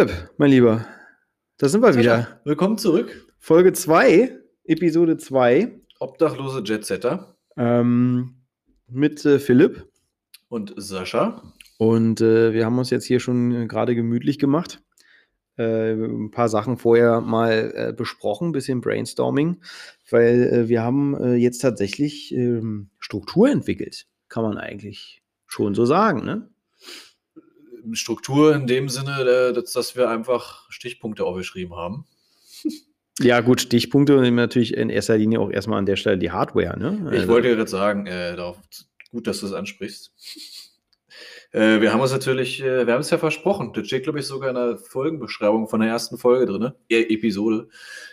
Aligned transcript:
Philipp, 0.00 0.30
mein 0.38 0.50
Lieber, 0.50 0.86
da 1.58 1.68
sind 1.68 1.82
wir 1.82 1.94
wieder. 1.94 2.40
Willkommen 2.44 2.78
zurück. 2.78 3.26
Folge 3.38 3.74
2, 3.74 4.34
Episode 4.64 5.18
2. 5.18 5.78
Obdachlose 5.98 6.62
Jetsetter. 6.64 7.36
Ähm, 7.58 8.36
mit 8.88 9.22
äh, 9.26 9.38
Philipp. 9.38 9.90
Und 10.48 10.72
Sascha. 10.78 11.42
Und 11.76 12.22
äh, 12.22 12.54
wir 12.54 12.64
haben 12.64 12.78
uns 12.78 12.88
jetzt 12.88 13.04
hier 13.04 13.20
schon 13.20 13.52
äh, 13.52 13.66
gerade 13.66 13.94
gemütlich 13.94 14.38
gemacht. 14.38 14.82
Äh, 15.58 15.92
ein 15.92 16.30
paar 16.30 16.48
Sachen 16.48 16.78
vorher 16.78 17.20
mal 17.20 17.70
äh, 17.74 17.92
besprochen, 17.92 18.48
ein 18.48 18.52
bisschen 18.52 18.80
Brainstorming, 18.80 19.60
weil 20.10 20.44
äh, 20.50 20.68
wir 20.70 20.82
haben 20.82 21.36
jetzt 21.36 21.58
tatsächlich 21.58 22.32
ähm, 22.32 22.88
Struktur 23.00 23.50
entwickelt, 23.50 24.06
kann 24.30 24.44
man 24.44 24.56
eigentlich 24.56 25.22
schon 25.46 25.74
so 25.74 25.84
sagen, 25.84 26.24
ne? 26.24 26.48
Struktur 27.92 28.54
in 28.54 28.66
dem 28.66 28.88
Sinne, 28.88 29.52
dass, 29.52 29.72
dass 29.72 29.96
wir 29.96 30.08
einfach 30.08 30.70
Stichpunkte 30.70 31.24
aufgeschrieben 31.24 31.76
haben. 31.76 32.06
Ja, 33.22 33.40
gut, 33.40 33.60
Stichpunkte 33.60 34.16
und 34.16 34.34
natürlich 34.34 34.74
in 34.74 34.88
erster 34.88 35.18
Linie 35.18 35.40
auch 35.40 35.50
erstmal 35.50 35.78
an 35.78 35.84
der 35.84 35.96
Stelle 35.96 36.16
die 36.16 36.30
Hardware. 36.30 36.78
Ne? 36.78 37.02
Also. 37.04 37.22
Ich 37.22 37.28
wollte 37.28 37.48
gerade 37.48 37.68
sagen, 37.68 38.06
äh, 38.06 38.34
darauf, 38.34 38.56
gut, 39.10 39.26
dass 39.26 39.40
du 39.40 39.46
es 39.46 39.52
ansprichst. 39.52 40.12
äh, 41.52 41.82
wir 41.82 41.92
haben 41.92 42.00
uns 42.00 42.12
natürlich, 42.12 42.62
äh, 42.62 42.86
wir 42.86 42.94
haben 42.94 43.00
es 43.00 43.10
ja 43.10 43.18
versprochen, 43.18 43.72
das 43.74 43.86
steht, 43.86 44.04
glaube 44.04 44.20
ich, 44.20 44.26
sogar 44.26 44.48
in 44.48 44.54
der 44.54 44.78
Folgenbeschreibung 44.78 45.68
von 45.68 45.80
der 45.80 45.90
ersten 45.90 46.16
Folge 46.16 46.46
drin, 46.46 46.62
ne? 46.62 46.74
Episode, 46.88 47.68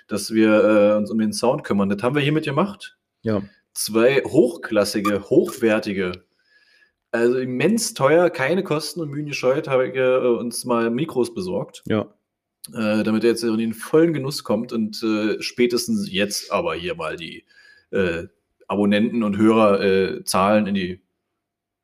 dass 0.09 0.33
wir 0.33 0.63
äh, 0.63 0.97
uns 0.97 1.09
um 1.09 1.19
den 1.19 1.31
Sound 1.31 1.63
kümmern. 1.63 1.87
Das 1.87 2.03
haben 2.03 2.15
wir 2.15 2.21
hiermit 2.21 2.43
gemacht. 2.43 2.97
Ja. 3.21 3.43
Zwei 3.73 4.23
hochklassige, 4.25 5.29
hochwertige 5.29 6.26
also 7.17 7.37
immens 7.37 7.93
teuer, 7.93 8.29
keine 8.29 8.63
Kosten 8.63 9.01
und 9.01 9.09
Mühen 9.09 9.25
gescheut, 9.25 9.67
habe 9.67 9.87
ich 9.89 9.95
äh, 9.95 10.17
uns 10.17 10.65
mal 10.65 10.89
Mikros 10.89 11.33
besorgt. 11.33 11.83
Ja. 11.87 12.13
Äh, 12.73 13.03
damit 13.03 13.23
er 13.23 13.31
jetzt 13.31 13.43
in 13.43 13.57
den 13.57 13.73
vollen 13.73 14.13
Genuss 14.13 14.43
kommt 14.43 14.73
und 14.73 15.01
äh, 15.01 15.41
spätestens 15.41 16.11
jetzt 16.11 16.51
aber 16.51 16.75
hier 16.75 16.95
mal 16.95 17.15
die 17.15 17.45
äh, 17.91 18.23
Abonnenten 18.67 19.23
und 19.23 19.37
Hörerzahlen 19.37 20.67
in 20.67 20.75
die 20.75 21.01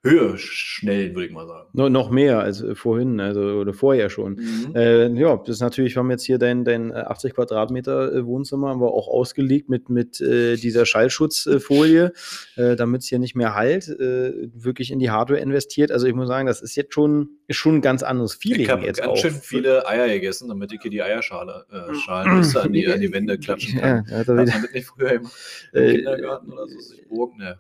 Höhe 0.06 0.38
schnell, 0.38 1.16
würde 1.16 1.28
ich 1.28 1.32
mal 1.32 1.48
sagen. 1.48 1.70
No, 1.72 1.88
noch 1.88 2.10
mehr 2.10 2.40
als 2.40 2.62
äh, 2.62 2.76
vorhin, 2.76 3.22
also 3.22 3.40
oder 3.40 3.74
vorher 3.74 4.10
schon. 4.10 4.34
Mhm. 4.34 4.76
Äh, 4.76 5.08
ja, 5.14 5.38
das 5.38 5.56
ist 5.56 5.62
natürlich, 5.62 5.96
wir 5.96 6.02
haben 6.02 6.12
jetzt 6.12 6.26
hier 6.26 6.38
dein, 6.38 6.66
dein 6.66 6.94
80 6.94 7.32
äh, 7.32 7.34
Quadratmeter 7.34 8.14
äh, 8.14 8.26
Wohnzimmer, 8.26 8.68
haben 8.68 8.82
wir 8.82 8.92
auch 8.92 9.08
ausgelegt 9.08 9.70
mit, 9.70 9.90
mit 9.90 10.20
äh, 10.20 10.58
dieser 10.58 10.86
Schallschutzfolie, 10.86 12.12
äh, 12.58 12.76
damit 12.76 13.04
es 13.04 13.08
hier 13.08 13.20
nicht 13.20 13.36
mehr 13.36 13.56
halt, 13.56 13.88
wirklich 13.88 14.92
in 14.92 15.00
die 15.00 15.10
Hardware 15.10 15.40
investiert. 15.40 15.92
Also 15.92 16.08
ich 16.08 16.14
muss 16.14 16.28
sagen, 16.28 16.48
das 16.48 16.62
ist 16.62 16.76
jetzt 16.76 16.94
schon, 16.94 17.30
ist 17.48 17.58
schon 17.58 17.76
ein 17.76 17.82
ganz 17.82 18.04
anderes 18.04 18.34
Feeling 18.34 18.70
ich 18.70 18.86
jetzt 18.86 19.00
ganz 19.00 19.12
auch. 19.12 19.18
schön 19.18 19.34
viele 19.34 19.88
Eier 19.88 20.08
gegessen, 20.08 20.50
damit 20.50 20.72
ich 20.74 20.82
hier 20.82 20.92
die 20.92 21.02
Eierschale 21.02 21.66
äh, 21.72 21.94
Schalen 21.96 22.40
bis 22.40 22.56
an 22.56 22.74
die, 22.74 22.88
an 22.88 23.00
die 23.00 23.12
Wände 23.14 23.38
klatschen 23.38 23.80
kann. 23.80 24.06
Ja, 24.08 24.18
also 24.18 24.36
damit 24.36 24.74
nicht 24.74 24.88
früher 24.88 25.14
im, 25.14 25.28
im 25.74 25.88
Kindergarten 25.96 26.52
oder 26.52 26.68
so 26.68 26.80
sich 26.80 27.08
Burg, 27.08 27.38
ne. 27.38 27.60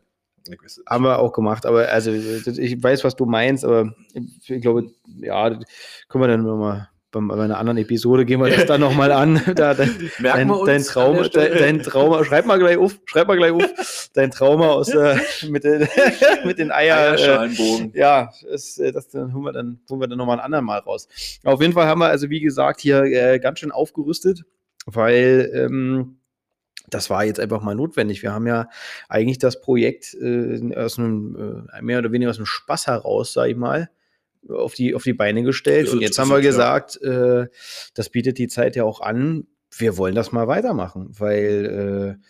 Haben 0.89 1.03
wir 1.05 1.19
auch 1.19 1.31
gemacht, 1.31 1.66
aber 1.66 1.89
also 1.89 2.11
ich 2.11 2.81
weiß, 2.81 3.03
was 3.03 3.16
du 3.16 3.25
meinst, 3.25 3.63
aber 3.63 3.94
ich 4.13 4.61
glaube, 4.61 4.88
ja, 5.19 5.49
können 6.08 6.23
wir 6.23 6.27
dann 6.27 6.44
nochmal 6.44 6.89
bei, 7.13 7.44
einer 7.44 7.58
anderen 7.58 7.77
Episode 7.77 8.25
gehen 8.25 8.41
wir 8.41 8.49
das 8.49 8.66
dann 8.66 8.81
nochmal 8.81 9.11
an. 9.11 9.41
Da, 9.53 9.73
dein, 9.73 10.09
dein, 10.21 10.52
dein, 10.66 10.83
Trauma, 10.83 11.27
dein, 11.27 11.83
Trauma, 11.83 12.23
schreib 12.25 12.45
mal 12.45 12.58
gleich 12.58 12.77
auf, 12.77 12.99
schreib 13.05 13.27
mal 13.27 13.38
gleich 13.38 13.52
auf, 13.52 14.09
dein 14.14 14.31
Trauma 14.31 14.69
aus 14.69 14.88
der, 14.88 15.21
mit, 15.47 15.64
den, 15.64 15.88
mit 16.45 16.58
den 16.58 16.71
Eier. 16.71 16.97
Eierschalenbogen. 16.97 17.94
Äh, 17.94 17.99
ja, 17.99 18.31
das, 18.49 18.81
das 18.93 19.10
dann 19.10 19.33
holen 19.33 19.45
wir 19.45 19.54
dann, 19.54 19.80
holen 19.89 20.02
wir 20.02 20.08
dann 20.08 20.17
nochmal 20.17 20.39
ein 20.39 20.45
andermal 20.45 20.80
raus. 20.80 21.08
Auf 21.43 21.61
jeden 21.61 21.73
Fall 21.73 21.86
haben 21.86 21.99
wir 21.99 22.08
also, 22.08 22.30
wie 22.30 22.39
gesagt, 22.39 22.81
hier 22.81 23.04
äh, 23.04 23.39
ganz 23.39 23.60
schön 23.60 23.71
aufgerüstet, 23.71 24.43
weil 24.87 25.52
ähm, 25.54 26.17
das 26.93 27.09
war 27.09 27.26
jetzt 27.26 27.39
einfach 27.39 27.61
mal 27.61 27.76
notwendig. 27.76 28.21
Wir 28.23 28.33
haben 28.33 28.48
ja 28.48 28.70
eigentlich 29.09 29.39
das 29.39 29.61
Projekt 29.61 30.14
äh, 30.15 30.76
aus 30.76 30.99
einem, 30.99 31.67
äh, 31.73 31.81
mehr 31.81 31.99
oder 31.99 32.11
weniger 32.11 32.30
aus 32.30 32.37
einem 32.37 32.45
Spaß 32.45 32.87
heraus, 32.87 33.33
sag 33.33 33.49
ich 33.49 33.55
mal, 33.55 33.89
auf 34.49 34.73
die, 34.73 34.95
auf 34.95 35.04
die 35.04 35.14
Beine 35.14 35.43
gestellt. 35.43 35.89
Und 35.89 36.02
jetzt 36.02 36.20
haben 36.20 36.30
wir 36.30 36.42
gesagt, 36.42 37.02
äh, 37.02 37.48
das 37.93 38.09
bietet 38.09 38.37
die 38.37 38.48
Zeit 38.48 38.76
ja 38.76 38.83
auch 38.83 39.02
an. 39.02 39.48
Wir 39.76 39.98
wollen 39.98 40.15
das 40.15 40.31
mal 40.31 40.48
weitermachen, 40.48 41.09
weil 41.17 42.20
äh, 42.20 42.23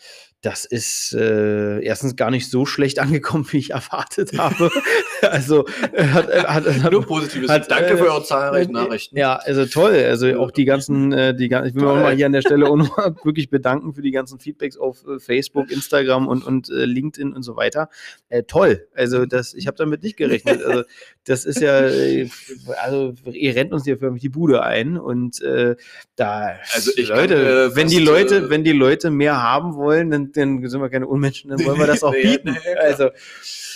das 0.43 0.65
ist 0.65 1.15
äh, 1.17 1.81
erstens 1.83 2.17
gar 2.17 2.29
nicht 2.29 2.49
so 2.49 2.65
schlecht 2.65 2.99
angekommen, 2.99 3.47
wie 3.49 3.57
ich 3.57 3.71
erwartet 3.71 4.37
habe. 4.37 4.69
also 5.21 5.65
äh, 5.93 6.03
hat, 6.07 6.29
äh, 6.29 6.41
hat, 6.41 6.83
hat, 6.83 6.91
nur 6.91 7.05
Positives. 7.05 7.49
Hat, 7.49 7.71
Danke 7.71 7.97
für 7.97 8.11
eure 8.11 8.23
zahlreichen 8.23 8.73
Nachrichten. 8.73 9.17
Ja, 9.17 9.37
also 9.37 9.65
toll. 9.65 9.95
Also 9.95 10.27
auch 10.39 10.51
die 10.51 10.65
ganzen, 10.65 11.13
äh, 11.13 11.33
die 11.33 11.45
ich 11.45 11.51
will 11.51 11.71
mich 11.71 11.83
mal 11.83 12.15
hier 12.15 12.25
an 12.25 12.33
der 12.33 12.41
Stelle 12.41 12.67
auch 12.67 12.75
noch 12.75 12.97
wirklich 13.23 13.49
bedanken 13.49 13.93
für 13.93 14.01
die 14.01 14.11
ganzen 14.11 14.37
Feedbacks 14.37 14.77
auf 14.77 15.05
äh, 15.07 15.17
Facebook, 15.19 15.71
Instagram 15.71 16.27
und, 16.27 16.45
und 16.45 16.69
äh, 16.69 16.85
LinkedIn 16.85 17.33
und 17.33 17.43
so 17.43 17.55
weiter. 17.55 17.89
Äh, 18.27 18.43
toll. 18.43 18.87
Also 18.93 19.25
das, 19.25 19.53
ich 19.53 19.67
habe 19.67 19.77
damit 19.77 20.03
nicht 20.03 20.17
gerechnet. 20.17 20.61
Also 20.63 20.83
das 21.23 21.45
ist 21.45 21.61
ja, 21.61 21.87
äh, 21.87 22.29
also 22.83 23.13
ihr 23.31 23.55
rennt 23.55 23.71
uns 23.71 23.85
hier 23.85 23.97
förmlich 23.97 24.21
die 24.21 24.29
Bude 24.29 24.63
ein 24.63 24.97
und 24.97 25.41
äh, 25.41 25.77
da, 26.17 26.57
also 26.73 26.91
ich 26.97 27.07
Leute, 27.07 27.35
kann, 27.35 27.71
äh, 27.71 27.75
wenn 27.77 27.87
die 27.87 27.99
Leute, 27.99 28.49
wenn 28.49 28.65
die 28.65 28.73
Leute 28.73 29.09
mehr 29.09 29.41
haben 29.41 29.75
wollen, 29.75 30.11
dann 30.11 30.32
dann 30.37 30.67
sind 30.67 30.81
wir 30.81 30.89
keine 30.89 31.07
Unmenschen, 31.07 31.49
dann 31.49 31.63
wollen 31.65 31.79
wir 31.79 31.87
das 31.87 32.03
auch 32.03 32.11
bieten. 32.21 32.51
nee, 32.51 32.75
also, 32.75 33.09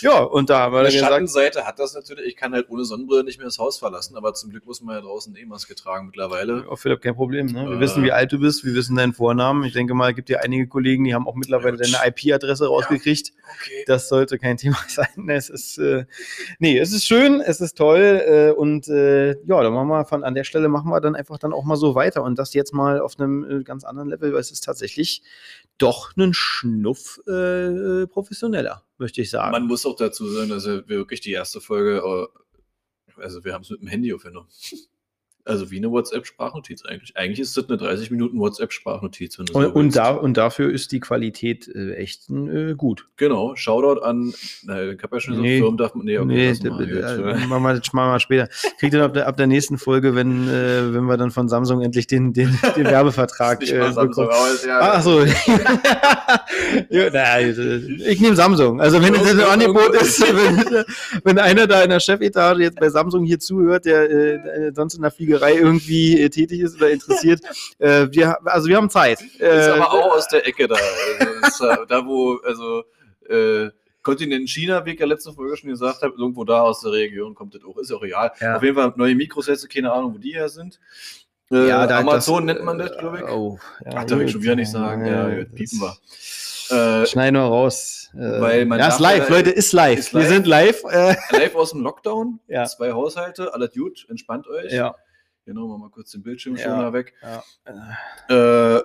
ja, 0.00 0.20
und 0.20 0.50
da 0.50 0.60
haben 0.60 0.72
wir 0.72 0.82
dann 0.82 0.92
gesagt. 0.92 1.12
Schattenseite 1.12 1.66
hat 1.66 1.78
das 1.78 1.94
natürlich, 1.94 2.26
ich 2.26 2.36
kann 2.36 2.52
halt 2.52 2.68
ohne 2.68 2.84
Sonnenbrille 2.84 3.24
nicht 3.24 3.38
mehr 3.38 3.46
das 3.46 3.58
Haus 3.58 3.78
verlassen, 3.78 4.16
aber 4.16 4.34
zum 4.34 4.50
Glück 4.50 4.66
muss 4.66 4.80
man 4.80 4.96
ja 4.96 5.00
draußen 5.00 5.34
eh 5.36 5.44
Maske 5.44 5.74
tragen 5.74 6.06
mittlerweile. 6.06 6.64
Ja, 6.68 6.76
Philipp, 6.76 7.00
kein 7.00 7.14
Problem. 7.14 7.46
Ne? 7.46 7.68
Wir 7.68 7.76
äh, 7.76 7.80
wissen, 7.80 8.02
wie 8.02 8.12
alt 8.12 8.32
du 8.32 8.38
bist, 8.38 8.64
wir 8.64 8.74
wissen 8.74 8.96
deinen 8.96 9.12
Vornamen. 9.12 9.64
Ich 9.64 9.72
denke 9.72 9.94
mal, 9.94 10.10
es 10.10 10.16
gibt 10.16 10.28
ja 10.28 10.38
einige 10.40 10.66
Kollegen, 10.66 11.04
die 11.04 11.14
haben 11.14 11.26
auch 11.26 11.34
mittlerweile 11.34 11.76
deine 11.76 11.96
IP-Adresse 12.06 12.66
rausgekriegt. 12.66 13.28
Ja, 13.28 13.34
okay. 13.60 13.84
Das 13.86 14.08
sollte 14.08 14.38
kein 14.38 14.56
Thema 14.56 14.78
sein. 14.88 15.28
Es 15.28 15.50
ist, 15.50 15.78
äh, 15.78 16.04
nee, 16.58 16.78
es 16.78 16.92
ist 16.92 17.04
schön, 17.04 17.40
es 17.40 17.60
ist 17.60 17.76
toll 17.76 18.22
äh, 18.26 18.50
und 18.50 18.88
äh, 18.88 19.30
ja, 19.44 19.62
dann 19.62 19.72
machen 19.72 19.88
wir 19.88 20.04
von 20.04 20.24
an 20.24 20.34
der 20.34 20.44
Stelle 20.44 20.68
machen 20.68 20.90
wir 20.90 21.00
dann 21.00 21.14
einfach 21.14 21.38
dann 21.38 21.52
auch 21.52 21.64
mal 21.64 21.76
so 21.76 21.94
weiter 21.94 22.22
und 22.22 22.38
das 22.38 22.54
jetzt 22.54 22.72
mal 22.72 23.00
auf 23.00 23.18
einem 23.18 23.60
äh, 23.60 23.62
ganz 23.62 23.84
anderen 23.84 24.08
Level, 24.08 24.32
weil 24.32 24.40
es 24.40 24.50
ist 24.50 24.64
tatsächlich 24.64 25.22
doch 25.78 26.16
einen 26.16 26.34
Schnuff 26.48 27.20
äh, 27.26 28.06
professioneller, 28.06 28.84
möchte 28.98 29.20
ich 29.20 29.30
sagen. 29.30 29.52
Man 29.52 29.66
muss 29.66 29.86
auch 29.86 29.96
dazu 29.96 30.26
sagen, 30.28 30.48
dass 30.48 30.66
wir 30.66 30.88
wirklich 30.88 31.20
die 31.20 31.32
erste 31.32 31.60
Folge, 31.60 31.98
äh, 31.98 33.22
also 33.22 33.44
wir 33.44 33.52
haben 33.52 33.62
es 33.62 33.70
mit 33.70 33.82
dem 33.82 33.88
Handy 33.88 34.12
aufgenommen. 34.12 34.48
Also 35.48 35.70
wie 35.70 35.78
eine 35.78 35.90
WhatsApp-Sprachnotiz 35.90 36.84
eigentlich. 36.84 37.16
Eigentlich 37.16 37.40
ist 37.40 37.56
das 37.56 37.68
eine 37.68 37.78
30 37.78 38.10
Minuten 38.10 38.38
WhatsApp-Sprachnotiz. 38.38 39.38
Und, 39.38 39.52
so 39.52 39.58
und, 39.58 39.96
da, 39.96 40.10
und, 40.10 40.36
dafür 40.36 40.70
ist 40.70 40.92
die 40.92 41.00
Qualität 41.00 41.68
äh, 41.68 41.94
echt 41.94 42.28
äh, 42.30 42.74
gut. 42.74 43.06
Genau. 43.16 43.56
Shoutout 43.56 44.02
an, 44.02 44.34
na, 44.64 44.82
ich 44.90 45.02
habe 45.02 45.16
ja 45.16 45.20
schon 45.20 45.40
nee, 45.40 45.58
so 45.58 45.64
Firmen, 45.64 45.78
darf 45.78 45.94
man, 45.94 46.04
nee, 46.04 46.18
okay, 46.18 46.54
nee, 46.62 46.68
mal, 46.68 46.82
äh, 46.82 47.46
machen 47.46 47.62
wir 47.62 47.74
das 47.74 47.92
mal 47.92 48.20
später. 48.20 48.48
Kriegt 48.78 48.92
dann 48.94 49.02
ab 49.02 49.14
der, 49.14 49.26
ab 49.26 49.36
der 49.36 49.46
nächsten 49.46 49.78
Folge, 49.78 50.14
wenn, 50.14 50.48
äh, 50.48 50.92
wenn 50.92 51.04
wir 51.04 51.16
dann 51.16 51.30
von 51.30 51.48
Samsung 51.48 51.80
endlich 51.80 52.06
den, 52.06 52.32
den, 52.32 52.58
den 52.76 52.84
Werbevertrag 52.84 53.62
äh, 53.62 53.90
bekommen. 53.94 54.28
Ja, 54.66 54.80
Ach 54.80 55.02
so. 55.02 55.24
ja, 56.90 57.10
na, 57.12 57.40
ich 57.40 58.20
nehme 58.20 58.36
Samsung. 58.36 58.80
Also 58.80 59.02
wenn 59.02 59.14
es 59.14 59.30
ein 59.30 59.40
Angebot 59.40 59.94
ist, 59.94 60.20
wenn, 60.20 60.84
wenn, 61.24 61.38
einer 61.38 61.66
da 61.66 61.82
in 61.82 61.90
der 61.90 62.00
Chefetage 62.00 62.60
jetzt 62.60 62.78
bei 62.78 62.90
Samsung 62.90 63.24
hier 63.24 63.38
zuhört, 63.38 63.84
der 63.84 64.10
äh, 64.10 64.72
sonst 64.74 64.94
in 64.94 65.02
der 65.02 65.10
Fliegerei 65.10 65.37
Fliegerei 65.38 65.58
irgendwie 65.58 66.20
äh, 66.20 66.28
tätig 66.28 66.60
ist 66.60 66.76
oder 66.76 66.90
interessiert. 66.90 67.40
äh, 67.78 68.06
wir, 68.10 68.38
also 68.46 68.68
wir 68.68 68.76
haben 68.76 68.90
Zeit. 68.90 69.20
Äh, 69.40 69.60
ist 69.60 69.68
aber 69.68 69.92
auch 69.92 70.16
aus 70.16 70.28
der 70.28 70.46
Ecke 70.46 70.68
da. 70.68 70.76
Also, 71.18 71.32
ist, 71.46 71.88
da 71.88 72.06
wo, 72.06 72.38
also 72.44 72.84
äh, 73.28 73.70
Kontinent 74.02 74.48
China, 74.48 74.84
wie 74.86 74.92
ich 74.92 75.00
ja 75.00 75.06
letzte 75.06 75.32
Folge 75.32 75.56
schon 75.56 75.70
gesagt 75.70 76.02
habe, 76.02 76.14
irgendwo 76.16 76.44
da 76.44 76.62
aus 76.62 76.80
der 76.80 76.92
Region 76.92 77.34
kommt 77.34 77.54
das 77.54 77.62
auch. 77.64 77.76
Ist 77.78 77.92
auch 77.92 78.02
real. 78.02 78.32
Ja. 78.40 78.56
Auf 78.56 78.62
jeden 78.62 78.74
Fall 78.74 78.92
neue 78.96 79.14
Mikrosätze, 79.14 79.68
keine 79.68 79.92
Ahnung, 79.92 80.14
wo 80.14 80.18
die 80.18 80.32
her 80.32 80.48
sind. 80.48 80.78
Äh, 81.50 81.68
ja, 81.68 81.86
da, 81.86 81.98
Amazon 81.98 82.46
das, 82.46 82.56
nennt 82.56 82.64
man 82.64 82.78
das, 82.78 82.96
glaube 82.96 83.18
ich. 83.18 83.24
Oh, 83.24 83.58
ja, 83.84 83.92
Ach, 83.96 84.04
darf 84.04 84.20
ich 84.20 84.30
schon 84.30 84.42
wieder 84.42 84.56
nicht 84.56 84.70
sagen. 84.70 85.04
Ja, 85.06 85.28
ja 85.28 85.44
piepen 85.44 85.80
wir. 85.80 85.96
Äh, 86.70 87.06
Schneiden 87.06 87.36
wir 87.36 87.46
raus. 87.46 88.10
Äh, 88.14 88.40
weil 88.40 88.66
man 88.66 88.78
ja, 88.78 88.88
ist 88.88 89.00
live, 89.00 89.28
Leute, 89.28 89.50
ist 89.50 89.72
live. 89.72 89.98
ist 89.98 90.12
live. 90.12 90.22
Wir 90.22 90.28
sind 90.28 90.46
live. 90.46 90.84
Äh. 90.84 91.16
Live 91.32 91.54
aus 91.54 91.70
dem 91.72 91.82
Lockdown. 91.82 92.40
Ja. 92.48 92.64
Zwei 92.66 92.92
Haushalte, 92.92 93.52
alles 93.54 93.72
gut, 93.72 94.06
entspannt 94.08 94.46
euch. 94.48 94.72
Ja. 94.72 94.94
Genau, 95.48 95.66
machen 95.66 95.80
wir 95.80 95.90
kurz 95.90 96.10
den 96.10 96.22
Bildschirmschoner 96.22 96.82
ja, 96.82 96.92
weg. 96.92 97.14
Ja. 98.28 98.76
Äh, 98.76 98.82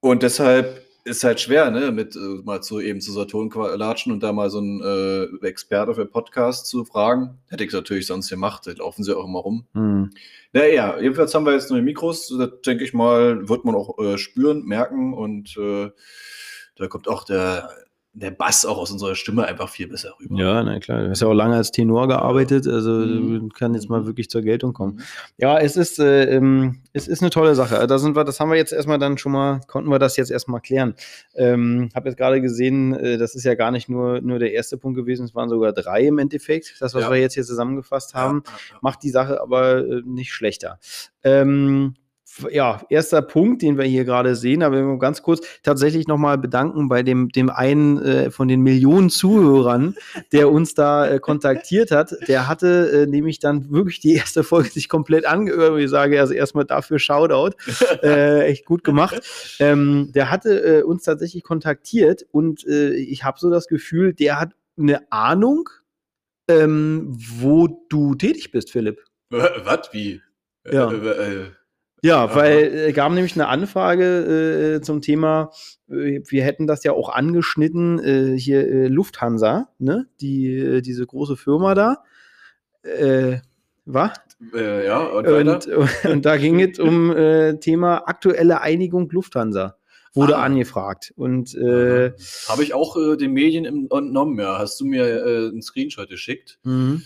und 0.00 0.22
deshalb 0.22 0.80
ist 1.04 1.24
halt 1.24 1.40
schwer, 1.40 1.70
ne, 1.70 1.92
mit 1.92 2.16
äh, 2.16 2.40
mal 2.42 2.62
zu 2.62 2.80
eben 2.80 3.02
zu 3.02 3.12
Saturn 3.12 3.50
latschen 3.76 4.12
und 4.12 4.22
da 4.22 4.32
mal 4.32 4.48
so 4.48 4.60
einen 4.60 4.80
äh, 4.80 5.46
Experte 5.46 5.94
für 5.94 6.06
Podcast 6.06 6.68
zu 6.68 6.86
fragen. 6.86 7.38
Hätte 7.50 7.64
ich 7.64 7.72
natürlich 7.74 8.06
sonst 8.06 8.30
gemacht, 8.30 8.66
da 8.66 8.72
laufen 8.72 9.04
sie 9.04 9.14
auch 9.14 9.26
immer 9.26 9.40
rum. 9.40 9.66
Hm. 9.74 10.12
Naja, 10.54 10.98
jedenfalls 10.98 11.34
haben 11.34 11.44
wir 11.44 11.52
jetzt 11.52 11.70
neue 11.70 11.82
Mikros, 11.82 12.28
das 12.28 12.62
denke 12.64 12.84
ich 12.84 12.94
mal, 12.94 13.46
wird 13.46 13.66
man 13.66 13.74
auch 13.74 13.98
äh, 13.98 14.16
spüren, 14.16 14.64
merken 14.64 15.12
und 15.12 15.54
äh, 15.58 15.90
da 16.76 16.86
kommt 16.86 17.08
auch 17.08 17.24
der 17.24 17.68
der 18.14 18.30
Bass 18.30 18.66
auch 18.66 18.76
aus 18.76 18.90
unserer 18.90 19.14
Stimme 19.14 19.46
einfach 19.46 19.70
viel 19.70 19.88
besser 19.88 20.12
rüber. 20.20 20.36
Ja, 20.36 20.62
na 20.62 20.78
klar. 20.80 21.02
Du 21.02 21.10
hast 21.10 21.22
ja 21.22 21.28
auch 21.28 21.32
lange 21.32 21.56
als 21.56 21.70
Tenor 21.70 22.08
gearbeitet, 22.08 22.66
also 22.66 22.90
mhm. 22.90 23.48
kann 23.50 23.72
jetzt 23.74 23.88
mal 23.88 24.02
mhm. 24.02 24.06
wirklich 24.06 24.28
zur 24.28 24.42
Geltung 24.42 24.74
kommen. 24.74 24.96
Mhm. 24.96 25.02
Ja, 25.38 25.58
es 25.58 25.76
ist, 25.76 25.98
äh, 25.98 26.24
ähm, 26.24 26.82
es 26.92 27.08
ist 27.08 27.22
eine 27.22 27.30
tolle 27.30 27.54
Sache. 27.54 27.86
Da 27.86 27.98
sind 27.98 28.14
wir, 28.14 28.24
das 28.24 28.38
haben 28.38 28.50
wir 28.50 28.58
jetzt 28.58 28.72
erstmal 28.72 28.98
dann 28.98 29.16
schon 29.16 29.32
mal, 29.32 29.60
konnten 29.66 29.88
wir 29.88 29.98
das 29.98 30.18
jetzt 30.18 30.30
erstmal 30.30 30.60
klären. 30.60 30.94
Ähm, 31.34 31.88
habe 31.94 32.10
jetzt 32.10 32.18
gerade 32.18 32.42
gesehen, 32.42 32.92
äh, 32.94 33.16
das 33.16 33.34
ist 33.34 33.44
ja 33.44 33.54
gar 33.54 33.70
nicht 33.70 33.88
nur, 33.88 34.20
nur 34.20 34.38
der 34.38 34.52
erste 34.52 34.76
Punkt 34.76 34.98
gewesen, 34.98 35.24
es 35.24 35.34
waren 35.34 35.48
sogar 35.48 35.72
drei 35.72 36.02
im 36.02 36.18
Endeffekt. 36.18 36.76
Das, 36.80 36.94
was 36.94 37.04
ja. 37.04 37.10
wir 37.10 37.18
jetzt 37.18 37.34
hier 37.34 37.44
zusammengefasst 37.44 38.12
haben, 38.12 38.42
ja, 38.44 38.52
ja, 38.52 38.78
macht 38.82 39.02
die 39.02 39.10
Sache 39.10 39.40
aber 39.40 39.78
äh, 39.78 40.02
nicht 40.04 40.32
schlechter. 40.32 40.78
Ähm, 41.24 41.94
ja, 42.50 42.82
erster 42.88 43.22
Punkt, 43.22 43.62
den 43.62 43.78
wir 43.78 43.84
hier 43.84 44.04
gerade 44.04 44.34
sehen, 44.36 44.62
aber 44.62 44.98
ganz 44.98 45.22
kurz 45.22 45.46
tatsächlich 45.62 46.06
nochmal 46.06 46.38
bedanken 46.38 46.88
bei 46.88 47.02
dem, 47.02 47.28
dem 47.28 47.50
einen 47.50 48.00
äh, 48.02 48.30
von 48.30 48.48
den 48.48 48.60
Millionen 48.60 49.10
Zuhörern, 49.10 49.94
der 50.32 50.50
uns 50.50 50.74
da 50.74 51.06
äh, 51.06 51.18
kontaktiert 51.18 51.90
hat. 51.90 52.14
Der 52.28 52.48
hatte 52.48 52.90
äh, 52.92 53.06
nämlich 53.06 53.38
dann 53.38 53.70
wirklich 53.70 54.00
die 54.00 54.14
erste 54.14 54.44
Folge 54.44 54.70
sich 54.70 54.88
komplett 54.88 55.26
angehört. 55.26 55.78
Ich 55.80 55.90
sage 55.90 56.20
also 56.20 56.34
erstmal 56.34 56.64
dafür 56.64 56.98
Shoutout. 56.98 57.56
Äh, 58.02 58.46
echt 58.46 58.64
gut 58.64 58.84
gemacht. 58.84 59.20
Ähm, 59.60 60.10
der 60.12 60.30
hatte 60.30 60.80
äh, 60.80 60.82
uns 60.82 61.04
tatsächlich 61.04 61.42
kontaktiert 61.42 62.24
und 62.30 62.66
äh, 62.66 62.94
ich 62.94 63.22
habe 63.22 63.38
so 63.38 63.50
das 63.50 63.68
Gefühl, 63.68 64.12
der 64.12 64.40
hat 64.40 64.54
eine 64.78 65.10
Ahnung, 65.12 65.68
ähm, 66.48 67.14
wo 67.38 67.84
du 67.88 68.14
tätig 68.14 68.50
bist, 68.50 68.70
Philipp. 68.70 69.04
Was? 69.30 69.92
Wie? 69.92 70.20
Ja. 70.70 70.90
Ja, 72.04 72.34
weil 72.34 72.88
äh, 72.88 72.92
gab 72.92 73.12
nämlich 73.12 73.34
eine 73.34 73.46
Anfrage 73.46 74.74
äh, 74.76 74.80
zum 74.80 75.02
Thema, 75.02 75.52
äh, 75.88 76.20
wir 76.26 76.42
hätten 76.42 76.66
das 76.66 76.82
ja 76.82 76.92
auch 76.92 77.08
angeschnitten, 77.08 78.00
äh, 78.00 78.36
hier 78.36 78.66
äh, 78.66 78.88
Lufthansa, 78.88 79.68
ne? 79.78 80.08
Die, 80.20 80.48
äh, 80.48 80.80
diese 80.80 81.06
große 81.06 81.36
Firma 81.36 81.76
da. 81.76 82.02
Äh, 82.82 83.38
was? 83.84 84.18
Äh, 84.52 84.84
ja, 84.84 84.98
und, 84.98 85.28
und, 85.28 85.66
und, 86.04 86.24
da 86.24 86.36
ging 86.36 86.60
es 86.60 86.80
um 86.80 87.14
Thema 87.60 88.08
aktuelle 88.08 88.60
Einigung 88.60 89.08
Lufthansa. 89.08 89.76
Wurde 90.12 90.36
ah. 90.36 90.42
angefragt. 90.42 91.12
Und 91.16 91.54
äh, 91.54 92.12
habe 92.48 92.64
ich 92.64 92.74
auch 92.74 92.96
äh, 92.96 93.16
den 93.16 93.32
Medien 93.32 93.64
entnommen, 93.64 94.38
ja. 94.38 94.58
Hast 94.58 94.80
du 94.80 94.84
mir 94.84 95.04
äh, 95.04 95.48
einen 95.48 95.62
Screenshot 95.62 96.08
geschickt? 96.08 96.58
Mhm 96.64 97.02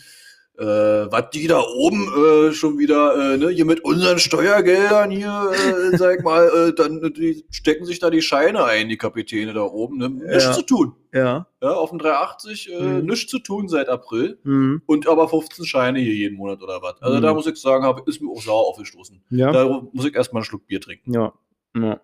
äh, 0.58 1.11
was 1.12 1.31
die 1.31 1.47
da 1.47 1.61
oben 1.61 2.08
äh, 2.08 2.53
schon 2.53 2.79
wieder, 2.79 3.35
äh, 3.35 3.37
ne, 3.37 3.50
hier 3.50 3.64
mit 3.64 3.85
unseren 3.85 4.19
Steuergeldern 4.19 5.11
hier, 5.11 5.50
äh, 5.53 5.97
sag 5.97 6.23
mal, 6.25 6.49
äh, 6.49 6.73
dann 6.75 7.12
die 7.12 7.44
stecken 7.50 7.85
sich 7.85 7.99
da 7.99 8.11
die 8.11 8.23
Scheine 8.23 8.64
ein, 8.64 8.88
die 8.88 8.97
Kapitäne 8.97 9.53
da 9.53 9.62
oben, 9.62 9.99
ne? 9.99 10.11
Nichts 10.11 10.44
ja. 10.44 10.53
zu 10.53 10.62
tun. 10.62 10.94
Ja. 11.12 11.47
ja. 11.62 11.73
Auf 11.73 11.91
dem 11.91 11.99
380 11.99 12.73
äh, 12.73 12.82
mhm. 12.82 13.06
nichts 13.06 13.31
zu 13.31 13.38
tun 13.38 13.69
seit 13.69 13.88
April. 13.88 14.38
Mhm. 14.44 14.82
Und 14.87 15.08
aber 15.08 15.29
15 15.29 15.64
Scheine 15.64 16.00
hier 16.00 16.14
jeden 16.14 16.37
Monat 16.37 16.62
oder 16.62 16.81
was. 16.82 17.00
Also 17.02 17.19
mhm. 17.19 17.23
da 17.23 17.35
muss 17.35 17.47
ich 17.47 17.56
sagen, 17.56 17.85
hab, 17.85 18.06
ist 18.09 18.20
mir 18.20 18.31
auch 18.31 18.43
sauer 18.43 18.67
aufgestoßen. 18.69 19.23
Ja. 19.31 19.52
Da 19.52 19.88
muss 19.93 20.06
ich 20.06 20.14
erstmal 20.14 20.41
einen 20.41 20.47
Schluck 20.47 20.67
Bier 20.67 20.81
trinken. 20.81 21.12
Ja. 21.12 21.32
Ja. 21.76 22.00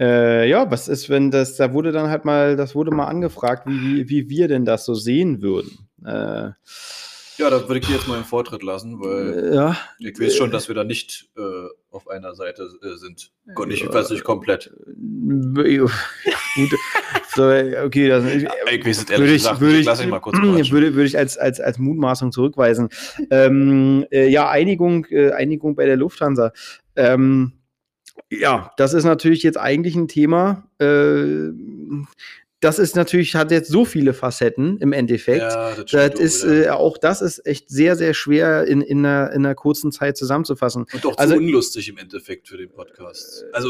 Äh, 0.00 0.48
ja, 0.48 0.70
was 0.70 0.88
ist, 0.88 1.10
wenn 1.10 1.30
das, 1.30 1.56
da 1.56 1.74
wurde 1.74 1.92
dann 1.92 2.08
halt 2.08 2.24
mal, 2.24 2.56
das 2.56 2.74
wurde 2.74 2.90
mal 2.90 3.06
angefragt, 3.06 3.66
wie, 3.66 3.96
wie, 3.96 4.08
wie 4.08 4.28
wir 4.30 4.48
denn 4.48 4.64
das 4.64 4.86
so 4.86 4.94
sehen 4.94 5.42
würden. 5.42 5.88
Äh, 6.04 6.52
ja, 7.38 7.50
da 7.50 7.68
würde 7.68 7.78
ich 7.78 7.86
dir 7.86 7.94
jetzt 7.94 8.08
mal 8.08 8.16
einen 8.16 8.24
Vortritt 8.24 8.62
lassen, 8.62 9.00
weil 9.00 9.52
ja. 9.54 9.76
ich 9.98 10.18
weiß 10.18 10.36
schon, 10.36 10.50
dass 10.50 10.68
wir 10.68 10.74
da 10.74 10.84
nicht 10.84 11.30
äh, 11.36 11.68
auf 11.90 12.08
einer 12.08 12.34
Seite 12.34 12.68
äh, 12.82 12.96
sind. 12.96 13.32
Gott, 13.54 13.72
ich 13.72 13.86
weiß 13.86 14.10
nicht 14.10 14.24
komplett. 14.24 14.72
Gut. 15.54 15.90
So, 17.34 17.42
okay, 17.48 18.08
das, 18.08 18.24
ich, 18.26 18.44
ich 18.44 18.86
weiß 18.86 18.98
es 18.98 19.10
ehrlich 19.10 19.18
würde 19.18 19.32
ich, 19.32 19.42
gesagt, 19.42 19.60
würde 19.60 19.78
ich, 19.78 19.86
lass 19.86 20.00
ich 20.00 20.06
mal 20.06 20.20
kurz 20.20 20.36
würde, 20.42 20.94
würde 20.94 21.04
ich 21.04 21.18
als, 21.18 21.36
als, 21.36 21.60
als 21.60 21.78
Mutmaßung 21.78 22.30
zurückweisen. 22.30 22.88
ähm, 23.30 24.06
äh, 24.10 24.28
ja, 24.28 24.48
Einigung, 24.48 25.06
äh, 25.06 25.32
Einigung 25.32 25.74
bei 25.74 25.86
der 25.86 25.96
Lufthansa. 25.96 26.52
Ähm, 26.94 27.52
ja, 28.30 28.72
das 28.76 28.94
ist 28.94 29.04
natürlich 29.04 29.42
jetzt 29.42 29.58
eigentlich 29.58 29.96
ein 29.96 30.08
Thema. 30.08 30.68
Äh, 30.78 31.50
das 32.64 32.78
ist 32.78 32.96
natürlich, 32.96 33.34
hat 33.34 33.50
jetzt 33.50 33.70
so 33.70 33.84
viele 33.84 34.14
Facetten 34.14 34.78
im 34.78 34.94
Endeffekt. 34.94 35.42
Ja, 35.42 35.74
das, 35.74 35.90
das 35.90 36.18
ist, 36.18 36.44
äh, 36.44 36.70
auch 36.70 36.96
das 36.96 37.20
ist 37.20 37.46
echt 37.46 37.68
sehr, 37.68 37.94
sehr 37.94 38.14
schwer 38.14 38.64
in, 38.66 38.80
in, 38.80 39.04
einer, 39.04 39.32
in 39.32 39.44
einer 39.44 39.54
kurzen 39.54 39.92
Zeit 39.92 40.16
zusammenzufassen. 40.16 40.86
Und 40.90 41.04
auch 41.04 41.18
also, 41.18 41.34
zu 41.34 41.40
unlustig 41.40 41.90
im 41.90 41.98
Endeffekt 41.98 42.48
für 42.48 42.56
den 42.56 42.70
Podcast. 42.70 43.44
Also 43.52 43.68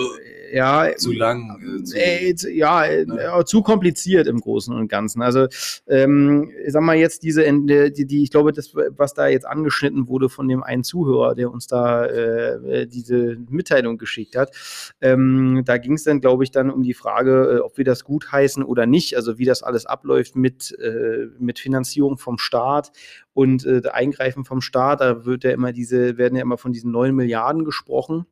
ja, 0.53 0.95
zu 0.97 1.11
lang. 1.11 1.61
Äh, 1.93 2.35
zu, 2.37 2.49
äh, 2.49 2.57
ja, 2.57 2.87
ja, 2.87 3.45
zu 3.45 3.63
kompliziert 3.63 4.29
im 4.29 4.41
Großen 4.41 4.73
und 4.73 4.87
Ganzen. 4.87 5.23
Also, 5.23 5.49
ähm, 5.89 6.53
ich 6.65 6.73
sag 6.73 6.83
mal 6.83 6.95
jetzt 6.97 7.25
diese, 7.25 7.43
die, 7.43 8.07
die, 8.07 8.23
ich 8.23 8.31
glaube, 8.31 8.53
das, 8.53 8.75
was 8.75 9.15
da 9.15 9.27
jetzt 9.27 9.45
angeschnitten 9.45 10.07
wurde 10.07 10.29
von 10.29 10.47
dem 10.47 10.63
einen 10.63 10.85
Zuhörer, 10.85 11.35
der 11.35 11.51
uns 11.51 11.67
da 11.67 12.07
äh, 12.07 12.87
diese 12.87 13.39
Mitteilung 13.49 13.99
geschickt 13.99 14.37
hat, 14.37 14.55
ähm, 15.01 15.63
da 15.65 15.79
ging 15.79 15.95
es 15.95 16.05
dann, 16.05 16.21
glaube 16.21 16.45
ich, 16.45 16.53
dann 16.53 16.71
um 16.71 16.85
die 16.85 16.95
Frage, 16.95 17.57
äh, 17.57 17.59
ob 17.59 17.77
wir 17.77 17.85
das 17.85 18.05
gut 18.05 18.31
heißen 18.31 18.63
oder 18.63 18.84
oder 18.85 18.91
nicht, 18.91 19.17
also 19.17 19.39
wie 19.39 19.45
das 19.45 19.63
alles 19.63 19.87
abläuft 19.87 20.37
mit, 20.37 20.77
äh, 20.79 21.27
mit 21.39 21.59
Finanzierung 21.59 22.19
vom 22.19 22.39
Staat 22.39 22.93
und 23.33 23.65
äh, 23.67 23.83
Eingreifen 23.91 24.45
vom 24.45 24.61
Staat. 24.61 25.01
Da 25.01 25.25
wird 25.25 25.45
ja 25.45 25.51
immer 25.51 25.73
diese, 25.73 26.19
werden 26.19 26.37
ja 26.37 26.43
immer 26.43 26.59
von 26.59 26.73
diesen 26.73 26.91
neun 26.91 27.15
Milliarden 27.15 27.65
gesprochen. 27.65 28.27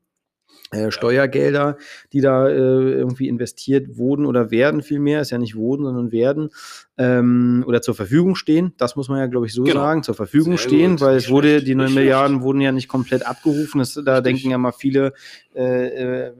Äh, 0.70 0.90
Steuergelder, 0.90 1.76
die 2.12 2.20
da 2.20 2.48
äh, 2.48 2.52
irgendwie 2.52 3.28
investiert 3.28 3.96
wurden 3.96 4.26
oder 4.26 4.50
werden 4.50 4.82
vielmehr, 4.82 5.20
ist 5.20 5.30
ja 5.30 5.38
nicht 5.38 5.56
wurden, 5.56 5.84
sondern 5.84 6.12
werden 6.12 6.50
ähm, 6.98 7.64
oder 7.66 7.80
zur 7.80 7.94
Verfügung 7.94 8.36
stehen. 8.36 8.74
Das 8.76 8.96
muss 8.96 9.08
man 9.08 9.18
ja, 9.18 9.26
glaube 9.26 9.46
ich, 9.46 9.54
so 9.54 9.62
genau. 9.62 9.80
sagen, 9.80 10.02
zur 10.02 10.14
Verfügung 10.14 10.58
Sehr 10.58 10.68
stehen, 10.68 11.00
weil 11.00 11.16
es 11.16 11.30
wurde, 11.30 11.62
die 11.62 11.74
9 11.74 11.94
Milliarden 11.94 12.36
schlecht. 12.36 12.44
wurden 12.44 12.60
ja 12.60 12.72
nicht 12.72 12.88
komplett 12.88 13.26
abgerufen. 13.26 13.78
Das, 13.78 13.94
da 13.94 14.16
Richtig. 14.16 14.24
denken 14.24 14.50
ja 14.50 14.58
mal 14.58 14.72
viele, 14.72 15.14
äh, 15.54 15.86
äh, 15.86 16.32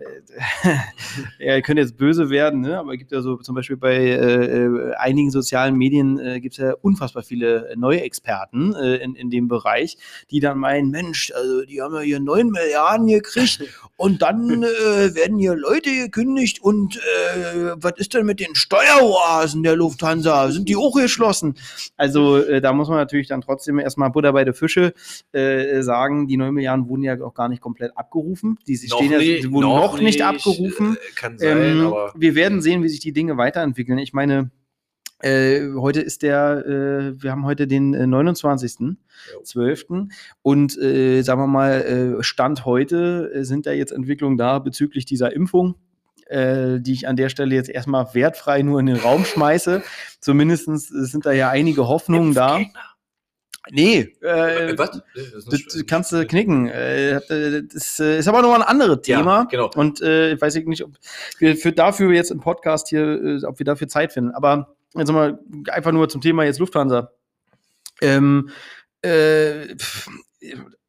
ja, 1.39 1.57
ihr 1.57 1.63
könnt 1.63 1.79
jetzt 1.79 1.97
böse 1.97 2.29
werden, 2.29 2.61
ne? 2.61 2.79
aber 2.79 2.93
es 2.93 2.99
gibt 2.99 3.13
ja 3.13 3.23
so 3.23 3.37
zum 3.37 3.55
Beispiel 3.55 3.77
bei 3.77 3.97
äh, 3.97 4.65
äh 4.65 4.95
einigen 4.97 5.31
sozialen 5.31 5.77
Medien 5.77 6.19
äh, 6.19 6.41
gibt 6.41 6.55
es 6.55 6.59
ja 6.59 6.75
unfassbar 6.83 7.23
viele 7.23 7.73
neue 7.77 8.03
Experten 8.03 8.75
äh, 8.75 8.97
in, 8.97 9.15
in 9.15 9.31
dem 9.31 9.49
Bereich, 9.49 9.97
die 10.31 10.41
dann 10.41 10.59
meinen, 10.59 10.91
Mensch, 10.91 11.33
also 11.35 11.63
die 11.65 11.81
haben 11.81 11.95
ja 11.95 12.01
hier 12.01 12.21
9 12.21 12.49
Milliarden 12.49 13.07
gekriegt 13.07 13.63
und 13.97 14.21
dann 14.21 14.63
äh, 14.63 15.15
werden 15.15 15.39
hier 15.39 15.57
Leute 15.57 15.91
gekündigt 15.91 16.63
und 16.63 16.97
äh, 16.97 17.73
was 17.77 17.95
ist 17.97 18.15
denn 18.15 18.27
mit 18.27 18.41
den 18.41 18.55
Steueroasen 18.55 19.63
der 19.63 19.77
Lufthansa? 19.77 20.42
Sind 20.51 20.69
die 20.69 20.77
auch 20.77 20.95
geschlossen? 20.95 21.55
Also 21.97 22.39
äh, 22.39 22.61
da 22.61 22.73
muss 22.73 22.89
man 22.89 22.99
natürlich 22.99 23.29
dann 23.29 23.41
trotzdem 23.41 23.79
erstmal 23.79 24.11
Butter 24.11 24.33
bei 24.33 24.45
der 24.45 24.55
Fische 24.55 24.95
äh, 25.33 25.83
sagen, 25.83 26.27
die 26.27 26.37
9 26.37 26.53
Milliarden 26.53 26.89
wurden 26.89 27.03
ja 27.03 27.21
auch 27.23 27.35
gar 27.35 27.49
nicht 27.49 27.61
komplett 27.61 27.97
abgerufen. 27.97 28.59
Die, 28.67 28.77
sie 28.77 28.89
stehen 28.89 29.11
nicht, 29.11 29.29
ja, 29.29 29.43
sie 29.43 29.53
wurden 29.53 29.69
noch, 29.69 29.93
noch 29.93 29.95
nicht, 29.95 30.05
nicht 30.05 30.23
abgerufen. 30.23 30.97
Äh, 30.97 31.15
kann 31.15 31.39
sein, 31.39 31.59
ähm, 31.59 31.87
aber 31.87 32.13
wir 32.17 32.35
werden 32.35 32.61
sehen, 32.61 32.83
wie 32.83 32.89
sich 32.89 33.01
die 33.01 33.13
Dinge 33.13 33.37
weiterentwickeln. 33.37 33.99
Ich 33.99 34.13
meine, 34.13 34.51
äh, 35.23 35.73
heute 35.77 36.01
ist 36.01 36.23
der, 36.23 36.67
äh, 36.67 37.23
wir 37.23 37.31
haben 37.31 37.47
heute 37.47 37.69
den 37.69 37.95
äh, 37.95 38.05
29.12. 38.05 40.09
Und 40.43 40.77
äh, 40.79 41.23
sagen 41.23 41.41
wir 41.41 41.47
mal, 41.47 42.17
äh, 42.19 42.23
Stand 42.23 42.65
heute 42.65 43.31
äh, 43.33 43.45
sind 43.45 43.67
da 43.67 43.73
jetzt 43.73 43.93
Entwicklungen 43.93 44.37
da 44.37 44.59
bezüglich 44.59 45.05
dieser 45.05 45.33
Impfung 45.33 45.77
äh, 46.33 46.81
die 46.81 46.93
ich 46.93 47.07
an 47.07 47.17
der 47.17 47.29
Stelle 47.29 47.55
jetzt 47.55 47.69
erstmal 47.69 48.15
wertfrei 48.15 48.63
nur 48.63 48.81
in 48.81 48.87
den 48.87 48.97
Raum 48.97 49.25
schmeiße. 49.25 49.83
Zumindest 50.21 50.67
sind 50.67 51.27
da 51.27 51.33
ja 51.33 51.51
einige 51.51 51.89
Hoffnungen 51.89 52.35
da. 52.35 52.61
Nee, 53.71 54.17
äh, 54.23 54.77
was? 54.77 55.03
Das, 55.49 55.87
kannst 55.87 56.11
du 56.11 56.27
knicken. 56.27 56.69
Äh, 56.69 57.21
das 57.73 58.01
ist 58.01 58.27
aber 58.27 58.43
noch 58.43 58.55
ein 58.55 58.63
anderes 58.63 59.03
Thema. 59.03 59.41
Ja, 59.41 59.45
genau. 59.45 59.71
Und 59.77 60.01
äh, 60.01 60.33
ich 60.33 60.41
weiß 60.41 60.57
nicht, 60.57 60.83
ob 60.83 60.93
wir 61.39 61.57
für 61.57 61.73
dafür 61.73 62.13
jetzt 62.13 62.33
im 62.33 62.41
Podcast 62.41 62.89
hier, 62.89 63.03
äh, 63.03 63.45
ob 63.45 63.61
wir 63.61 63.65
dafür 63.65 63.87
Zeit 63.87 64.13
finden. 64.13 64.33
Aber 64.33 64.75
jetzt 64.97 65.13
mal 65.13 65.39
einfach 65.69 65.93
nur 65.93 66.09
zum 66.09 66.21
Thema 66.21 66.45
jetzt 66.45 66.59
Lufthansa. 66.59 67.13
Ähm, 68.01 68.51
äh, 69.03 69.77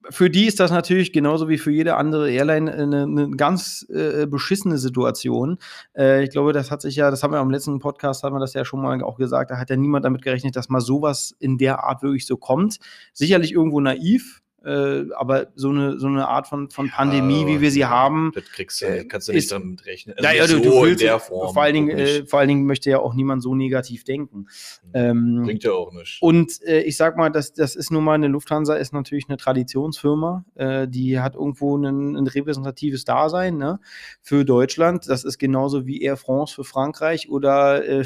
für 0.10 0.30
die 0.30 0.46
ist 0.46 0.60
das 0.60 0.72
natürlich 0.72 1.14
genauso 1.14 1.50
wie 1.50 1.58
für 1.58 1.72
jede 1.72 1.96
andere 1.96 2.32
Airline 2.32 2.72
eine, 2.72 3.04
eine 3.04 3.32
ganz 3.32 3.86
äh, 3.90 4.26
beschissene 4.26 4.78
Situation. 4.78 5.58
Äh, 5.96 6.24
ich 6.24 6.30
glaube, 6.30 6.54
das 6.54 6.72
hat 6.72 6.82
sich 6.82 6.96
ja, 6.96 7.10
das 7.12 7.24
haben 7.24 7.32
wir 7.34 7.40
am 7.40 7.52
letzten 7.52 7.80
Podcast, 7.80 8.24
haben 8.24 8.36
wir 8.36 8.40
das 8.40 8.54
ja 8.54 8.66
schon 8.66 8.82
mal 8.82 9.02
auch 9.04 9.18
gesagt, 9.18 9.52
da 9.52 9.58
hat 9.58 9.70
ja 9.70 9.76
niemand 9.76 10.06
damit 10.06 10.22
gerechnet, 10.22 10.56
dass 10.56 10.70
mal 10.70 10.82
sowas 10.82 11.36
in 11.40 11.58
der 11.58 11.84
Art 11.84 12.04
wirklich 12.04 12.26
so 12.26 12.38
kommt. 12.38 12.78
Sicherlich 13.14 13.54
irgendwo 13.54 13.80
naiv, 13.80 14.42
Äh, 14.66 15.12
aber 15.18 15.48
so 15.56 15.70
eine, 15.70 16.00
so 16.00 16.08
eine 16.08 16.28
Art 16.28 16.48
von, 16.48 16.70
von 16.70 16.90
Pandemie, 16.90 17.42
ja, 17.42 17.48
wie 17.48 17.62
wir 17.62 17.70
sie 17.70 17.86
haben. 17.86 18.32
Das 18.34 18.46
kriegst 18.46 18.82
du, 18.82 18.86
äh, 18.86 19.04
kannst 19.04 19.28
du 19.28 19.34
nicht 19.34 19.52
damit 19.52 19.86
rechnen. 19.86 20.16
Also 20.18 20.28
naja, 20.28 20.48
du, 20.48 20.54
so 20.54 20.60
du 20.60 20.82
willst, 20.84 21.02
in 21.02 21.08
der 21.08 21.20
Form. 21.20 21.54
Vor 21.54 21.62
allen, 21.62 21.74
Dingen, 21.74 21.90
äh, 21.90 22.26
vor 22.26 22.40
allen 22.40 22.48
Dingen 22.48 22.66
möchte 22.66 22.90
ja 22.90 23.00
auch 23.00 23.14
niemand 23.14 23.44
so 23.44 23.56
negativ 23.56 24.06
denken. 24.06 24.48
Ähm, 24.94 25.44
Bringt 25.44 25.66
ja 25.66 25.74
auch 25.74 25.92
nicht. 25.92 26.22
Und 26.22 26.62
äh, 26.64 26.82
ich 26.82 26.96
sag 26.96 27.18
mal, 27.18 27.30
das, 27.30 27.52
das 27.52 27.76
ist 27.76 27.92
nun 27.92 28.06
mal 28.06 28.14
eine 28.14 28.30
Lufthansa, 28.30 28.76
ist 28.76 28.94
natürlich 28.94 29.26
eine 29.28 29.36
Traditionsfirma. 29.36 30.46
Äh, 30.56 30.88
die 30.88 31.20
hat 31.20 31.36
irgendwo 31.36 31.76
ein, 31.76 32.16
ein 32.16 32.28
repräsentatives 32.28 33.04
Dasein 33.04 33.58
ne, 33.58 33.82
für 34.22 34.46
Deutschland. 34.46 35.10
Das 35.10 35.26
ist 35.26 35.40
genauso 35.40 35.86
wie 35.86 36.02
Air 36.02 36.16
France 36.16 36.56
für 36.56 36.64
Frankreich 36.64 37.30
oder 37.30 37.86
äh, 37.86 38.06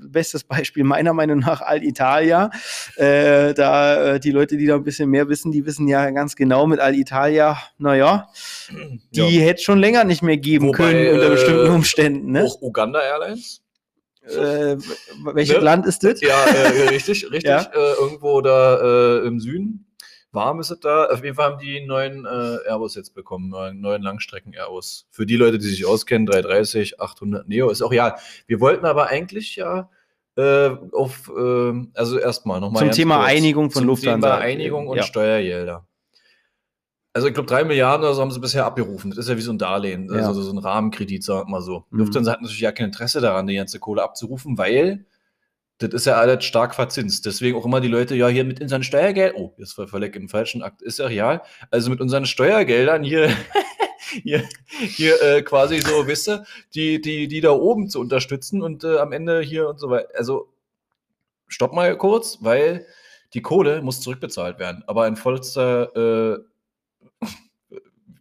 bestes 0.00 0.44
Beispiel 0.44 0.84
meiner 0.84 1.12
Meinung 1.12 1.40
nach 1.40 1.60
Alitalia. 1.60 2.50
da 2.96 4.18
die 4.18 4.30
Leute, 4.30 4.56
die 4.56 4.66
da 4.66 4.76
ein 4.76 4.84
bisschen 4.84 5.10
mehr 5.10 5.28
wissen, 5.28 5.52
die 5.52 5.66
wissen 5.66 5.86
ja 5.86 5.97
ganz 6.10 6.36
genau 6.36 6.66
mit 6.66 6.80
Alitalia, 6.80 7.58
naja, 7.78 8.28
die 9.10 9.38
ja. 9.38 9.44
hätte 9.44 9.62
schon 9.62 9.78
länger 9.78 10.04
nicht 10.04 10.22
mehr 10.22 10.36
geben 10.36 10.68
Wobei, 10.68 10.76
können 10.76 11.14
unter 11.14 11.30
bestimmten 11.30 11.70
Umständen. 11.70 12.32
Ne? 12.32 12.44
Auch 12.44 12.60
Uganda 12.62 13.00
Airlines? 13.00 13.62
Äh, 14.22 14.76
welches 15.32 15.56
ne? 15.56 15.62
Land 15.62 15.86
ist 15.86 16.04
das? 16.04 16.20
Ja, 16.20 16.44
äh, 16.44 16.88
richtig, 16.88 17.24
richtig. 17.24 17.44
ja? 17.44 17.62
Äh, 17.62 17.94
irgendwo 18.00 18.40
da 18.40 19.20
äh, 19.20 19.26
im 19.26 19.40
Süden. 19.40 19.86
Warm 20.32 20.60
ist 20.60 20.70
es 20.70 20.80
da. 20.80 21.06
Auf 21.06 21.24
jeden 21.24 21.36
Fall 21.36 21.52
haben 21.52 21.58
die 21.58 21.86
neuen 21.86 22.26
äh, 22.26 22.68
Airbus 22.68 22.94
jetzt 22.94 23.14
bekommen, 23.14 23.54
einen 23.54 23.80
neuen 23.80 24.02
Langstrecken-Airbus. 24.02 25.06
Für 25.10 25.24
die 25.24 25.36
Leute, 25.36 25.58
die 25.58 25.66
sich 25.66 25.86
auskennen, 25.86 26.26
330, 26.26 27.00
800 27.00 27.48
Neo, 27.48 27.70
ist 27.70 27.80
auch 27.80 27.92
ja. 27.92 28.16
Wir 28.46 28.60
wollten 28.60 28.84
aber 28.84 29.06
eigentlich 29.06 29.56
ja 29.56 29.88
äh, 30.38 30.70
auf, 30.92 31.30
also 31.94 32.18
erstmal 32.18 32.60
nochmal. 32.60 32.84
Zum 32.84 32.92
Thema 32.92 33.18
kurz, 33.18 33.30
Einigung 33.30 33.70
von 33.70 33.84
Lufthansa. 33.84 34.36
Thema 34.36 34.40
Einigung 34.40 34.86
und 34.86 34.96
ja. 34.96 35.02
Steuergelder. 35.02 35.86
Also 37.12 37.26
ich 37.26 37.34
glaube, 37.34 37.48
drei 37.48 37.64
Milliarden 37.64 38.04
oder 38.04 38.14
so 38.14 38.22
haben 38.22 38.30
sie 38.30 38.38
bisher 38.38 38.64
abgerufen. 38.64 39.10
Das 39.10 39.18
ist 39.18 39.28
ja 39.28 39.36
wie 39.36 39.42
so 39.42 39.52
ein 39.52 39.58
Darlehen, 39.58 40.08
ja. 40.08 40.26
also 40.26 40.40
so 40.40 40.52
ein 40.52 40.58
Rahmenkredit, 40.58 41.24
sagen 41.24 41.48
wir 41.48 41.50
mal 41.50 41.62
so. 41.62 41.84
Mhm. 41.90 41.98
Lufthansa 41.98 42.30
hat 42.30 42.42
natürlich 42.42 42.60
ja 42.60 42.70
kein 42.70 42.86
Interesse 42.86 43.20
daran, 43.20 43.48
die 43.48 43.56
ganze 43.56 43.80
Kohle 43.80 44.04
abzurufen, 44.04 44.56
weil 44.56 45.04
das 45.78 45.90
ist 45.90 46.06
ja 46.06 46.14
alles 46.14 46.44
stark 46.44 46.74
verzinst. 46.74 47.26
Deswegen 47.26 47.56
auch 47.56 47.64
immer 47.64 47.80
die 47.80 47.88
Leute, 47.88 48.14
ja, 48.14 48.28
hier 48.28 48.44
mit 48.44 48.60
unseren 48.60 48.82
Steuergeldern, 48.82 49.36
oh, 49.36 49.54
jetzt 49.58 49.72
verleckt 49.72 50.16
im 50.16 50.28
falschen 50.28 50.62
Akt, 50.62 50.82
ist 50.82 51.00
ja 51.00 51.06
real. 51.06 51.42
Also 51.70 51.90
mit 51.90 52.00
unseren 52.00 52.26
Steuergeldern 52.26 53.02
hier, 53.02 53.30
hier, 54.22 54.48
hier 54.66 55.22
äh, 55.22 55.42
quasi 55.42 55.80
so, 55.80 56.06
wisst 56.06 56.28
ihr, 56.28 56.44
die, 56.74 57.00
die, 57.00 57.28
die 57.28 57.40
da 57.40 57.50
oben 57.50 57.88
zu 57.88 58.00
unterstützen 58.00 58.62
und 58.62 58.84
äh, 58.84 58.98
am 58.98 59.12
Ende 59.12 59.40
hier 59.40 59.68
und 59.68 59.78
so 59.78 59.90
weiter. 59.90 60.08
Also 60.16 60.48
stopp 61.46 61.72
mal 61.72 61.96
kurz, 61.96 62.38
weil 62.40 62.86
die 63.34 63.42
Kohle 63.42 63.82
muss 63.82 64.00
zurückbezahlt 64.00 64.58
werden. 64.58 64.82
Aber 64.86 65.06
in 65.06 65.16
vollster 65.16 66.36
äh, 66.36 66.38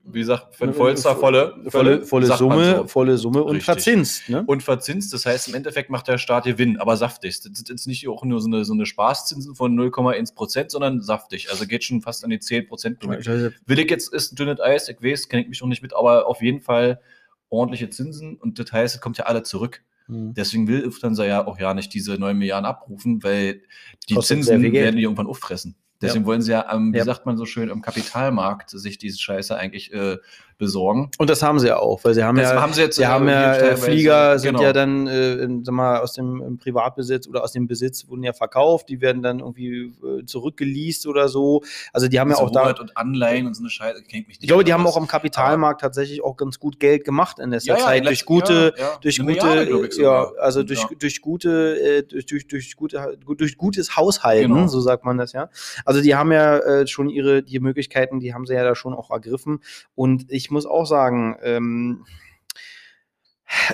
wie 0.10 0.20
gesagt, 0.20 0.56
für 0.56 0.72
vollster, 0.74 1.16
volle, 1.16 1.56
volle, 1.68 2.06
volle 2.06 2.26
Summe, 2.38 2.78
so. 2.78 2.88
volle 2.88 3.18
Summe 3.18 3.44
und 3.44 3.58
Richtig. 3.58 3.66
verzinst. 3.66 4.30
Ne? 4.30 4.44
Und 4.46 4.64
verzinst, 4.64 5.14
das 5.14 5.26
heißt, 5.26 5.50
im 5.50 5.56
Endeffekt 5.56 5.90
macht 5.90 6.08
der 6.08 6.18
Staat 6.18 6.46
Gewinn, 6.46 6.78
aber 6.78 6.96
saftig. 6.96 7.42
Das 7.42 7.52
ist 7.52 7.70
jetzt 7.70 7.88
nicht 7.88 8.08
auch 8.08 8.24
nur 8.24 8.40
so 8.40 8.48
eine, 8.48 8.64
so 8.64 8.74
eine 8.74 8.86
Spaßzinsen 8.86 9.56
von 9.56 9.78
0,1 9.78 10.34
Prozent, 10.34 10.72
sondern 10.72 11.02
saftig. 11.02 11.52
Also 11.52 11.68
geht 11.68 11.84
schon 11.84 12.02
fast 12.02 12.24
an 12.24 12.30
die 12.30 12.40
10 12.40 12.68
Prozent. 12.68 13.04
Will 13.04 13.80
ich 13.80 13.90
jetzt 13.90 14.14
ist 14.14 14.32
ein 14.32 14.36
dünnes 14.36 14.62
Eis, 14.62 14.88
ich 14.88 15.02
weiß, 15.02 15.28
kenne 15.28 15.44
ich 15.44 15.50
mich 15.50 15.62
noch 15.62 15.68
nicht 15.68 15.82
mit, 15.82 15.94
aber 15.94 16.28
auf 16.28 16.42
jeden 16.42 16.62
Fall 16.62 17.02
ordentliche 17.50 17.90
Zinsen 17.90 18.36
und 18.36 18.60
das 18.60 18.72
heißt, 18.72 18.96
es 18.96 19.02
kommt 19.02 19.18
ja 19.18 19.26
alle 19.26 19.44
zurück. 19.44 19.84
Mhm. 20.08 20.34
Deswegen 20.34 20.68
will 20.68 20.84
Lufthansa 20.84 21.26
ja 21.26 21.46
auch 21.46 21.60
ja 21.60 21.74
nicht 21.74 21.94
diese 21.94 22.14
9 22.18 22.38
Milliarden 22.38 22.66
abrufen, 22.66 23.24
weil 23.24 23.62
die 24.10 24.16
Kostet 24.16 24.38
Zinsen 24.38 24.62
werden 24.74 24.96
die 24.96 25.04
irgendwann 25.04 25.28
auffressen. 25.28 25.76
Deswegen 26.02 26.24
ja. 26.24 26.28
wollen 26.28 26.42
sie 26.42 26.52
ja, 26.52 26.74
ähm, 26.74 26.94
wie 26.94 26.98
ja. 26.98 27.06
sagt 27.06 27.26
man 27.26 27.38
so 27.38 27.46
schön, 27.46 27.70
im 27.70 27.82
Kapitalmarkt 27.82 28.70
sich 28.70 28.98
diese 28.98 29.20
Scheiße 29.20 29.56
eigentlich 29.56 29.92
äh, 29.94 30.18
besorgen. 30.58 31.12
Und 31.18 31.30
das 31.30 31.44
haben 31.44 31.60
sie 31.60 31.68
ja 31.68 31.78
auch, 31.78 32.04
weil 32.04 32.14
sie 32.14 32.24
haben 32.24 32.38
das 32.38 32.52
ja, 32.52 32.62
haben 32.62 32.74
sie 32.74 32.82
jetzt, 32.82 32.96
sie 32.96 33.06
haben 33.06 33.28
ja 33.28 33.56
äh, 33.56 33.78
Flieger 33.78 34.40
sind 34.40 34.54
genau. 34.56 34.64
ja 34.64 34.74
dann 34.74 35.08
äh, 35.08 35.36
in, 35.36 35.64
sag 35.64 35.74
mal, 35.74 36.00
aus 36.00 36.14
dem 36.14 36.58
Privatbesitz 36.58 37.28
oder 37.28 37.44
aus 37.44 37.52
dem 37.52 37.68
Besitz 37.68 38.08
wurden 38.08 38.24
ja 38.24 38.34
verkauft, 38.34 38.90
die 38.90 39.02
werden 39.02 39.22
dann 39.22 39.40
irgendwie 39.40 39.94
äh, 40.04 40.26
zurückgeleast 40.26 41.06
oder 41.08 41.30
so. 41.30 41.64
Also 41.94 42.08
die 42.08 42.20
haben 42.20 42.32
ja 42.32 42.38
auch 42.38 42.52
da 42.52 42.72
und 42.72 42.98
Anleihen 42.98 43.48
und 43.48 43.54
so 43.54 43.62
eine 43.62 43.70
Scheiße, 43.70 44.02
kennt 44.04 44.28
mich 44.28 44.38
nicht. 44.38 44.44
Ich 44.44 44.48
glaube, 44.48 44.64
die 44.64 44.74
haben 44.74 44.86
auch 44.88 44.98
am 44.98 45.08
Kapitalmarkt 45.08 45.82
tatsächlich 45.82 46.24
auch 46.24 46.36
ganz 46.38 46.60
gut 46.60 46.80
Geld 46.80 47.06
gemacht 47.06 47.40
in 47.40 47.52
letzter 47.52 47.78
ja, 47.78 47.84
Zeit 47.84 48.06
durch 48.06 48.26
gute, 48.26 48.74
durch 49.02 49.20
gute, 49.20 49.26
Milliarde, 49.26 49.90
ja, 49.98 50.32
also 50.40 50.64
durch, 50.64 50.86
durch 51.00 51.22
gute, 51.22 51.80
äh, 51.80 52.04
durch, 52.04 52.26
durch, 52.26 52.48
durch 52.48 52.76
gute, 52.76 53.18
durch 53.38 53.58
gutes 53.58 53.96
Haushalten, 53.96 54.54
genau. 54.54 54.68
so 54.68 54.80
sagt 54.82 55.06
man 55.06 55.18
das 55.18 55.34
ja. 55.34 55.50
Also 55.86 56.02
die 56.02 56.16
haben 56.16 56.32
ja 56.32 56.58
äh, 56.58 56.88
schon 56.88 57.10
ihre 57.10 57.44
die 57.44 57.60
Möglichkeiten, 57.60 58.20
die 58.20 58.34
haben 58.34 58.46
sie 58.46 58.54
ja 58.54 58.64
da 58.64 58.76
schon 58.76 58.94
auch 58.94 59.12
ergriffen 59.12 59.60
und 59.96 60.26
ich 60.30 60.47
ich 60.48 60.52
muss 60.52 60.66
auch 60.66 60.86
sagen, 60.86 61.36
ähm, 61.44 62.06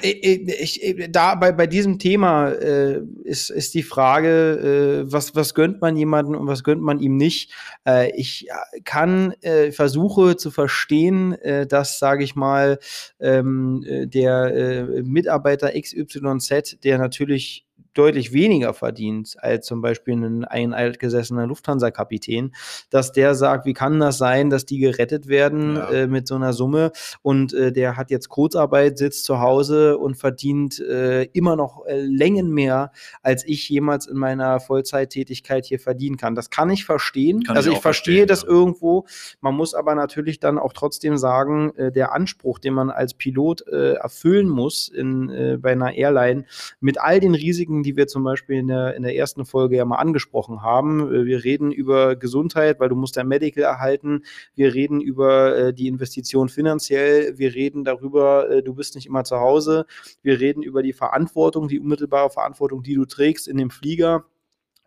ich, 0.02 0.82
ich, 0.82 1.12
da 1.12 1.36
bei, 1.36 1.52
bei 1.52 1.68
diesem 1.68 2.00
Thema 2.00 2.50
äh, 2.50 3.00
ist, 3.24 3.52
ist 3.52 3.76
die 3.76 3.84
Frage, 3.84 5.04
äh, 5.06 5.12
was, 5.12 5.36
was 5.36 5.54
gönnt 5.54 5.82
man 5.82 5.96
jemandem 5.96 6.36
und 6.36 6.48
was 6.48 6.64
gönnt 6.64 6.82
man 6.82 7.00
ihm 7.00 7.16
nicht. 7.16 7.52
Äh, 7.88 8.12
ich 8.16 8.48
kann 8.86 9.34
äh, 9.42 9.72
versuche 9.72 10.36
zu 10.36 10.50
verstehen, 10.50 11.34
äh, 11.34 11.68
dass, 11.68 12.00
sage 12.00 12.24
ich 12.24 12.36
mal, 12.36 12.80
ähm, 13.20 13.84
äh, 13.88 14.08
der 14.08 14.88
Mitarbeiter 15.04 15.80
XYZ, 15.80 16.80
der 16.84 16.98
natürlich 16.98 17.68
deutlich 17.94 18.34
weniger 18.34 18.74
verdient 18.74 19.36
als 19.40 19.66
zum 19.66 19.82
Beispiel 19.82 20.16
ein, 20.16 20.46
ein 20.46 20.74
altgesessener 20.74 21.48
Lufthansa-Kapitän, 21.48 22.54
dass 22.90 23.12
der 23.12 23.36
sagt, 23.36 23.66
wie 23.66 23.74
kann 23.74 24.00
das 24.00 24.18
sein, 24.18 24.50
dass 24.50 24.66
die 24.66 24.80
gerettet 24.80 25.28
werden 25.28 25.76
ja. 25.76 25.90
äh, 25.90 26.08
mit 26.08 26.28
so 26.28 26.36
einer 26.36 26.54
Summe 26.54 26.92
und 27.22 27.54
äh, 27.54 27.72
der 27.72 27.98
hat 27.98 28.10
jetzt 28.12 28.30
Kurzarbeit, 28.30 28.98
sitzt 28.98 29.26
zu 29.26 29.40
Hause 29.40 29.98
und 29.98 30.16
verdient 30.16 30.80
äh, 30.80 31.24
immer 31.34 31.56
noch 31.56 31.86
äh, 31.86 32.02
Längen 32.02 32.52
mehr, 32.52 32.92
als 33.22 33.46
ich 33.46 33.70
jemals 33.70 34.08
in 34.08 34.18
meiner 34.18 34.60
Vollzeittätigkeit 34.60 35.66
hier 35.66 35.80
verdienen 35.80 36.18
kann. 36.18 36.36
Das 36.36 36.50
kann 36.50 36.70
ich 36.70 36.86
verstehen. 36.86 37.44
Kann 37.44 37.56
also 37.56 37.70
ich, 37.70 37.78
ich 37.78 37.82
verstehe 37.82 38.26
das 38.26 38.44
ja. 38.44 38.50
irgendwo. 38.50 39.06
Man 39.42 39.56
muss 39.56 39.74
aber 39.74 39.96
natürlich 39.96 40.40
dann 40.40 40.58
auch 40.58 40.74
trotzdem 40.74 41.18
sagen, 41.18 41.76
äh, 41.76 41.92
der 41.92 42.14
Anspruch, 42.14 42.60
den 42.60 42.74
man 42.74 42.90
als 42.90 43.14
Pilot 43.14 43.68
äh, 43.68 43.94
erfüllen 43.94 44.50
muss 44.50 44.88
in, 44.88 45.14
bei 45.62 45.72
einer 45.72 45.94
Airline 45.94 46.46
mit 46.80 47.00
all 47.00 47.20
den 47.20 47.36
Risiken, 47.36 47.83
die 47.84 47.96
wir 47.96 48.08
zum 48.08 48.24
Beispiel 48.24 48.58
in 48.58 48.68
der, 48.68 48.96
in 48.96 49.04
der 49.04 49.16
ersten 49.16 49.46
Folge 49.46 49.78
ja 49.78 49.86
mal 49.86 49.98
angesprochen 49.98 50.62
haben. 50.62 51.14
Äh, 51.14 51.26
wir 51.26 51.44
reden 51.44 51.72
über 51.72 52.16
Gesundheit, 52.16 52.80
weil 52.80 52.90
du 52.90 52.96
musst 52.96 53.18
dein 53.18 53.28
Medical 53.28 53.64
erhalten. 53.64 54.24
Wir 54.56 54.74
reden 54.74 55.02
über 55.02 55.56
äh, 55.56 55.74
die 55.74 55.88
Investition 55.88 56.50
finanziell. 56.50 57.38
Wir 57.38 57.54
reden 57.54 57.84
darüber, 57.84 58.50
äh, 58.50 58.64
du 58.64 58.74
bist 58.74 58.96
nicht 58.96 59.06
immer 59.06 59.24
zu 59.24 59.38
Hause. 59.38 59.86
Wir 60.22 60.40
reden 60.40 60.64
über 60.64 60.84
die 60.84 60.94
Verantwortung, 60.94 61.68
die 61.68 61.80
unmittelbare 61.80 62.30
Verantwortung, 62.30 62.84
die 62.84 62.96
du 62.96 63.06
trägst 63.06 63.48
in 63.48 63.58
dem 63.58 63.70
Flieger 63.70 64.26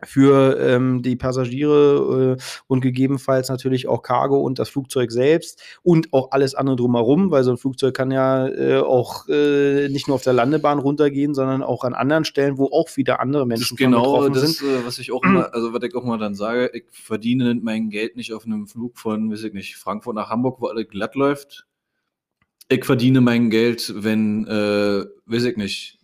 für 0.03 0.59
ähm, 0.59 1.01
die 1.01 1.15
Passagiere 1.15 2.37
äh, 2.37 2.43
und 2.67 2.81
gegebenenfalls 2.81 3.49
natürlich 3.49 3.87
auch 3.87 4.03
Cargo 4.03 4.37
und 4.37 4.59
das 4.59 4.69
Flugzeug 4.69 5.11
selbst 5.11 5.63
und 5.81 6.13
auch 6.13 6.31
alles 6.31 6.53
andere 6.53 6.75
drumherum, 6.75 7.31
weil 7.31 7.43
so 7.43 7.51
ein 7.51 7.57
Flugzeug 7.57 7.95
kann 7.95 8.11
ja 8.11 8.47
äh, 8.47 8.79
auch 8.79 9.27
äh, 9.27 9.89
nicht 9.89 10.07
nur 10.07 10.15
auf 10.15 10.23
der 10.23 10.33
Landebahn 10.33 10.79
runtergehen, 10.79 11.33
sondern 11.33 11.63
auch 11.63 11.83
an 11.83 11.93
anderen 11.93 12.25
Stellen, 12.25 12.57
wo 12.57 12.65
auch 12.65 12.95
wieder 12.95 13.19
andere 13.19 13.47
Menschen 13.47 13.75
das 13.75 13.77
genau 13.77 14.03
betroffen 14.03 14.33
das, 14.33 14.57
sind. 14.57 14.69
Genau, 14.69 14.85
was 14.85 14.99
ich 14.99 15.11
auch 15.11 15.23
immer, 15.23 15.53
also 15.53 15.73
was 15.73 15.81
ich 15.81 15.95
auch 15.95 16.03
mal 16.03 16.19
dann 16.19 16.35
sage, 16.35 16.69
ich 16.73 16.85
verdiene 16.91 17.55
mein 17.55 17.89
Geld 17.89 18.15
nicht 18.15 18.33
auf 18.33 18.45
einem 18.45 18.67
Flug 18.67 18.97
von, 18.99 19.31
weiß 19.31 19.43
ich 19.43 19.53
nicht, 19.53 19.77
Frankfurt 19.77 20.15
nach 20.15 20.29
Hamburg, 20.29 20.61
wo 20.61 20.67
alles 20.67 20.87
glatt 20.87 21.15
läuft. 21.15 21.65
Ich 22.69 22.85
verdiene 22.85 23.21
mein 23.21 23.49
Geld, 23.49 23.93
wenn, 23.95 24.45
äh, 24.45 25.05
weiß 25.25 25.45
ich 25.45 25.57
nicht, 25.57 25.96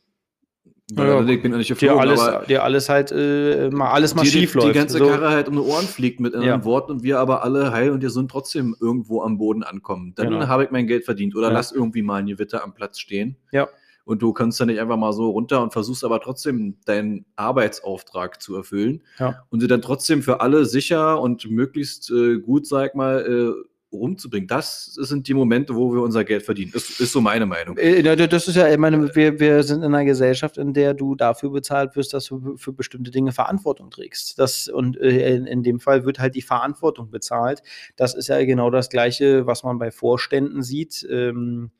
ja, 0.98 1.26
ich 1.26 1.42
bin 1.42 1.56
nicht 1.58 1.68
geflogen, 1.68 1.96
dir 1.96 2.02
alles, 2.02 2.48
dir 2.48 2.64
alles 2.64 2.90
halt 2.90 3.12
äh, 3.12 3.70
mal 3.72 3.92
alles 3.92 4.16
mal 4.16 4.26
schief 4.26 4.54
läuft. 4.54 4.68
Die 4.68 4.74
ganze 4.74 4.98
so. 4.98 5.08
Karre 5.08 5.30
halt 5.30 5.48
um 5.48 5.56
die 5.56 5.62
Ohren 5.62 5.86
fliegt 5.86 6.20
mit 6.20 6.36
einem 6.36 6.44
ja. 6.44 6.66
Wort 6.66 6.90
und 6.90 7.04
wir 7.04 7.20
aber 7.20 7.44
alle 7.44 7.72
heil 7.72 7.92
und 7.92 8.02
wir 8.02 8.10
sind 8.10 8.30
trotzdem 8.30 8.76
irgendwo 8.80 9.22
am 9.22 9.38
Boden 9.38 9.64
ankommen. 9.64 10.14
Dann 10.16 10.30
genau. 10.30 10.48
habe 10.48 10.64
ich 10.64 10.72
mein 10.72 10.88
Geld 10.88 11.06
verdient 11.06 11.36
oder 11.36 11.48
ja. 11.48 11.54
lass 11.54 11.72
irgendwie 11.72 12.02
mal 12.02 12.18
ein 12.18 12.28
Gewitter 12.28 12.64
am 12.64 12.74
Platz 12.74 13.00
stehen. 13.00 13.38
Ja. 13.52 13.68
Und 14.06 14.22
du 14.22 14.34
kannst 14.34 14.60
dann 14.60 14.68
nicht 14.68 14.82
einfach 14.82 14.98
mal 14.98 15.14
so 15.14 15.30
runter 15.30 15.62
und 15.62 15.72
versuchst 15.72 16.04
aber 16.04 16.20
trotzdem 16.20 16.76
deinen 16.86 17.26
Arbeitsauftrag 17.38 18.42
zu 18.42 18.56
erfüllen. 18.56 19.02
Ja. 19.18 19.44
Und 19.50 19.62
sie 19.62 19.68
dann 19.68 19.82
trotzdem 19.82 20.22
für 20.22 20.42
alle 20.42 20.66
sicher 20.66 21.22
und 21.22 21.50
möglichst 21.50 22.12
äh, 22.12 22.40
gut, 22.40 22.68
sag 22.68 22.96
mal, 22.96 23.26
äh, 23.26 23.73
rumzubringen. 23.94 24.48
Das 24.48 24.86
sind 24.86 25.28
die 25.28 25.34
Momente, 25.34 25.76
wo 25.76 25.94
wir 25.94 26.02
unser 26.02 26.24
Geld 26.24 26.44
verdienen. 26.44 26.72
Das 26.74 27.00
ist 27.00 27.12
so 27.12 27.22
meine 27.22 27.46
Meinung. 27.46 27.78
Äh, 27.78 28.02
das 28.28 28.48
ist 28.48 28.56
ja, 28.56 28.70
ich 28.70 28.78
meine, 28.78 29.14
wir, 29.16 29.40
wir 29.40 29.64
sind 29.64 29.84
in 29.84 29.94
einer 29.94 30.06
Gesellschaft, 30.06 30.58
in 30.58 30.74
der 30.74 30.94
du 30.94 31.16
dafür 31.16 31.52
bezahlt 31.52 31.96
wirst, 31.96 32.14
dass 32.14 32.26
du 32.26 32.58
für 32.58 32.74
bestimmte 32.74 33.12
Dinge 33.12 33.32
Verantwortung 33.32 33.92
trägst. 33.92 34.40
Das, 34.40 34.68
und 34.68 34.98
äh, 34.98 35.36
in, 35.36 35.46
in 35.46 35.64
dem 35.64 35.80
Fall 35.80 36.06
wird 36.06 36.20
halt 36.20 36.36
die 36.36 36.42
Verantwortung 36.42 37.10
bezahlt. 37.10 37.62
Das 37.96 38.16
ist 38.16 38.28
ja 38.28 38.44
genau 38.44 38.70
das 38.70 38.90
Gleiche, 38.90 39.46
was 39.46 39.64
man 39.64 39.78
bei 39.78 39.92
Vorständen 39.92 40.64
sieht. 40.64 41.06
Ähm, 41.10 41.72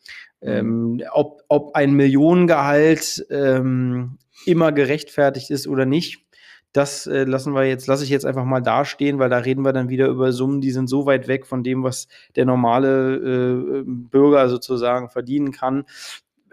ähm, 0.42 1.02
ob, 1.12 1.42
ob 1.48 1.76
ein 1.76 1.94
Millionengehalt 1.94 3.26
ähm, 3.30 4.18
immer 4.46 4.72
gerechtfertigt 4.72 5.50
ist 5.50 5.68
oder 5.68 5.86
nicht, 5.86 6.23
das 6.74 7.08
äh, 7.08 7.24
lassen 7.24 7.54
wir 7.54 7.66
jetzt, 7.66 7.88
lasse 7.88 8.04
ich 8.04 8.10
jetzt 8.10 8.26
einfach 8.26 8.46
mal 8.46 8.62
dastehen, 8.62 9.20
weil 9.20 9.30
da 9.30 9.38
reden 9.38 9.64
wir 9.64 9.74
dann 9.74 9.90
wieder 9.90 10.08
über 10.08 10.32
Summen, 10.32 10.60
die 10.60 10.72
sind 10.72 10.88
so 10.88 11.06
weit 11.06 11.28
weg 11.28 11.46
von 11.46 11.64
dem, 11.64 11.84
was 11.84 12.08
der 12.36 12.46
normale 12.46 13.16
äh, 13.16 13.84
Bürger 13.86 14.50
sozusagen 14.50 15.10
verdienen 15.10 15.52
kann 15.52 15.86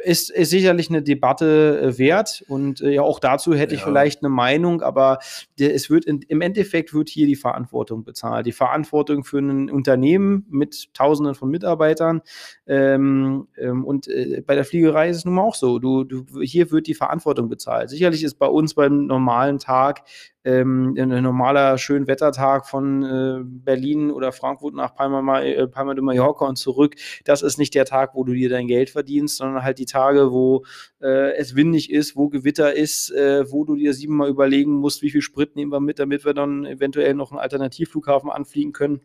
ist, 0.05 0.31
ist 0.31 0.51
sicherlich 0.51 0.89
eine 0.91 1.03
Debatte 1.03 1.81
äh, 1.81 1.99
wert 1.99 2.45
und 2.49 2.81
äh, 2.81 2.95
ja, 2.95 3.03
auch 3.03 3.21
dazu 3.21 3.55
hätte 3.55 3.75
ja. 3.75 3.79
ich 3.79 3.85
vielleicht 3.85 4.23
eine 4.23 4.29
Meinung, 4.31 4.83
aber 4.83 5.19
es 5.59 5.91
wird 5.91 6.05
in, 6.05 6.23
im 6.29 6.41
Endeffekt 6.41 6.95
wird 6.95 7.09
hier 7.09 7.27
die 7.27 7.37
Verantwortung 7.37 8.05
bezahlt. 8.05 8.47
Die 8.47 8.53
Verantwortung 8.53 9.25
für 9.25 9.39
ein 9.39 9.71
Unternehmen 9.71 10.47
mit 10.49 10.93
Tausenden 10.95 11.35
von 11.35 11.51
Mitarbeitern 11.51 12.23
ähm, 12.67 13.49
ähm, 13.59 13.85
und 13.85 14.09
äh, 14.09 14.43
bei 14.47 14.55
der 14.55 14.65
Fliegerei 14.65 15.11
ist 15.11 15.19
es 15.19 15.25
nun 15.25 15.35
mal 15.35 15.43
auch 15.43 15.55
so. 15.55 15.79
Du, 15.79 16.05
du, 16.05 16.25
hier 16.43 16.71
wird 16.71 16.87
die 16.87 16.95
Verantwortung 16.95 17.49
bezahlt. 17.49 17.91
Sicherlich 17.91 18.23
ist 18.23 18.35
bei 18.35 18.47
uns 18.47 18.75
beim 18.75 19.07
normalen 19.07 19.59
Tag 19.59 20.05
ähm, 20.45 20.97
ein 20.99 21.23
normaler 21.23 21.77
Schönwettertag 21.77 22.67
von 22.67 23.03
äh, 23.03 23.41
Berlin 23.45 24.11
oder 24.11 24.33
Frankfurt 24.33 24.75
nach 24.75 24.95
Palma, 24.95 25.41
äh, 25.43 25.67
Palma 25.67 25.95
de 25.95 26.03
Mallorca 26.03 26.47
und 26.47 26.57
zurück, 26.57 26.97
das 27.25 27.43
ist 27.43 27.59
nicht 27.59 27.75
der 27.75 27.85
Tag, 27.85 28.15
wo 28.15 28.25
du 28.25 28.33
dir 28.33 28.49
dein 28.49 28.67
Geld 28.67 28.91
verdienst, 28.91 29.37
sondern 29.37 29.63
halt 29.63 29.79
die 29.79 29.87
Tage, 29.91 30.33
wo 30.33 30.65
äh, 31.01 31.35
es 31.37 31.55
windig 31.55 31.91
ist, 31.91 32.17
wo 32.17 32.29
Gewitter 32.29 32.75
ist, 32.75 33.11
äh, 33.11 33.51
wo 33.51 33.65
du 33.65 33.77
dir 33.77 33.95
siebenmal 33.95 34.29
überlegen 34.29 34.73
musst, 34.73 35.03
wie 35.03 35.11
viel 35.11 35.23
Sprit 35.23 35.57
nehmen 35.57 35.73
wir 35.73 35.81
mit, 35.81 35.99
damit 35.99 36.25
wir 36.25 36.35
dann 36.35 36.65
eventuell 36.65 37.15
noch 37.15 37.31
einen 37.31 37.41
Alternativflughafen 37.41 38.31
anfliegen 38.31 38.73
können 38.73 39.01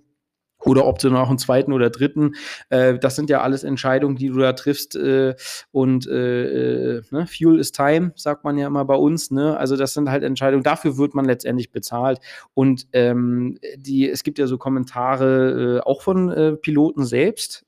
oder 0.65 0.85
ob 0.85 0.99
du 0.99 1.09
noch 1.09 1.29
einen 1.29 1.37
zweiten 1.37 1.73
oder 1.73 1.89
dritten. 1.89 2.35
Äh, 2.69 2.97
das 2.97 3.15
sind 3.15 3.29
ja 3.29 3.41
alles 3.41 3.63
Entscheidungen, 3.63 4.15
die 4.15 4.29
du 4.29 4.39
da 4.39 4.53
triffst. 4.53 4.95
Äh, 4.95 5.35
und 5.71 6.07
äh, 6.07 6.97
äh, 6.97 7.01
ne? 7.11 7.27
Fuel 7.27 7.59
is 7.59 7.71
time, 7.71 8.13
sagt 8.15 8.43
man 8.43 8.57
ja 8.57 8.67
immer 8.67 8.85
bei 8.85 8.95
uns. 8.95 9.31
Ne? 9.31 9.57
Also 9.57 9.77
das 9.77 9.93
sind 9.93 10.09
halt 10.09 10.23
Entscheidungen. 10.23 10.63
Dafür 10.63 10.97
wird 10.97 11.13
man 11.13 11.25
letztendlich 11.25 11.71
bezahlt. 11.71 12.19
Und 12.53 12.87
ähm, 12.93 13.57
die, 13.77 14.09
es 14.09 14.23
gibt 14.23 14.39
ja 14.39 14.47
so 14.47 14.57
Kommentare 14.57 15.77
äh, 15.77 15.87
auch 15.87 16.01
von 16.01 16.29
äh, 16.29 16.53
Piloten 16.53 17.05
selbst, 17.05 17.65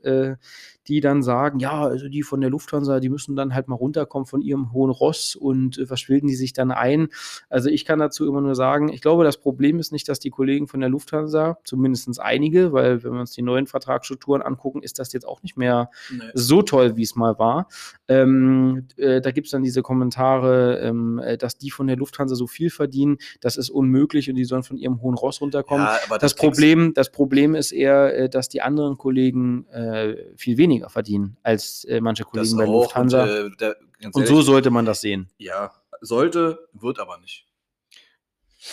die 0.88 1.02
dann 1.02 1.22
sagen, 1.22 1.60
ja, 1.60 1.84
also 1.84 2.08
die 2.08 2.24
von 2.24 2.42
der 2.42 2.50
Lufthansa, 2.50 3.00
die 3.00 3.10
müssen 3.10 3.36
dann 3.36 3.54
halt 3.54 3.68
mal 3.68 3.76
runterkommen 3.76 4.26
von 4.26 4.42
ihrem 4.42 4.72
hohen 4.72 4.92
Ross 4.92 5.36
und 5.36 5.78
äh, 5.78 5.90
was 5.90 6.06
bilden 6.06 6.28
die 6.28 6.36
sich 6.36 6.54
dann 6.54 6.72
ein? 6.72 7.10
Also 7.50 7.70
ich 7.70 7.86
kann 7.86 8.00
dazu 8.00 8.28
immer 8.28 8.42
nur 8.42 8.56
sagen, 8.56 8.90
ich 8.90 9.02
glaube, 9.02 9.24
das 9.24 9.38
Problem 9.38 9.80
ist 9.80 9.92
nicht, 9.92 10.08
dass 10.08 10.20
die 10.20 10.30
Kollegen 10.30 10.68
von 10.68 10.80
der 10.80 10.90
Lufthansa, 10.90 11.58
zumindest 11.64 11.98
einige, 12.20 12.72
weil 12.72 13.04
wenn 13.04 13.14
wir 13.14 13.20
uns 13.20 13.32
die 13.32 13.42
neuen 13.42 13.68
Vertragsstrukturen 13.68 14.42
angucken, 14.42 14.82
ist 14.82 15.00
das 15.00 15.12
jetzt 15.14 15.28
auch 15.28 15.44
nicht 15.44 15.58
mehr 15.58 15.90
nee. 16.12 16.24
so 16.34 16.62
toll, 16.62 16.96
wie 16.96 17.04
es 17.04 17.16
mal 17.16 17.38
war. 17.38 17.68
Ähm, 18.08 18.88
äh, 18.98 19.20
da 19.20 19.32
gibt 19.32 19.48
es 19.48 19.52
dann 19.52 19.64
diese 19.64 19.82
Kommentare, 19.82 20.80
ähm, 20.80 21.20
äh, 21.20 21.38
dass 21.38 21.58
die 21.58 21.72
von 21.72 21.88
der 21.88 21.98
Lufthansa 21.98 22.36
so 22.36 22.48
viel 22.48 22.70
verdienen, 22.70 23.18
das 23.42 23.58
ist 23.58 23.70
unmöglich 23.70 24.30
und 24.30 24.36
die 24.36 24.46
sollen 24.46 24.64
von 24.64 24.78
ihrem 24.78 25.02
hohen 25.02 25.16
Ross 25.16 25.42
runterkommen. 25.42 25.86
Ja, 25.86 26.00
das, 26.10 26.20
das 26.20 26.36
Problem, 26.36 26.94
das 26.94 27.12
Problem 27.12 27.56
ist 27.56 27.72
eher, 27.72 28.18
äh, 28.18 28.30
dass 28.30 28.48
die 28.48 28.62
anderen 28.62 28.98
Kollegen 28.98 29.68
äh, 29.68 30.16
viel 30.36 30.58
weniger 30.58 30.77
weniger 30.78 30.90
verdienen 30.90 31.38
als 31.44 31.84
äh, 31.86 32.02
manche 32.02 32.24
Kollegen 32.24 32.58
das 32.58 32.66
bei 32.66 32.72
Lufthansa. 32.72 33.24
Und, 33.24 33.30
äh, 33.30 33.58
der, 33.58 33.76
und 34.04 34.16
ehrlich, 34.16 34.30
so 34.30 34.42
sollte 34.42 34.70
man 34.70 34.86
das 34.86 35.02
sehen. 35.02 35.30
Ja, 35.38 35.72
sollte, 36.02 36.68
wird 36.74 37.00
aber 37.00 37.18
nicht. 37.18 37.46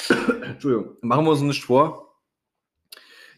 Entschuldigung. 0.43 0.97
Machen 1.01 1.25
wir 1.25 1.31
uns 1.33 1.41
nicht 1.41 1.65
vor. 1.65 2.21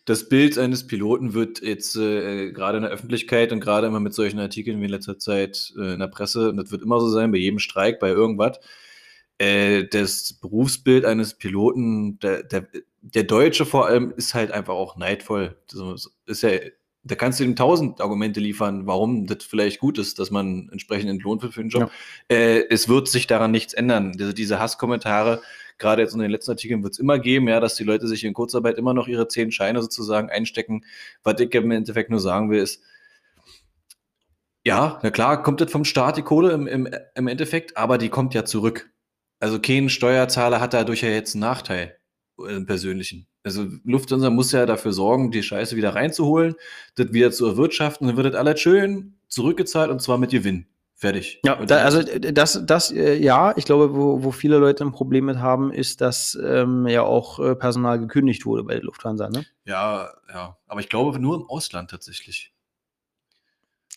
Das 0.04 0.28
Bild 0.28 0.56
eines 0.56 0.86
Piloten 0.86 1.34
wird 1.34 1.62
jetzt 1.62 1.96
äh, 1.96 2.52
gerade 2.52 2.78
in 2.78 2.84
der 2.84 2.92
Öffentlichkeit 2.92 3.50
und 3.50 3.60
gerade 3.60 3.88
immer 3.88 3.98
mit 3.98 4.14
solchen 4.14 4.38
Artikeln 4.38 4.80
wie 4.80 4.84
in 4.84 4.90
letzter 4.90 5.18
Zeit 5.18 5.72
äh, 5.76 5.94
in 5.94 5.98
der 6.00 6.06
Presse, 6.06 6.50
und 6.50 6.58
das 6.58 6.70
wird 6.70 6.82
immer 6.82 7.00
so 7.00 7.08
sein, 7.08 7.32
bei 7.32 7.38
jedem 7.38 7.58
Streik, 7.58 7.98
bei 7.98 8.10
irgendwas, 8.10 8.60
äh, 9.38 9.84
das 9.88 10.34
Berufsbild 10.34 11.04
eines 11.04 11.34
Piloten, 11.34 12.20
der, 12.20 12.44
der, 12.44 12.68
der 13.02 13.24
Deutsche 13.24 13.66
vor 13.66 13.86
allem, 13.86 14.12
ist 14.16 14.34
halt 14.34 14.52
einfach 14.52 14.74
auch 14.74 14.96
neidvoll. 14.96 15.56
Das 15.72 16.08
ist 16.26 16.42
ja 16.42 16.50
da 17.06 17.14
kannst 17.14 17.40
du 17.40 17.44
ihm 17.44 17.56
tausend 17.56 18.00
Argumente 18.00 18.40
liefern, 18.40 18.86
warum 18.86 19.26
das 19.26 19.44
vielleicht 19.44 19.78
gut 19.78 19.98
ist, 19.98 20.18
dass 20.18 20.30
man 20.30 20.68
entsprechend 20.72 21.10
entlohnt 21.10 21.42
wird 21.42 21.54
für 21.54 21.62
den 21.62 21.70
Job. 21.70 21.90
Ja. 22.30 22.36
Äh, 22.36 22.66
es 22.68 22.88
wird 22.88 23.08
sich 23.08 23.26
daran 23.26 23.50
nichts 23.50 23.74
ändern. 23.74 24.12
Diese, 24.12 24.34
diese 24.34 24.58
Hasskommentare, 24.58 25.40
gerade 25.78 26.02
jetzt 26.02 26.14
in 26.14 26.20
den 26.20 26.30
letzten 26.30 26.52
Artikeln, 26.52 26.82
wird 26.82 26.94
es 26.94 26.98
immer 26.98 27.18
geben, 27.18 27.48
ja, 27.48 27.60
dass 27.60 27.76
die 27.76 27.84
Leute 27.84 28.08
sich 28.08 28.24
in 28.24 28.34
Kurzarbeit 28.34 28.76
immer 28.78 28.94
noch 28.94 29.08
ihre 29.08 29.28
zehn 29.28 29.52
Scheine 29.52 29.82
sozusagen 29.82 30.30
einstecken. 30.30 30.84
Was 31.22 31.40
ich 31.40 31.54
im 31.54 31.70
Endeffekt 31.70 32.10
nur 32.10 32.20
sagen 32.20 32.50
will, 32.50 32.60
ist, 32.60 32.82
ja, 34.64 34.98
na 35.02 35.10
klar, 35.10 35.42
kommt 35.42 35.60
das 35.60 35.70
vom 35.70 35.84
Staat 35.84 36.16
die 36.16 36.22
Kohle 36.22 36.52
im, 36.52 36.66
im, 36.66 36.88
im 37.14 37.28
Endeffekt, 37.28 37.76
aber 37.76 37.98
die 37.98 38.08
kommt 38.08 38.34
ja 38.34 38.44
zurück. 38.44 38.90
Also 39.38 39.60
kein 39.60 39.88
Steuerzahler 39.90 40.60
hat 40.60 40.74
dadurch 40.74 41.02
ja 41.02 41.10
jetzt 41.10 41.34
einen 41.34 41.42
Nachteil, 41.42 41.96
äh, 42.44 42.60
persönlichen. 42.62 43.28
Also 43.46 43.64
Lufthansa 43.84 44.28
muss 44.28 44.50
ja 44.50 44.66
dafür 44.66 44.92
sorgen, 44.92 45.30
die 45.30 45.44
Scheiße 45.44 45.76
wieder 45.76 45.94
reinzuholen, 45.94 46.56
das 46.96 47.12
wieder 47.12 47.30
zu 47.30 47.46
erwirtschaften, 47.46 48.08
dann 48.08 48.16
wird 48.16 48.26
das 48.26 48.34
alles 48.34 48.60
schön 48.60 49.14
zurückgezahlt 49.28 49.88
und 49.88 50.02
zwar 50.02 50.18
mit 50.18 50.32
Gewinn. 50.32 50.66
Fertig. 50.96 51.40
Ja, 51.44 51.54
da, 51.64 51.84
also 51.84 52.02
das, 52.02 52.60
das, 52.64 52.90
äh, 52.90 53.14
ja, 53.14 53.56
ich 53.56 53.64
glaube, 53.64 53.94
wo, 53.94 54.24
wo 54.24 54.32
viele 54.32 54.56
Leute 54.58 54.82
ein 54.82 54.90
Problem 54.90 55.26
mit 55.26 55.36
haben, 55.36 55.72
ist, 55.72 56.00
dass 56.00 56.36
ähm, 56.42 56.88
ja 56.88 57.02
auch 57.02 57.38
äh, 57.38 57.54
Personal 57.54 58.00
gekündigt 58.00 58.46
wurde 58.46 58.64
bei 58.64 58.74
der 58.74 58.82
Lufthansa, 58.82 59.28
ne? 59.28 59.44
Ja, 59.64 60.10
ja. 60.32 60.56
Aber 60.66 60.80
ich 60.80 60.88
glaube 60.88 61.20
nur 61.20 61.36
im 61.36 61.48
Ausland 61.48 61.90
tatsächlich. 61.90 62.52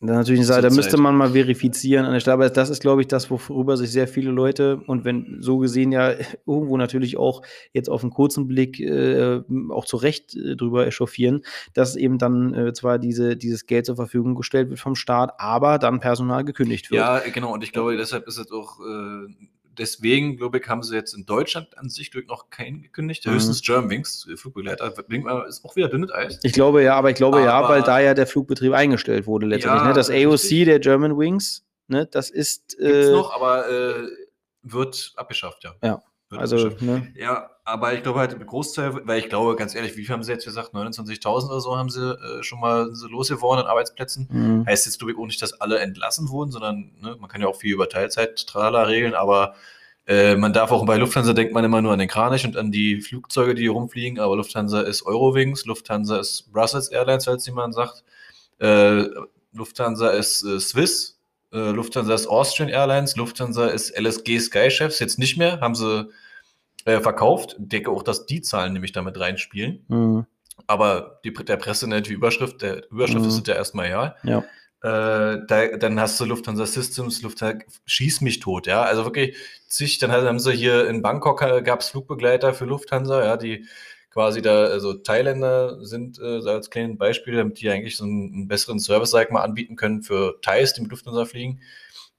Das 0.01 0.15
natürlich 0.15 0.39
nicht 0.39 0.49
da 0.49 0.69
müsste 0.69 0.95
man 0.95 1.17
mal 1.17 1.31
verifizieren 1.31 2.05
an 2.05 2.13
der 2.13 2.21
Stelle. 2.21 2.35
Aber 2.35 2.49
das 2.49 2.69
ist, 2.69 2.81
glaube 2.81 3.01
ich, 3.01 3.09
das, 3.09 3.29
worüber 3.29 3.75
sich 3.75 3.91
sehr 3.91 4.07
viele 4.07 4.31
Leute 4.31 4.81
und 4.87 5.03
wenn 5.03 5.39
so 5.41 5.57
gesehen 5.57 5.91
ja 5.91 6.13
irgendwo 6.47 6.77
natürlich 6.77 7.17
auch 7.17 7.41
jetzt 7.73 7.89
auf 7.89 8.01
einen 8.01 8.11
kurzen 8.11 8.47
Blick 8.47 8.79
äh, 8.79 9.41
auch 9.69 9.83
zu 9.83 9.97
Recht 9.97 10.35
äh, 10.35 10.55
drüber 10.55 10.87
echauffieren, 10.87 11.43
dass 11.73 11.97
eben 11.97 12.17
dann 12.17 12.53
äh, 12.53 12.73
zwar 12.73 12.97
diese, 12.97 13.35
dieses 13.35 13.65
Geld 13.65 13.85
zur 13.85 13.97
Verfügung 13.97 14.35
gestellt 14.35 14.69
wird 14.69 14.79
vom 14.79 14.95
Staat, 14.95 15.33
aber 15.37 15.79
dann 15.79 15.99
Personal 15.99 16.45
gekündigt 16.45 16.91
wird. 16.91 17.01
Ja, 17.01 17.19
genau. 17.19 17.53
Und 17.53 17.65
ich 17.65 17.73
glaube, 17.73 17.97
deshalb 17.97 18.25
ist 18.25 18.37
es 18.37 18.51
auch 18.53 18.79
äh, 18.79 19.27
deswegen, 19.79 20.37
glaube 20.37 20.59
ich, 20.59 20.67
haben 20.67 20.83
sie 20.83 20.95
jetzt 20.95 21.13
in 21.13 21.25
Deutschland 21.25 21.77
an 21.77 21.89
sich 21.89 22.11
noch 22.27 22.49
keinen 22.49 22.81
gekündigt. 22.83 23.25
Mhm. 23.25 23.31
Höchstens 23.31 23.61
Germanwings, 23.61 24.27
Flugbegleiter, 24.35 24.93
ist 25.47 25.65
auch 25.65 25.75
wieder 25.75 25.87
dünnes 25.87 26.11
Eis. 26.11 26.39
Ich 26.43 26.53
glaube 26.53 26.83
ja, 26.83 26.95
aber 26.95 27.09
ich 27.09 27.15
glaube 27.15 27.37
aber, 27.37 27.45
ja, 27.45 27.69
weil 27.69 27.81
da 27.81 27.99
ja 27.99 28.13
der 28.13 28.27
Flugbetrieb 28.27 28.73
eingestellt 28.73 29.25
wurde 29.25 29.47
letztendlich. 29.47 29.81
Ja, 29.81 29.87
ne? 29.87 29.93
Das 29.93 30.09
AOC 30.09 30.33
richtig. 30.33 30.65
der 30.65 30.79
Germanwings, 30.79 31.65
ne, 31.87 32.05
das 32.05 32.29
ist. 32.29 32.77
Gibt's 32.77 33.07
äh, 33.07 33.11
noch, 33.11 33.33
aber 33.33 33.69
äh, 33.69 34.07
wird 34.61 35.13
abgeschafft, 35.15 35.63
ja. 35.63 35.73
Ja. 35.81 36.03
Also, 36.31 36.69
ne? 36.79 37.11
Ja, 37.15 37.49
aber 37.65 37.93
ich 37.93 38.03
glaube 38.03 38.19
halt 38.19 38.33
im 38.33 38.45
Großteil, 38.45 39.01
weil 39.07 39.19
ich 39.19 39.29
glaube, 39.29 39.55
ganz 39.55 39.73
ehrlich, 39.73 39.97
wie 39.97 40.05
viel 40.05 40.13
haben 40.13 40.23
sie 40.23 40.31
jetzt 40.31 40.45
gesagt? 40.45 40.73
29.000 40.73 41.47
oder 41.47 41.59
so 41.59 41.75
haben 41.75 41.89
sie 41.89 42.13
äh, 42.13 42.43
schon 42.43 42.59
mal 42.59 42.93
so 42.93 43.07
losgeworden 43.07 43.63
an 43.63 43.69
Arbeitsplätzen. 43.69 44.27
Mhm. 44.31 44.65
Heißt 44.67 44.85
jetzt, 44.85 44.99
glaube 44.99 45.11
ich, 45.11 45.17
auch 45.17 45.25
nicht, 45.25 45.41
dass 45.41 45.59
alle 45.59 45.79
entlassen 45.79 46.29
wurden, 46.29 46.51
sondern 46.51 46.91
ne, 47.01 47.17
man 47.19 47.29
kann 47.29 47.41
ja 47.41 47.47
auch 47.47 47.55
viel 47.55 47.73
über 47.73 47.89
Teilzeit 47.89 48.45
trala 48.47 48.83
regeln, 48.83 49.15
aber 49.15 49.55
äh, 50.09 50.35
man 50.35 50.53
darf 50.53 50.71
auch 50.71 50.85
bei 50.85 50.97
Lufthansa 50.97 51.33
denkt 51.33 51.53
man 51.53 51.63
immer 51.63 51.81
nur 51.81 51.93
an 51.93 51.99
den 51.99 52.07
Kranich 52.07 52.43
und 52.43 52.57
an 52.57 52.71
die 52.71 53.01
Flugzeuge, 53.01 53.53
die 53.53 53.61
hier 53.61 53.71
rumfliegen, 53.71 54.19
aber 54.19 54.35
Lufthansa 54.37 54.81
ist 54.81 55.05
Eurowings, 55.05 55.65
Lufthansa 55.65 56.19
ist 56.19 56.51
Brussels 56.51 56.89
Airlines, 56.89 57.25
falls 57.25 57.45
jemand 57.45 57.75
sagt. 57.75 58.03
Äh, 58.59 59.05
Lufthansa 59.53 60.09
ist 60.09 60.43
äh, 60.43 60.59
Swiss, 60.59 61.18
äh, 61.51 61.71
Lufthansa 61.71 62.13
ist 62.13 62.27
Austrian 62.27 62.69
Airlines, 62.69 63.15
Lufthansa 63.15 63.67
ist 63.67 63.97
LSG 63.97 64.39
Sky 64.39 64.69
Chefs, 64.69 64.99
jetzt 64.99 65.19
nicht 65.19 65.37
mehr, 65.37 65.59
haben 65.61 65.75
sie 65.75 66.09
äh, 66.85 66.99
verkauft. 66.99 67.57
Ich 67.59 67.69
denke 67.69 67.91
auch, 67.91 68.03
dass 68.03 68.25
die 68.25 68.41
Zahlen 68.41 68.73
nämlich 68.73 68.91
damit 68.91 69.19
reinspielen. 69.19 69.85
Mhm. 69.87 70.25
Aber 70.67 71.19
die, 71.23 71.33
der 71.33 71.57
Presse 71.57 71.87
nennt 71.87 72.07
die 72.07 72.13
Überschrift, 72.13 72.61
der 72.61 72.89
Überschrift 72.91 73.21
mhm. 73.21 73.29
ist 73.29 73.47
ja 73.47 73.55
erstmal 73.55 73.89
ja. 73.89 74.15
Ja. 74.23 74.43
Äh, 74.81 75.41
da, 75.47 75.77
dann 75.77 75.99
hast 75.99 76.19
du 76.19 76.25
Lufthansa 76.25 76.65
Systems, 76.65 77.21
Lufthansa 77.21 77.59
schieß 77.85 78.21
mich 78.21 78.39
tot, 78.39 78.67
ja. 78.67 78.83
Also 78.83 79.03
wirklich 79.03 79.35
zig, 79.67 79.97
dann 79.97 80.11
haben 80.11 80.39
sie 80.39 80.53
hier 80.53 80.87
in 80.87 81.01
Bangkok 81.01 81.41
äh, 81.41 81.61
gab 81.61 81.81
es 81.81 81.89
Flugbegleiter 81.89 82.53
für 82.53 82.65
Lufthansa, 82.65 83.23
ja, 83.25 83.37
die 83.37 83.65
quasi 84.09 84.41
da, 84.41 84.65
also 84.65 84.93
Thailänder 84.93 85.85
sind 85.85 86.19
äh, 86.19 86.39
als 86.47 86.69
kleines 86.69 86.97
Beispiel, 86.97 87.35
damit 87.35 87.59
die 87.59 87.69
eigentlich 87.69 87.97
so 87.97 88.03
einen, 88.03 88.33
einen, 88.33 88.47
besseren 88.47 88.79
Service, 88.79 89.11
sag 89.11 89.27
ich 89.27 89.31
mal, 89.31 89.43
anbieten 89.43 89.75
können 89.75 90.01
für 90.01 90.39
Thais, 90.41 90.73
die 90.73 90.81
mit 90.81 90.91
Lufthansa 90.91 91.25
fliegen. 91.25 91.61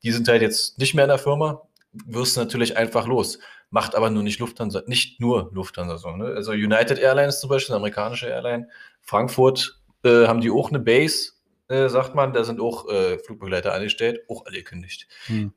Die 0.02 0.12
sind 0.12 0.28
halt 0.28 0.42
jetzt 0.42 0.78
nicht 0.78 0.94
mehr 0.94 1.04
in 1.04 1.10
der 1.10 1.18
Firma, 1.18 1.62
wirst 1.92 2.36
natürlich 2.36 2.76
einfach 2.76 3.06
los. 3.06 3.38
Macht 3.70 3.94
aber 3.94 4.10
nur 4.10 4.22
nicht 4.22 4.40
Lufthansa, 4.40 4.82
nicht 4.86 5.20
nur 5.20 5.50
Lufthansa 5.52 5.98
so. 5.98 6.10
Ne? 6.10 6.26
Also 6.26 6.52
United 6.52 6.98
Airlines 6.98 7.40
zum 7.40 7.50
Beispiel, 7.50 7.74
eine 7.74 7.80
amerikanische 7.80 8.28
Airline, 8.28 8.68
Frankfurt 9.00 9.80
äh, 10.04 10.26
haben 10.26 10.40
die 10.40 10.50
auch 10.50 10.70
eine 10.70 10.80
Base 10.80 11.32
äh, 11.70 11.88
sagt 11.88 12.16
man, 12.16 12.32
da 12.32 12.42
sind 12.42 12.60
auch 12.60 12.88
äh, 12.88 13.18
Flugbegleiter 13.18 13.72
angestellt, 13.72 14.24
auch 14.28 14.44
alle 14.44 14.58
gekündigt. 14.58 15.06
Hm. 15.26 15.52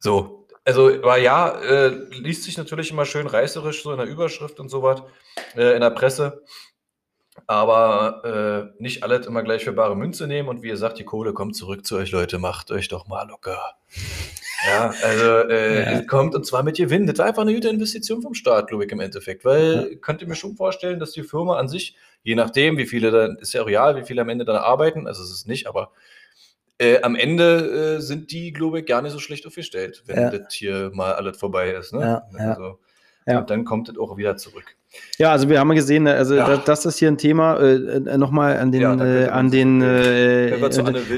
So, 0.00 0.41
also, 0.64 0.88
aber 0.88 1.18
ja, 1.18 1.60
äh, 1.60 1.88
liest 2.10 2.44
sich 2.44 2.56
natürlich 2.56 2.90
immer 2.90 3.04
schön 3.04 3.26
reißerisch, 3.26 3.82
so 3.82 3.92
in 3.92 3.98
der 3.98 4.06
Überschrift 4.06 4.60
und 4.60 4.68
so 4.68 4.82
was, 4.82 5.02
äh, 5.56 5.74
in 5.74 5.80
der 5.80 5.90
Presse. 5.90 6.42
Aber 7.46 8.72
äh, 8.78 8.82
nicht 8.82 9.02
alles 9.02 9.26
immer 9.26 9.42
gleich 9.42 9.64
für 9.64 9.72
bare 9.72 9.96
Münze 9.96 10.26
nehmen 10.26 10.48
und 10.48 10.62
wie 10.62 10.68
ihr 10.68 10.76
sagt, 10.76 10.98
die 10.98 11.04
Kohle 11.04 11.32
kommt 11.32 11.56
zurück 11.56 11.84
zu 11.86 11.96
euch, 11.96 12.12
Leute, 12.12 12.38
macht 12.38 12.70
euch 12.70 12.88
doch 12.88 13.08
mal 13.08 13.26
locker. 13.26 13.76
Ja, 14.66 14.94
also 15.02 15.48
äh, 15.48 15.92
ja. 15.92 16.02
kommt 16.02 16.34
und 16.34 16.46
zwar 16.46 16.62
mit 16.62 16.76
Gewinn. 16.76 17.06
Das 17.06 17.18
war 17.18 17.26
einfach 17.26 17.42
eine 17.42 17.54
gute 17.54 17.68
Investition 17.68 18.22
vom 18.22 18.34
Staat, 18.34 18.68
glaube 18.68 18.84
ich, 18.84 18.92
im 18.92 19.00
Endeffekt. 19.00 19.44
Weil 19.44 19.88
ja. 19.90 19.98
könnt 20.00 20.22
ihr 20.22 20.28
mir 20.28 20.36
schon 20.36 20.56
vorstellen, 20.56 21.00
dass 21.00 21.12
die 21.12 21.24
Firma 21.24 21.58
an 21.58 21.68
sich, 21.68 21.96
je 22.22 22.36
nachdem, 22.36 22.76
wie 22.76 22.86
viele 22.86 23.10
dann, 23.10 23.36
ist 23.38 23.54
ja 23.54 23.62
real, 23.62 23.96
wie 23.96 24.04
viele 24.04 24.22
am 24.22 24.28
Ende 24.28 24.44
dann 24.44 24.56
arbeiten, 24.56 25.08
also 25.08 25.22
es 25.22 25.32
ist 25.32 25.48
nicht, 25.48 25.66
aber 25.66 25.90
äh, 26.82 27.02
am 27.02 27.14
Ende 27.14 27.96
äh, 27.96 28.00
sind 28.00 28.32
die, 28.32 28.52
glaube 28.52 28.80
ich, 28.80 28.86
gar 28.86 29.02
nicht 29.02 29.12
so 29.12 29.20
schlecht 29.20 29.46
aufgestellt, 29.46 30.02
wenn 30.06 30.20
ja. 30.20 30.30
das 30.30 30.52
hier 30.52 30.90
mal 30.92 31.12
alles 31.14 31.38
vorbei 31.38 31.70
ist. 31.70 31.92
Ne? 31.92 32.00
Ja, 32.00 32.48
also, 32.48 32.80
ja. 33.26 33.38
Und 33.38 33.50
dann 33.50 33.64
kommt 33.64 33.88
es 33.88 33.96
auch 33.96 34.16
wieder 34.16 34.36
zurück. 34.36 34.76
Ja, 35.18 35.30
also 35.30 35.48
wir 35.48 35.60
haben 35.60 35.70
gesehen, 35.74 36.06
also 36.06 36.34
ja. 36.34 36.48
das, 36.48 36.64
das, 36.64 36.86
ist 36.86 36.98
hier 36.98 37.08
ein 37.08 37.18
Thema. 37.18 37.58
Äh, 37.60 37.74
äh 37.74 38.18
Nochmal 38.18 38.58
an 38.58 38.72
den, 38.72 38.80
ja, 38.80 38.94
äh, 38.94 39.28
an 39.28 39.50
den, 39.50 39.80
äh, 39.80 40.58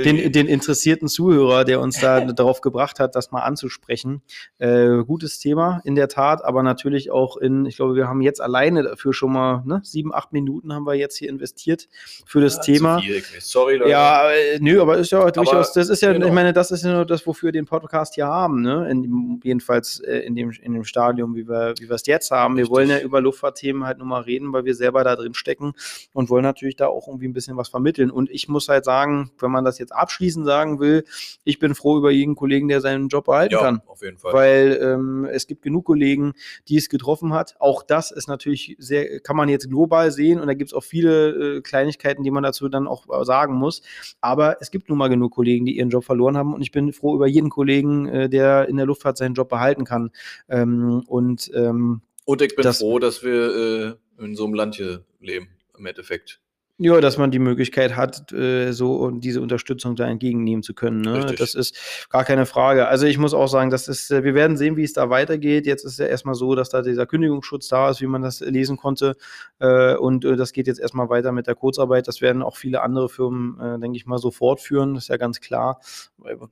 den, 0.05 0.33
den, 0.33 0.47
interessierten 0.47 1.09
Zuhörer, 1.09 1.65
der 1.65 1.81
uns 1.81 2.01
da 2.01 2.21
darauf 2.33 2.61
gebracht 2.61 3.01
hat, 3.01 3.15
das 3.15 3.31
mal 3.31 3.41
anzusprechen. 3.41 4.23
Äh, 4.59 5.05
gutes 5.07 5.39
Thema, 5.39 5.81
in 5.85 5.95
der 5.95 6.09
Tat, 6.09 6.45
aber 6.45 6.63
natürlich 6.63 7.11
auch 7.11 7.37
in, 7.37 7.67
ich 7.67 7.77
glaube, 7.77 7.95
wir 7.95 8.09
haben 8.09 8.21
jetzt 8.21 8.41
alleine 8.41 8.83
dafür 8.83 9.13
schon 9.13 9.33
mal 9.33 9.63
ne, 9.65 9.81
sieben, 9.85 10.15
acht 10.15 10.33
Minuten 10.33 10.73
haben 10.73 10.87
wir 10.87 10.95
jetzt 10.95 11.17
hier 11.17 11.29
investiert 11.29 11.89
für 12.27 12.41
das 12.41 12.57
ja, 12.57 12.63
Thema. 12.63 13.03
Sorry, 13.41 13.77
Leute. 13.77 13.91
Ja, 13.91 14.31
äh, 14.31 14.59
nö, 14.61 14.81
aber 14.81 14.99
ist 14.99 15.13
ja 15.13 15.31
durchaus, 15.31 15.73
das 15.73 15.89
ist 15.89 16.03
ja, 16.03 16.13
genau. 16.13 16.27
ich 16.27 16.33
meine, 16.33 16.53
das 16.53 16.71
ist 16.71 16.85
ja 16.85 16.93
nur 16.93 17.07
das, 17.07 17.27
wofür 17.27 17.45
wir 17.49 17.53
den 17.53 17.67
Podcast 17.67 18.15
hier 18.15 18.27
haben, 18.27 18.63
ne? 18.63 18.89
In, 18.91 19.41
jedenfalls 19.43 20.01
äh, 20.01 20.19
in, 20.19 20.35
dem, 20.35 20.51
in 20.63 20.73
dem 20.73 20.85
Stadium, 20.85 21.35
wie 21.35 21.49
wir, 21.49 21.75
wie 21.79 21.89
wir 21.89 21.95
es 21.95 22.07
jetzt 22.07 22.31
haben. 22.31 22.57
Wir 22.57 22.69
wollen 22.69 22.89
ja 22.89 22.99
über 23.01 23.21
Luftfahrt 23.21 23.59
Themen 23.65 23.85
halt 23.85 23.99
nur 23.99 24.07
mal 24.07 24.21
reden, 24.21 24.53
weil 24.53 24.67
wir 24.67 24.75
selber 24.75 25.05
da 25.05 25.17
drin 25.17 25.33
stecken 25.33 25.73
und 26.13 26.29
wollen 26.29 26.43
natürlich 26.43 26.77
da 26.77 26.89
auch 26.89 27.09
irgendwie 27.09 27.27
ein 27.27 27.33
bisschen 27.33 27.57
was 27.57 27.69
vermitteln. 27.69 28.11
Und 28.11 28.31
ich 28.31 28.47
muss 28.49 28.69
halt 28.69 28.85
sagen, 28.85 29.31
wenn 29.39 29.51
man 29.51 29.65
das 29.65 29.79
jetzt 29.79 29.93
abschließend 29.93 30.45
sagen 30.45 30.81
will, 30.81 31.05
ich 31.45 31.59
bin 31.59 31.75
froh 31.75 31.97
über 31.97 32.11
jeden 32.11 32.35
Kollegen, 32.35 32.69
der 32.69 32.83
seinen 32.83 33.09
Job 33.09 33.25
behalten 33.25 33.55
ja, 33.55 33.61
kann. 33.61 33.81
Auf 33.87 34.03
jeden 34.03 34.19
Fall. 34.19 34.35
Weil 34.35 34.79
ähm, 34.83 35.27
es 35.31 35.47
gibt 35.47 35.63
genug 35.63 35.87
Kollegen, 35.87 36.35
die 36.69 36.77
es 36.77 36.91
getroffen 36.91 37.33
hat. 37.33 37.57
Auch 37.59 37.83
das 37.83 38.11
ist 38.11 38.29
natürlich 38.29 38.77
sehr, 38.79 39.21
kann 39.21 39.37
man 39.37 39.49
jetzt 39.49 39.69
global 39.69 40.11
sehen 40.11 40.41
und 40.41 40.47
da 40.47 40.55
gibt 40.55 40.71
es 40.71 40.75
auch 40.75 40.85
viele 40.85 41.57
äh, 41.57 41.61
Kleinigkeiten, 41.63 42.23
die 42.23 42.31
man 42.31 42.43
dazu 42.43 42.69
dann 42.69 42.87
auch 42.87 43.07
äh, 43.09 43.25
sagen 43.25 43.55
muss. 43.55 43.81
Aber 44.21 44.59
es 44.61 44.71
gibt 44.71 44.91
nun 44.91 44.99
mal 44.99 45.09
genug 45.09 45.33
Kollegen, 45.33 45.65
die 45.65 45.79
ihren 45.79 45.89
Job 45.89 46.05
verloren 46.05 46.37
haben 46.37 46.53
und 46.53 46.61
ich 46.61 46.71
bin 46.71 46.93
froh 46.93 47.15
über 47.15 47.27
jeden 47.27 47.49
Kollegen, 47.49 48.07
äh, 48.09 48.29
der 48.29 48.69
in 48.69 48.77
der 48.77 48.85
Luftfahrt 48.85 49.17
seinen 49.17 49.35
Job 49.35 49.49
behalten 49.49 49.85
kann. 49.85 50.11
Ähm, 50.51 51.03
und 51.07 51.51
ähm, 51.55 52.03
und 52.25 52.43
ich 52.43 52.55
bin 52.57 52.63
das, 52.63 52.79
froh, 52.79 52.99
dass 52.99 53.23
wir 53.23 53.99
äh, 54.19 54.25
in 54.25 54.37
so 54.37 54.45
einem 54.45 54.55
Land 54.55 54.77
hier 54.77 55.05
leben, 55.21 55.49
im 55.77 55.87
Endeffekt. 55.87 56.41
Ja, 56.79 57.01
dass 57.01 57.19
man 57.19 57.31
die 57.31 57.39
Möglichkeit 57.39 57.95
hat, 57.95 58.33
äh, 58.33 58.73
so 58.73 59.09
diese 59.13 59.41
Unterstützung 59.41 59.95
da 59.95 60.09
entgegennehmen 60.09 60.65
zu 60.65 60.75
können. 60.75 61.03
Ne? 61.03 61.33
Das 61.39 61.55
ist 61.55 62.09
gar 62.11 62.25
keine 62.25 62.47
Frage. 62.47 62.89
Also 62.89 63.07
ich 63.07 63.17
muss 63.17 63.33
auch 63.33 63.47
sagen, 63.47 63.71
das 63.71 63.87
ist, 63.87 64.11
äh, 64.11 64.25
wir 64.25 64.35
werden 64.35 64.57
sehen, 64.57 64.77
wie 64.77 64.83
es 64.83 64.93
da 64.93 65.09
weitergeht. 65.09 65.67
Jetzt 65.67 65.85
ist 65.85 66.01
ja 66.01 66.07
erstmal 66.07 66.35
so, 66.35 66.57
dass 66.57 66.71
da 66.71 66.83
dieser 66.83 67.07
Kündigungsschutz 67.07 67.69
da 67.69 67.91
ist, 67.91 68.01
wie 68.01 68.09
man 68.09 68.23
das 68.23 68.41
lesen 68.41 68.77
konnte. 68.77 69.15
Äh, 69.61 69.95
und 69.95 70.25
das 70.25 70.53
geht 70.53 70.67
jetzt 70.67 70.81
erstmal 70.81 71.09
weiter 71.11 71.31
mit 71.31 71.47
der 71.47 71.55
Kurzarbeit. 71.55 72.09
Das 72.09 72.21
werden 72.21 72.43
auch 72.43 72.57
viele 72.57 72.83
andere 72.83 73.09
Firmen, 73.09 73.81
denke 73.81 73.97
ich 73.97 74.07
mal, 74.07 74.19
so 74.19 74.33
fortführen. 74.33 74.95
Das 74.95 75.05
ist 75.05 75.09
ja 75.09 75.17
ganz 75.17 75.41
klar. 75.41 75.81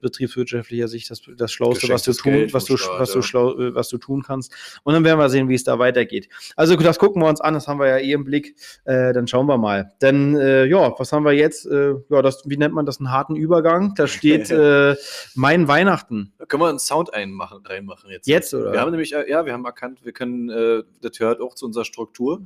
Betriebswirtschaftlicher 0.01 0.87
Sicht 0.87 1.11
das, 1.11 1.23
das 1.37 1.51
Schlauste, 1.51 1.89
was 1.89 2.05
du 2.05 2.13
tun, 2.13 2.47
was 2.53 2.67
du, 2.67 2.75
was, 2.75 3.11
du 3.13 3.23
schlau, 3.23 3.55
was 3.75 3.89
du 3.89 3.99
tun 3.99 4.23
kannst. 4.23 4.53
Und 4.85 4.95
dann 4.95 5.05
werden 5.05 5.19
wir 5.19 5.31
sehen, 5.31 5.49
wie 5.49 5.55
es 5.55 5.65
da 5.65 5.81
weitergeht. 5.81 6.29
Also 6.55 6.77
das 6.77 6.99
gucken 7.01 7.23
wir 7.23 7.29
uns 7.29 7.41
an. 7.41 7.55
Das 7.55 7.67
haben 7.67 7.81
wir 7.81 7.89
ja 7.89 7.99
eh 7.99 8.13
im 8.13 8.25
Blick. 8.25 8.55
dann 8.85 9.27
schauen 9.27 9.47
wir 9.47 9.59
mal. 9.59 9.93
Denn 10.01 10.12
denn 10.13 10.37
äh, 10.37 10.65
ja, 10.67 10.99
was 10.99 11.13
haben 11.13 11.25
wir 11.25 11.33
jetzt? 11.33 11.67
Äh, 11.67 11.95
ja, 12.09 12.23
das, 12.23 12.43
wie 12.47 12.57
nennt 12.57 12.75
man 12.75 12.87
das? 12.87 12.99
Einen 12.99 13.11
harten 13.11 13.37
Übergang. 13.37 13.95
Da 13.97 14.07
steht 14.07 14.51
äh, 14.51 14.97
mein 15.35 15.69
Weihnachten. 15.69 16.33
Da 16.39 16.47
können 16.47 16.63
wir 16.63 16.69
einen 16.69 16.79
Sound 16.79 17.13
einmachen, 17.13 17.65
reinmachen 17.65 18.11
jetzt. 18.11 18.27
Jetzt, 18.27 18.55
oder? 18.55 18.73
Wir 18.73 18.81
haben 18.81 18.91
nämlich, 18.91 19.15
äh, 19.15 19.29
ja, 19.29 19.45
wir 19.45 19.53
haben 19.53 19.65
erkannt, 19.65 20.05
wir 20.05 20.13
können, 20.13 20.51
äh, 20.51 20.83
das 21.01 21.19
gehört 21.19 21.41
auch 21.41 21.55
zu 21.55 21.67
unserer 21.67 21.85
Struktur. 21.85 22.41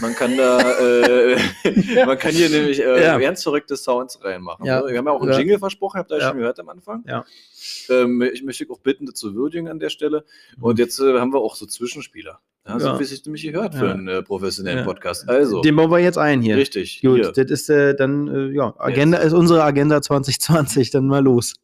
Man 0.00 0.14
kann 0.14 0.36
da, 0.36 0.60
äh, 0.78 1.36
man 2.06 2.18
kann 2.18 2.32
hier 2.32 2.48
nämlich 2.48 2.78
ja. 2.78 3.18
ganz 3.18 3.42
verrückte 3.42 3.76
Sounds 3.76 4.22
reinmachen. 4.24 4.66
Ja. 4.66 4.86
Wir 4.86 4.98
haben 4.98 5.06
ja 5.06 5.12
auch 5.12 5.22
einen 5.22 5.38
Jingle 5.38 5.58
versprochen, 5.58 5.98
habt 5.98 6.10
ihr 6.10 6.18
ja. 6.18 6.28
schon 6.28 6.38
gehört 6.38 6.58
am 6.58 6.68
Anfang. 6.68 7.04
Ja. 7.06 7.24
Ähm, 7.88 8.22
ich 8.22 8.42
möchte 8.42 8.66
auch 8.70 8.80
bitten, 8.80 9.06
das 9.06 9.14
zu 9.14 9.34
würdigen 9.34 9.68
an 9.68 9.78
der 9.78 9.90
Stelle. 9.90 10.24
Und 10.60 10.78
jetzt 10.78 10.98
haben 10.98 11.32
wir 11.32 11.40
auch 11.40 11.54
so 11.54 11.66
Zwischenspieler. 11.66 12.40
Ja, 12.66 12.78
so 12.78 13.00
wie 13.00 13.04
sich 13.04 13.24
nämlich 13.24 13.42
gehört 13.42 13.74
für 13.74 13.90
einen 13.90 14.06
äh, 14.06 14.22
professionellen 14.22 14.78
ja. 14.78 14.84
Podcast. 14.84 15.28
Also. 15.28 15.62
Den 15.62 15.74
bauen 15.74 15.90
wir 15.90 15.98
jetzt 15.98 16.16
ein 16.16 16.40
hier. 16.42 16.56
Richtig. 16.56 17.00
Gut, 17.02 17.20
hier. 17.20 17.32
das 17.32 17.50
ist 17.50 17.68
äh, 17.68 17.96
dann, 17.96 18.28
äh, 18.28 18.54
ja, 18.54 18.72
Agenda 18.78 19.18
jetzt. 19.18 19.26
ist 19.28 19.32
unsere 19.32 19.64
Agenda 19.64 20.00
2020, 20.00 20.90
dann 20.90 21.08
mal 21.08 21.24
los. 21.24 21.54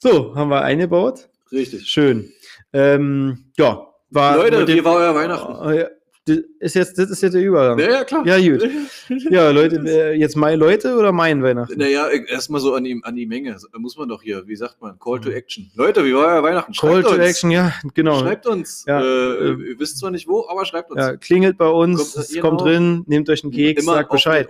so, 0.00 0.34
haben 0.34 0.50
wir 0.50 0.60
eingebaut. 0.62 1.30
Richtig. 1.50 1.88
Schön. 1.88 2.30
Ähm, 2.74 3.46
ja, 3.56 3.86
war. 4.10 4.36
Leute, 4.36 4.68
wie 4.68 4.84
war 4.84 4.96
euer 4.96 5.14
Weihnachten? 5.14 5.88
Das 6.24 6.38
ist 6.60 6.74
jetzt, 6.76 6.98
das 6.98 7.10
ist 7.10 7.20
jetzt 7.20 7.32
der 7.32 7.42
Übergang. 7.42 7.76
Ja, 7.80 7.90
ja, 7.90 8.04
klar. 8.04 8.24
Ja, 8.24 8.38
gut. 8.38 8.68
Ja, 9.30 9.50
Leute, 9.50 9.76
äh, 9.86 10.14
jetzt 10.14 10.36
meine 10.36 10.56
Leute 10.56 10.96
oder 10.96 11.10
mein 11.12 11.42
Weihnachten? 11.42 11.76
Naja, 11.78 12.08
erstmal 12.08 12.60
so 12.60 12.74
an 12.74 12.84
die, 12.84 12.98
an 13.02 13.16
die 13.16 13.26
Menge. 13.26 13.56
Muss 13.76 13.96
man 13.96 14.08
doch 14.08 14.22
hier, 14.22 14.46
wie 14.46 14.56
sagt 14.56 14.80
man, 14.80 14.98
Call 14.98 15.20
to 15.20 15.30
Action. 15.30 15.70
Leute, 15.74 16.04
wie 16.04 16.14
war 16.14 16.26
euer 16.28 16.42
Weihnachten? 16.42 16.72
Schreibt 16.72 16.92
Call 16.92 17.02
to 17.02 17.10
uns. 17.10 17.18
Action, 17.18 17.50
ja, 17.50 17.74
genau. 17.92 18.20
Schreibt 18.20 18.46
uns. 18.46 18.84
Ja, 18.86 19.00
äh, 19.00 19.04
äh, 19.04 19.70
ihr 19.70 19.78
wisst 19.78 19.98
zwar 19.98 20.12
nicht 20.12 20.28
wo, 20.28 20.46
aber 20.48 20.64
schreibt 20.64 20.90
uns. 20.92 21.00
Ja, 21.00 21.16
klingelt 21.16 21.58
bei 21.58 21.68
uns, 21.68 22.14
kommt, 22.14 22.40
kommt 22.40 22.60
drin, 22.60 23.02
nehmt 23.06 23.28
euch 23.28 23.42
einen 23.42 23.52
Keks, 23.52 23.84
sagt 23.84 24.10
Bescheid. 24.10 24.48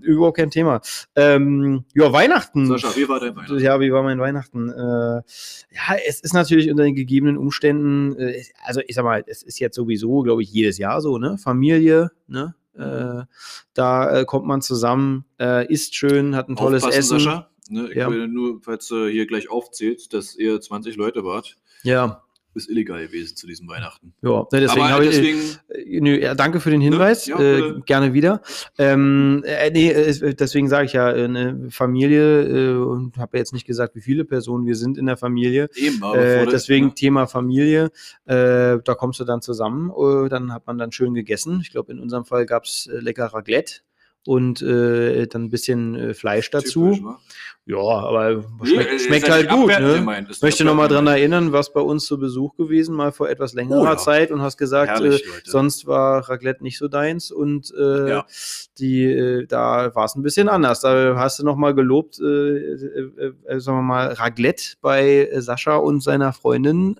Überhaupt 0.00 0.38
kein 0.38 0.50
Thema. 0.50 0.80
Ähm, 1.14 1.84
ja, 1.94 2.12
Weihnachten. 2.12 2.66
Sascha, 2.66 2.96
wie 2.96 3.08
war 3.08 3.20
dein 3.20 3.36
Weihnachten? 3.36 3.58
Ja, 3.58 3.78
wie 3.78 3.92
war 3.92 4.02
mein 4.02 4.18
Weihnachten? 4.18 4.70
Äh, 4.70 5.22
ja, 5.72 5.96
es 6.06 6.20
ist 6.20 6.32
natürlich 6.32 6.70
unter 6.70 6.84
den 6.84 6.94
gegebenen 6.94 7.36
Umständen, 7.36 8.16
äh, 8.18 8.42
also 8.64 8.80
ich 8.86 8.94
sag 8.94 9.04
mal, 9.04 9.22
es 9.26 9.42
ist 9.42 9.60
jetzt 9.60 9.76
sowieso, 9.76 10.22
glaube 10.22 10.42
ich, 10.42 10.50
jedes 10.50 10.78
Jahr 10.78 11.00
so, 11.00 11.09
ne? 11.18 11.38
Familie, 11.38 12.10
ne? 12.26 12.54
Äh, 12.74 13.24
da 13.74 14.20
äh, 14.20 14.24
kommt 14.24 14.46
man 14.46 14.62
zusammen, 14.62 15.24
äh, 15.38 15.70
isst 15.72 15.94
schön, 15.94 16.36
hat 16.36 16.48
ein 16.48 16.56
tolles 16.56 16.84
Essen. 16.84 17.18
Sascha, 17.18 17.50
ne? 17.68 17.88
Ich 17.90 17.96
ja. 17.96 18.10
will 18.10 18.28
nur, 18.28 18.60
falls 18.62 18.86
du 18.88 19.06
hier 19.06 19.26
gleich 19.26 19.50
aufzählt, 19.50 20.12
dass 20.14 20.36
ihr 20.36 20.60
20 20.60 20.96
Leute 20.96 21.24
wart. 21.24 21.56
Ja 21.82 22.22
ist 22.54 22.68
illegal 22.68 23.06
gewesen 23.06 23.36
zu 23.36 23.46
diesem 23.46 23.68
Weihnachten. 23.68 24.12
Ja, 24.22 24.46
deswegen 24.52 24.88
habe 24.88 25.04
ich. 25.04 25.10
Deswegen, 25.10 25.38
äh, 25.68 26.00
nö, 26.00 26.20
ja, 26.20 26.34
danke 26.34 26.60
für 26.60 26.70
den 26.70 26.80
Hinweis. 26.80 27.26
Ne? 27.26 27.34
Ja, 27.34 27.40
äh, 27.40 27.80
gerne 27.86 28.12
wieder. 28.12 28.42
Ähm, 28.78 29.42
äh, 29.44 29.70
nee, 29.70 29.90
äh, 29.90 30.34
deswegen 30.34 30.68
sage 30.68 30.86
ich 30.86 30.92
ja, 30.94 31.06
eine 31.08 31.70
Familie 31.70 32.42
äh, 32.42 32.76
und 32.76 33.16
habe 33.18 33.38
jetzt 33.38 33.52
nicht 33.52 33.66
gesagt, 33.66 33.94
wie 33.94 34.00
viele 34.00 34.24
Personen 34.24 34.66
wir 34.66 34.76
sind 34.76 34.98
in 34.98 35.06
der 35.06 35.16
Familie. 35.16 35.68
Eben, 35.74 36.02
aber 36.02 36.18
äh, 36.18 36.46
deswegen 36.46 36.86
das, 36.86 36.92
ne? 36.92 36.94
Thema 36.94 37.26
Familie. 37.26 37.90
da 38.26 38.78
kommst 38.96 39.20
du 39.20 39.24
dann 39.24 39.42
zusammen. 39.42 39.90
dann 40.28 40.52
hat 40.52 40.66
man 40.66 40.78
dann 40.78 40.92
schön 40.92 41.14
gegessen. 41.14 41.60
Ich 41.62 41.70
glaube, 41.70 41.92
in 41.92 41.98
unserem 41.98 42.24
Fall 42.24 42.46
gab 42.46 42.64
es 42.64 42.88
lecker 42.90 43.26
Raclette 43.26 43.80
und 44.26 44.62
äh, 44.62 45.26
dann 45.26 45.44
ein 45.44 45.50
bisschen 45.50 45.94
äh, 45.94 46.14
Fleisch 46.14 46.50
dazu. 46.50 46.92
Typisch, 46.92 47.16
ja, 47.70 47.78
aber 47.78 48.42
schmeckt, 48.64 48.90
nee, 48.90 48.98
schmeckt 48.98 49.30
halt 49.30 49.48
gut. 49.48 49.68
Ne? 49.68 49.94
Gemeint, 49.96 50.42
Möchte 50.42 50.64
nochmal 50.64 50.88
dran 50.88 51.06
erinnern, 51.06 51.52
warst 51.52 51.72
bei 51.72 51.80
uns 51.80 52.04
zu 52.04 52.18
Besuch 52.18 52.56
gewesen, 52.56 52.96
mal 52.96 53.12
vor 53.12 53.28
etwas 53.28 53.52
längerer 53.52 53.82
oh, 53.82 53.84
ja. 53.84 53.96
Zeit 53.96 54.32
und 54.32 54.42
hast 54.42 54.56
gesagt, 54.56 54.90
Herrlich, 54.90 55.22
äh, 55.22 55.40
sonst 55.44 55.86
war 55.86 56.28
Raclette 56.28 56.64
nicht 56.64 56.78
so 56.78 56.88
deins 56.88 57.30
und 57.30 57.72
äh, 57.78 58.08
ja. 58.08 58.26
die, 58.78 59.04
äh, 59.04 59.46
da 59.46 59.94
war 59.94 60.04
es 60.06 60.16
ein 60.16 60.22
bisschen 60.22 60.48
anders. 60.48 60.80
Da 60.80 61.14
hast 61.16 61.38
du 61.38 61.44
nochmal 61.44 61.74
gelobt, 61.74 62.18
äh, 62.18 62.24
äh, 62.24 63.32
äh, 63.46 63.60
sagen 63.60 63.78
wir 63.78 63.82
mal, 63.82 64.12
Raclette 64.14 64.76
bei 64.80 65.28
Sascha 65.36 65.76
und 65.76 66.02
seiner 66.02 66.32
Freundin 66.32 66.96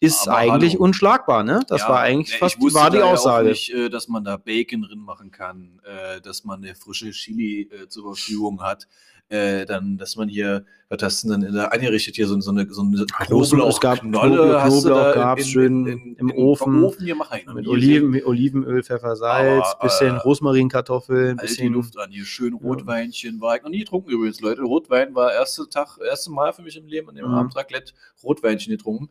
ist 0.00 0.28
aber 0.28 0.36
eigentlich 0.36 0.74
hallo. 0.74 0.84
unschlagbar. 0.84 1.42
Ne? 1.42 1.60
Das 1.66 1.82
ja, 1.82 1.88
war 1.88 2.00
eigentlich 2.00 2.38
fast 2.38 2.58
die, 2.60 2.74
war 2.74 2.90
die 2.90 3.02
Aussage. 3.02 3.48
Nicht, 3.48 3.74
dass 3.90 4.06
man 4.06 4.22
da 4.22 4.36
Bacon 4.36 4.82
drin 4.82 5.00
machen 5.00 5.30
kann, 5.30 5.80
dass 6.26 6.44
man 6.44 6.62
eine 6.62 6.74
frische 6.74 7.10
Chili 7.10 7.68
zur 7.88 8.14
Verfügung 8.14 8.62
hat 8.62 8.86
äh, 9.32 9.64
dann, 9.64 9.96
dass 9.96 10.16
man 10.16 10.28
hier, 10.28 10.64
was 10.90 11.02
hast 11.02 11.24
du 11.24 11.30
denn 11.30 11.42
in 11.42 11.54
der 11.54 11.72
eingerichtet? 11.72 12.16
Hier, 12.16 12.26
so, 12.26 12.38
so 12.40 12.50
eine, 12.50 12.68
so 12.70 12.82
eine 12.82 13.06
Knoblauch, 13.06 13.68
es 13.70 13.80
gab 13.80 14.00
Knolle, 14.00 14.60
Knoblauch 14.60 15.14
gab 15.14 15.38
es 15.38 15.48
schön 15.48 15.86
in, 15.86 15.98
in, 15.98 16.16
im 16.16 16.30
Ofen, 16.32 16.84
Ofen. 16.84 17.04
Hier 17.04 17.14
machen, 17.14 17.40
mit 17.54 17.66
Oliven, 17.66 18.22
Olivenöl, 18.24 18.82
Pfeffer, 18.82 19.16
Salz, 19.16 19.64
Aber, 19.64 19.86
bisschen 19.86 20.16
äh, 20.16 20.18
Rosmarinkartoffeln, 20.18 21.38
bisschen 21.38 21.68
die 21.68 21.72
Luft 21.72 21.98
an, 21.98 22.10
hier 22.10 22.26
schön 22.26 22.52
Rotweinchen, 22.52 23.40
war 23.40 23.56
ich 23.56 23.62
noch 23.62 23.70
nie 23.70 23.80
getrunken 23.80 24.10
übrigens, 24.10 24.40
Leute, 24.40 24.62
Rotwein 24.62 25.14
war 25.14 25.32
erste 25.32 25.66
Tag, 25.68 25.98
erste 26.06 26.30
Mal 26.30 26.52
für 26.52 26.62
mich 26.62 26.76
im 26.76 26.86
Leben, 26.86 27.08
an 27.08 27.14
dem 27.14 27.26
mhm. 27.26 27.34
Abend 27.34 27.56
Raclette, 27.56 27.94
Rotweinchen 28.22 28.70
getrunken 28.70 29.08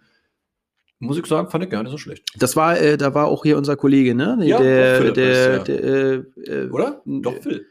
muss 1.02 1.18
ich 1.18 1.26
sagen, 1.26 1.50
fand 1.50 1.64
ich 1.64 1.70
gar 1.70 1.84
nicht 1.84 1.92
so 1.92 1.98
schlecht. 1.98 2.24
Das 2.38 2.56
war, 2.56 2.80
äh, 2.80 2.98
da 2.98 3.14
war 3.14 3.28
auch 3.28 3.44
hier 3.44 3.58
unser 3.58 3.76
Kollege, 3.76 4.16
ne? 4.16 4.38
Ja, 4.42 4.60
der, 4.60 4.98
Philipp 4.98 5.14
der, 5.16 5.32
ist, 5.32 5.68
ja. 5.68 5.76
der 5.76 6.64
äh, 6.64 6.70
Oder? 6.70 7.02
Doch, 7.06 7.38
Phil. 7.42 7.66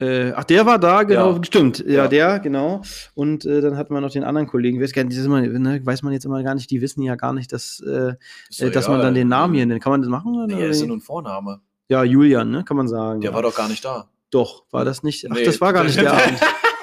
Äh, 0.00 0.32
ach, 0.34 0.44
der 0.44 0.64
war 0.64 0.78
da, 0.78 1.02
genau, 1.02 1.36
ja. 1.36 1.44
stimmt. 1.44 1.80
Ja, 1.80 1.92
ja, 2.04 2.08
der, 2.08 2.38
genau. 2.38 2.80
Und 3.14 3.44
äh, 3.44 3.60
dann 3.60 3.76
hatten 3.76 3.92
wir 3.92 4.00
noch 4.00 4.10
den 4.10 4.24
anderen 4.24 4.46
Kollegen. 4.46 4.80
Weiß, 4.80 4.92
das 4.92 5.24
immer, 5.24 5.42
ne, 5.42 5.84
weiß 5.84 6.02
man 6.02 6.14
jetzt 6.14 6.24
immer 6.24 6.42
gar 6.42 6.54
nicht, 6.54 6.70
die 6.70 6.80
wissen 6.80 7.02
ja 7.02 7.16
gar 7.16 7.34
nicht, 7.34 7.52
dass, 7.52 7.82
äh, 7.86 8.14
äh 8.58 8.70
dass 8.70 8.88
man 8.88 9.00
dann 9.00 9.14
den 9.14 9.28
Namen 9.28 9.54
hier 9.54 9.66
nennt. 9.66 9.82
Kann 9.82 9.90
man 9.90 10.00
das 10.00 10.08
machen? 10.08 10.34
Oder? 10.34 10.46
Nee, 10.46 10.68
das 10.68 10.76
ist 10.76 10.82
ja 10.82 10.88
nur 10.88 10.96
ein 10.96 11.02
Vorname. 11.02 11.60
Ja, 11.88 12.02
Julian, 12.02 12.50
ne, 12.50 12.64
kann 12.64 12.78
man 12.78 12.88
sagen. 12.88 13.20
Der 13.20 13.34
war 13.34 13.42
doch 13.42 13.54
gar 13.54 13.68
nicht 13.68 13.84
da. 13.84 14.08
Doch, 14.30 14.64
war 14.70 14.86
das 14.86 15.02
nicht? 15.02 15.26
Ach, 15.30 15.34
nee. 15.34 15.44
das 15.44 15.60
war 15.60 15.72
gar 15.72 15.84
nicht 15.84 16.00
der 16.00 16.12
Abend. 16.12 16.40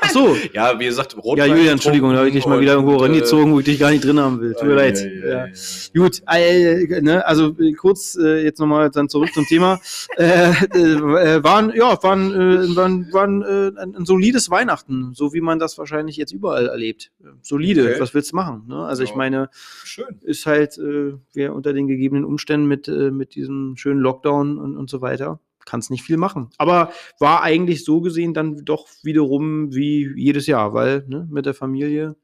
Ach 0.08 0.14
so. 0.14 0.36
ja, 0.54 0.80
wie 0.80 0.86
gesagt, 0.86 1.16
Rotwein. 1.18 1.50
Ja, 1.50 1.56
Julian, 1.56 1.74
Entschuldigung, 1.74 2.12
da 2.12 2.18
habe 2.18 2.28
ich 2.28 2.34
dich 2.34 2.46
mal 2.46 2.60
wieder 2.60 2.74
irgendwo 2.74 2.96
äh, 2.96 3.02
rangezogen, 3.02 3.54
wo 3.54 3.60
ich 3.60 3.66
dich 3.66 3.80
gar 3.80 3.92
nicht 3.92 4.04
drin 4.04 4.20
haben 4.20 4.40
will. 4.40 4.54
Tut 4.54 4.68
mir 4.68 4.76
leid. 4.76 4.98
Ja, 4.98 5.46
ja. 5.46 5.54
Gut, 5.96 6.22
äh, 6.32 7.02
ne, 7.02 7.26
also 7.26 7.56
äh, 7.60 7.74
kurz 7.74 8.16
äh, 8.16 8.44
jetzt 8.44 8.60
nochmal 8.60 8.90
dann 8.90 9.10
zurück 9.10 9.34
zum 9.34 9.46
Thema. 9.46 9.80
Äh, 10.18 10.50
äh, 10.50 11.44
waren, 11.44 11.72
ja, 11.76 12.02
waren, 12.02 12.32
äh, 12.32 12.76
waren, 12.76 13.14
waren 13.14 13.42
äh, 13.44 13.80
ein, 13.80 13.96
ein, 13.96 14.06
solides 14.06 14.50
Weihnachten, 14.50 15.14
so 15.14 15.34
wie 15.34 15.42
man 15.42 15.60
das 15.60 15.78
wahrscheinlich 15.78 16.18
jetzt 16.18 16.32
überall 16.32 16.68
erlebt. 16.68 17.12
Solide, 17.42 17.84
okay. 17.84 18.00
was 18.00 18.14
willst 18.14 18.32
du 18.32 18.36
machen? 18.36 18.64
Ne? 18.68 18.84
Also 18.86 19.04
ich 19.04 19.16
meine, 19.16 19.50
Schön. 19.84 20.20
ist 20.22 20.46
halt 20.46 20.78
äh, 20.78 21.14
wir 21.34 21.54
unter 21.54 21.74
den 21.74 21.88
gegebenen 21.88 22.26
Umständen 22.26 22.68
mit, 22.68 22.88
äh, 22.88 23.12
mit 23.12 23.36
diesem 23.36 23.76
schönen 23.78 24.00
Lockdown 24.00 24.58
und, 24.58 24.76
und 24.76 24.90
so 24.90 25.02
weiter 25.02 25.40
kannst 25.68 25.92
nicht 25.92 26.04
viel 26.04 26.18
machen. 26.18 26.50
Aber 26.58 26.92
war 27.20 27.44
eigentlich 27.44 27.86
so 27.86 28.02
gesehen 28.02 28.34
dann 28.34 28.66
doch 28.66 28.88
wiederum 29.04 29.74
wie 29.76 30.12
jedes 30.16 30.48
Jahr, 30.48 30.74
weil 30.74 31.06
ne, 31.08 31.28
mit 31.30 31.46
der 31.46 31.54
Familie 31.54 32.16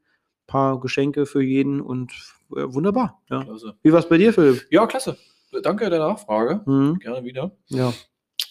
paar 0.46 0.80
Geschenke 0.80 1.26
für 1.26 1.42
jeden 1.42 1.80
und 1.80 2.12
äh, 2.52 2.64
wunderbar. 2.66 3.22
Ja. 3.30 3.46
Wie 3.82 3.92
war 3.92 4.00
es 4.00 4.08
bei 4.08 4.18
dir, 4.18 4.32
Philipp? 4.32 4.66
Ja, 4.70 4.86
klasse. 4.86 5.16
Danke 5.62 5.88
der 5.88 6.00
Nachfrage. 6.00 6.62
Mhm. 6.66 6.98
Gerne 6.98 7.24
wieder. 7.24 7.52
Ja. 7.68 7.92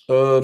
Ähm, 0.08 0.44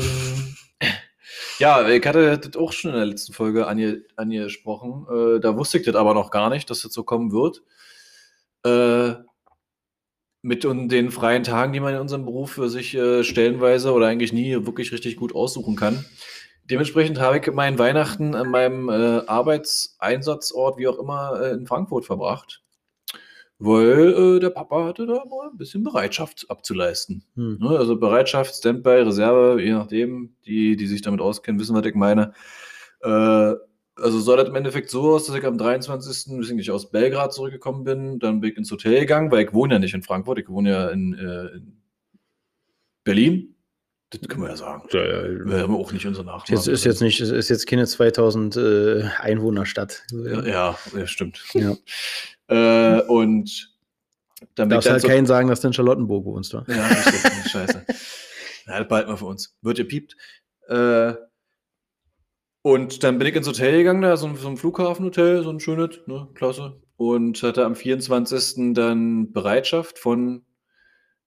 ja, 1.59 1.87
ich 1.87 2.05
hatte 2.05 2.37
das 2.37 2.55
auch 2.55 2.71
schon 2.71 2.91
in 2.91 2.97
der 2.97 3.05
letzten 3.05 3.33
Folge 3.33 3.67
ange, 3.67 4.03
angesprochen. 4.15 5.05
Äh, 5.09 5.39
da 5.39 5.57
wusste 5.57 5.77
ich 5.77 5.85
das 5.85 5.95
aber 5.95 6.13
noch 6.13 6.31
gar 6.31 6.49
nicht, 6.49 6.69
dass 6.69 6.81
das 6.81 6.93
so 6.93 7.03
kommen 7.03 7.31
wird. 7.31 7.63
Äh, 8.65 9.23
mit 10.41 10.63
den 10.63 11.11
freien 11.11 11.43
Tagen, 11.43 11.73
die 11.73 11.79
man 11.79 11.93
in 11.93 11.99
unserem 11.99 12.25
Beruf 12.25 12.51
für 12.51 12.69
sich 12.69 12.95
äh, 12.95 13.23
stellenweise 13.23 13.91
oder 13.91 14.07
eigentlich 14.07 14.33
nie 14.33 14.53
wirklich 14.65 14.91
richtig 14.91 15.17
gut 15.17 15.35
aussuchen 15.35 15.75
kann. 15.75 16.05
Dementsprechend 16.69 17.19
habe 17.19 17.39
ich 17.39 17.51
meinen 17.51 17.79
Weihnachten 17.79 18.35
an 18.35 18.49
meinem 18.49 18.89
äh, 18.89 19.21
Arbeitseinsatzort, 19.25 20.77
wie 20.77 20.87
auch 20.87 20.99
immer, 20.99 21.41
äh, 21.41 21.51
in 21.53 21.65
Frankfurt 21.65 22.05
verbracht. 22.05 22.61
Weil 23.57 24.13
äh, 24.13 24.39
der 24.39 24.51
Papa 24.51 24.85
hatte 24.85 25.05
da 25.05 25.25
mal 25.25 25.49
ein 25.51 25.57
bisschen 25.57 25.83
Bereitschaft 25.83 26.45
abzuleisten. 26.47 27.23
Hm. 27.35 27.57
Ne, 27.59 27.77
also 27.77 27.97
Bereitschaft, 27.97 28.55
Standby, 28.55 29.01
Reserve, 29.01 29.61
je 29.61 29.71
nachdem, 29.71 30.35
die, 30.45 30.77
die 30.77 30.87
sich 30.87 31.01
damit 31.01 31.19
auskennen, 31.19 31.59
wissen, 31.59 31.75
was 31.75 31.85
ich 31.85 31.95
meine. 31.95 32.33
Also 34.01 34.19
sah 34.19 34.35
das 34.35 34.49
im 34.49 34.55
Endeffekt 34.55 34.89
so 34.89 35.13
aus, 35.13 35.25
dass 35.27 35.35
ich 35.35 35.45
am 35.45 35.57
23. 35.57 36.37
weiß 36.37 36.51
nicht, 36.51 36.71
aus 36.71 36.91
Belgrad 36.91 37.33
zurückgekommen 37.33 37.83
bin. 37.83 38.19
Dann 38.19 38.39
bin 38.39 38.51
ich 38.51 38.57
ins 38.57 38.71
Hotel 38.71 39.01
gegangen, 39.01 39.31
weil 39.31 39.45
ich 39.45 39.53
wohne 39.53 39.75
ja 39.75 39.79
nicht 39.79 39.93
in 39.93 40.03
Frankfurt, 40.03 40.39
ich 40.39 40.49
wohne 40.49 40.69
ja 40.69 40.89
in, 40.89 41.13
äh, 41.13 41.55
in 41.55 41.81
Berlin. 43.03 43.55
Das 44.11 44.21
können 44.27 44.41
wir 44.41 44.49
ja 44.49 44.55
sagen. 44.55 44.87
Ja, 44.91 45.05
ja, 45.05 45.45
wir 45.45 45.59
haben 45.59 45.75
auch 45.75 45.91
nicht 45.91 46.05
unser 46.07 46.23
Nachnamen. 46.23 46.55
Das 46.55 46.67
ist 46.67 46.83
jetzt 46.83 47.01
nicht, 47.01 47.21
es 47.21 47.29
ist 47.29 47.49
jetzt 47.49 47.67
keine 47.67 47.85
2000 47.85 48.57
äh, 48.57 49.03
Einwohnerstadt. 49.19 50.03
Ja, 50.11 50.43
ja, 50.43 50.79
ja 50.95 51.07
stimmt. 51.07 51.43
Ja. 51.53 51.75
äh, 52.47 53.01
und 53.03 53.69
dann 54.55 54.69
Darfst 54.69 54.89
halt 54.89 55.01
so 55.01 55.07
keinen 55.07 55.25
sagen, 55.25 55.47
dass 55.47 55.61
du 55.61 55.67
in 55.67 55.73
Charlottenburg 55.73 56.25
wohnst, 56.25 56.55
oder? 56.55 56.65
Ja, 56.67 56.89
das 56.89 57.13
ist 57.13 57.51
scheiße. 57.51 57.85
Na, 58.65 58.79
das 58.79 58.87
behalten 58.87 59.09
wir 59.09 59.17
für 59.17 59.25
uns. 59.25 59.55
Wird 59.61 59.77
gepiept. 59.77 60.15
Äh, 60.67 61.13
und 62.69 63.03
dann 63.03 63.17
bin 63.17 63.27
ich 63.27 63.35
ins 63.35 63.47
Hotel 63.47 63.77
gegangen, 63.79 64.03
da 64.03 64.15
so, 64.15 64.35
so 64.35 64.47
ein 64.47 64.57
Flughafenhotel, 64.57 65.43
so 65.43 65.49
ein 65.49 65.59
schönes, 65.59 66.01
ne, 66.05 66.27
klasse. 66.35 66.79
Und 66.97 67.41
hatte 67.41 67.65
am 67.65 67.75
24. 67.75 68.73
dann 68.73 69.31
Bereitschaft 69.31 69.97
von, 69.97 70.43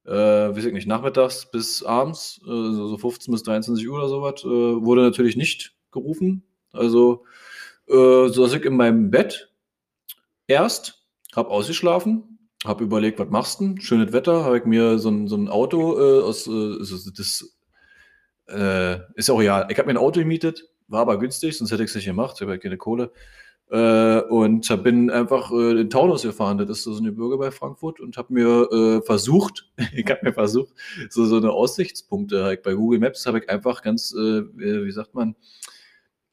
äh, 0.05 0.12
weiß 0.12 0.64
ich 0.66 0.72
nicht, 0.72 0.87
nachmittags 0.87 1.50
bis 1.50 1.83
abends, 1.83 2.40
äh, 2.44 2.46
so 2.46 2.96
15 2.96 3.33
bis 3.33 3.42
23 3.42 3.88
Uhr 3.88 3.98
oder 3.98 4.09
sowas, 4.09 4.44
äh, 4.44 4.46
wurde 4.46 5.02
natürlich 5.02 5.37
nicht 5.37 5.74
gerufen. 5.90 6.44
Also 6.72 7.24
äh, 7.88 8.28
saß 8.28 8.55
ich 8.55 8.64
in 8.64 8.76
meinem 8.76 9.11
Bett 9.11 9.52
erst, 10.46 11.05
hab 11.35 11.50
ausgeschlafen, 11.50 12.38
hab 12.64 12.81
überlegt, 12.81 13.18
was 13.18 13.31
machst 13.31 13.61
du? 13.61 13.74
Schönes 13.81 14.12
Wetter, 14.12 14.44
habe 14.44 14.59
ich 14.59 14.64
mir 14.64 14.98
so 14.98 15.11
ein, 15.11 15.26
so 15.26 15.37
ein 15.37 15.48
Auto 15.48 15.98
äh, 15.98 16.22
aus, 16.22 16.46
äh, 16.46 16.78
das 17.16 17.59
äh, 18.48 18.98
ist 19.16 19.31
auch 19.31 19.42
ja, 19.42 19.68
ich 19.68 19.78
habe 19.78 19.87
mir 19.87 19.94
ein 19.94 20.05
Auto 20.05 20.20
gemietet, 20.20 20.68
war 20.92 21.00
aber 21.00 21.18
günstig, 21.18 21.57
sonst 21.57 21.72
hätte 21.72 21.83
ich 21.83 21.90
es 21.90 21.96
nicht 21.96 22.05
gemacht. 22.05 22.37
Ich 22.37 22.42
habe 22.42 22.59
keine 22.59 22.76
Kohle. 22.76 23.11
Äh, 23.70 24.20
und 24.28 24.68
bin 24.83 25.09
einfach 25.11 25.50
äh, 25.50 25.81
in 25.81 25.88
Taunus 25.88 26.22
gefahren. 26.22 26.59
Das 26.59 26.68
ist 26.68 26.85
so 26.85 26.96
eine 26.96 27.11
Bürger 27.11 27.38
bei 27.38 27.50
Frankfurt 27.50 28.00
und 28.00 28.18
habe 28.18 28.35
mir 28.35 28.70
äh, 28.70 29.02
versucht, 29.02 29.70
ich 29.94 30.05
habe 30.11 30.20
mir 30.22 30.35
versucht, 30.35 30.74
so, 31.09 31.24
so 31.24 31.38
eine 31.38 31.50
Aussichtspunkte 31.50 32.44
halt 32.44 32.62
bei 32.62 32.74
Google 32.74 33.00
Maps 33.00 33.24
habe 33.24 33.38
ich 33.38 33.48
einfach 33.48 33.83
ganz, 33.83 34.12
äh, 34.12 34.42
wie 34.55 34.92
sagt 34.92 35.14
man, 35.14 35.37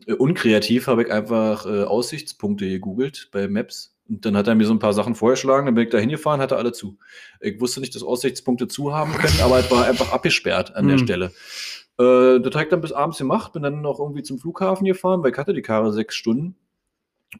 äh, 0.05 0.13
unkreativ 0.13 0.87
habe 0.87 1.03
ich 1.03 1.11
einfach 1.11 1.65
äh, 1.65 1.83
Aussichtspunkte 1.83 2.67
gegoogelt 2.67 3.29
bei 3.31 3.47
Maps. 3.47 3.95
Und 4.09 4.25
dann 4.25 4.35
hat 4.35 4.47
er 4.47 4.55
mir 4.55 4.65
so 4.65 4.73
ein 4.73 4.79
paar 4.79 4.93
Sachen 4.93 5.13
vorgeschlagen, 5.15 5.67
dann 5.67 5.75
bin 5.75 5.83
ich 5.85 5.91
da 5.91 5.99
hingefahren, 5.99 6.41
hatte 6.41 6.57
alle 6.57 6.71
zu. 6.71 6.97
Ich 7.39 7.61
wusste 7.61 7.79
nicht, 7.79 7.93
dass 7.93 8.01
Aussichtspunkte 8.01 8.67
zu 8.67 8.91
haben 8.91 9.13
können, 9.13 9.39
aber 9.41 9.59
es 9.59 9.69
war 9.69 9.85
einfach 9.85 10.11
abgesperrt 10.11 10.75
an 10.75 10.87
der 10.87 10.97
hm. 10.97 11.05
Stelle. 11.05 11.31
Äh, 11.99 12.39
das 12.39 12.53
habe 12.53 12.63
ich 12.63 12.69
dann 12.69 12.81
bis 12.81 12.93
abends 12.93 13.17
gemacht, 13.17 13.53
bin 13.53 13.63
dann 13.63 13.81
noch 13.81 13.99
irgendwie 13.99 14.23
zum 14.23 14.39
Flughafen 14.39 14.85
gefahren, 14.85 15.21
weil 15.21 15.31
ich 15.31 15.37
hatte 15.37 15.53
die 15.53 15.61
Karre 15.61 15.91
sechs 15.91 16.15
Stunden. 16.15 16.55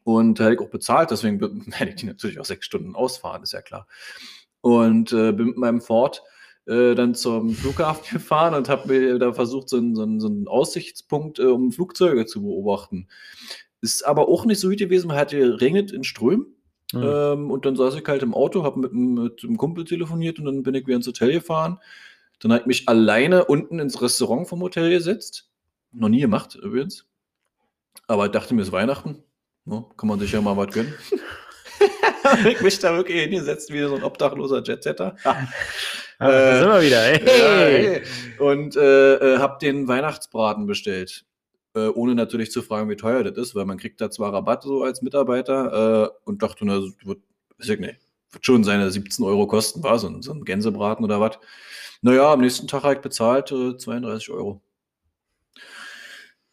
Und 0.04 0.40
hätte 0.40 0.54
ich 0.54 0.60
auch 0.60 0.70
bezahlt, 0.70 1.10
deswegen 1.10 1.40
hätte 1.72 1.90
ich 1.90 1.96
die 1.96 2.06
natürlich 2.06 2.40
auch 2.40 2.46
sechs 2.46 2.66
Stunden 2.66 2.96
ausfahren, 2.96 3.42
ist 3.42 3.54
ja 3.54 3.62
klar. 3.62 3.88
Und 4.62 5.14
äh, 5.14 5.32
bin 5.32 5.48
mit 5.48 5.58
meinem 5.58 5.82
Ford 5.82 6.22
äh, 6.68 6.94
dann 6.94 7.16
zum 7.16 7.52
Flughafen 7.52 8.04
gefahren 8.14 8.54
und 8.54 8.70
habe 8.70 8.88
mir 8.90 9.18
da 9.18 9.34
versucht, 9.34 9.70
so 9.70 9.78
einen, 9.78 9.96
so 9.96 10.04
einen, 10.04 10.20
so 10.20 10.28
einen 10.28 10.48
Aussichtspunkt, 10.48 11.40
äh, 11.40 11.46
um 11.46 11.72
Flugzeuge 11.72 12.26
zu 12.26 12.42
beobachten. 12.42 13.08
Ist 13.82 14.06
aber 14.06 14.28
auch 14.28 14.46
nicht 14.46 14.60
so 14.60 14.70
gut 14.70 14.78
gewesen, 14.78 15.08
man 15.08 15.18
hatte 15.18 15.62
regnet 15.62 15.92
in 15.92 16.04
Strömen. 16.04 16.48
Mhm. 16.94 17.04
Ähm, 17.04 17.52
und 17.52 17.66
dann 17.66 17.76
saß 17.76 17.96
ich 17.96 18.06
halt 18.06 18.24
im 18.24 18.34
Auto, 18.34 18.64
habe 18.64 18.80
mit, 18.80 18.94
mit 18.94 19.44
einem 19.44 19.58
Kumpel 19.58 19.86
telefoniert 19.86 20.38
und 20.40 20.46
dann 20.46 20.64
bin 20.64 20.76
ich 20.76 20.86
wieder 20.86 20.98
ins 20.98 21.08
Hotel 21.08 21.32
gefahren. 21.32 21.80
Dann 22.40 22.52
habe 22.52 22.62
ich 22.62 22.68
mich 22.68 22.90
alleine 22.90 23.46
unten 23.46 23.80
ins 23.80 24.02
Restaurant 24.02 24.48
vom 24.48 24.62
Hotel 24.62 24.90
gesetzt. 24.90 25.50
Noch 25.92 26.10
nie 26.10 26.22
gemacht 26.22 26.56
übrigens. 26.56 27.06
Aber 28.08 28.26
ich 28.26 28.32
dachte 28.32 28.54
mir, 28.54 28.62
es 28.62 28.70
ist 28.70 28.74
Weihnachten. 28.74 29.24
No, 29.66 29.84
kann 29.98 30.10
man 30.10 30.20
sich 30.20 30.32
ja 30.32 30.42
mal 30.42 30.58
was 30.58 30.74
gönnen. 30.74 30.94
habe 32.24 32.52
ich 32.52 32.62
mich 32.62 32.80
da 32.80 32.96
wirklich 32.96 33.22
hingesetzt 33.22 33.72
wie 33.72 33.82
so 33.82 33.96
ein 33.96 34.04
obdachloser 34.04 34.64
Jetsetter. 34.64 35.16
Ah, 36.22 36.32
äh, 36.32 36.60
sind 36.60 36.68
wir 36.68 36.82
wieder. 36.82 37.02
Hey. 37.02 37.22
Ja, 37.40 37.92
hey. 37.94 38.02
Und 38.40 38.76
äh, 38.76 39.36
äh, 39.36 39.38
habe 39.38 39.58
den 39.62 39.88
Weihnachtsbraten 39.88 40.66
bestellt. 40.66 41.24
Äh, 41.74 41.88
ohne 41.88 42.14
natürlich 42.14 42.52
zu 42.52 42.62
fragen, 42.62 42.90
wie 42.90 42.98
teuer 42.98 43.24
das 43.24 43.38
ist, 43.38 43.56
weil 43.56 43.64
man 43.64 43.78
kriegt 43.78 44.02
da 44.02 44.12
zwar 44.12 44.34
Rabatt 44.34 44.64
so 44.64 44.84
als 44.84 45.02
Mitarbeiter 45.02 46.12
äh, 46.12 46.20
und 46.26 46.44
dachte, 46.44 46.66
na, 46.66 46.82
wird, 47.06 47.20
weiß 47.58 47.70
ich 47.70 47.80
nicht, 47.80 48.00
wird 48.32 48.46
schon 48.46 48.64
seine 48.64 48.92
17 48.92 49.26
Euro 49.26 49.48
kosten, 49.48 49.84
war 49.84 50.00
so 50.00 50.08
ein, 50.08 50.22
so 50.22 50.34
ein 50.34 50.46
Gänsebraten 50.46 51.04
oder 51.04 51.20
was. 51.20 51.40
Naja, 52.02 52.32
am 52.32 52.42
nächsten 52.42 52.68
Tag 52.68 52.84
habe 52.84 52.96
ich 52.96 53.02
bezahlt 53.02 53.52
äh, 53.52 53.78
32 53.78 54.30
Euro. 54.32 54.62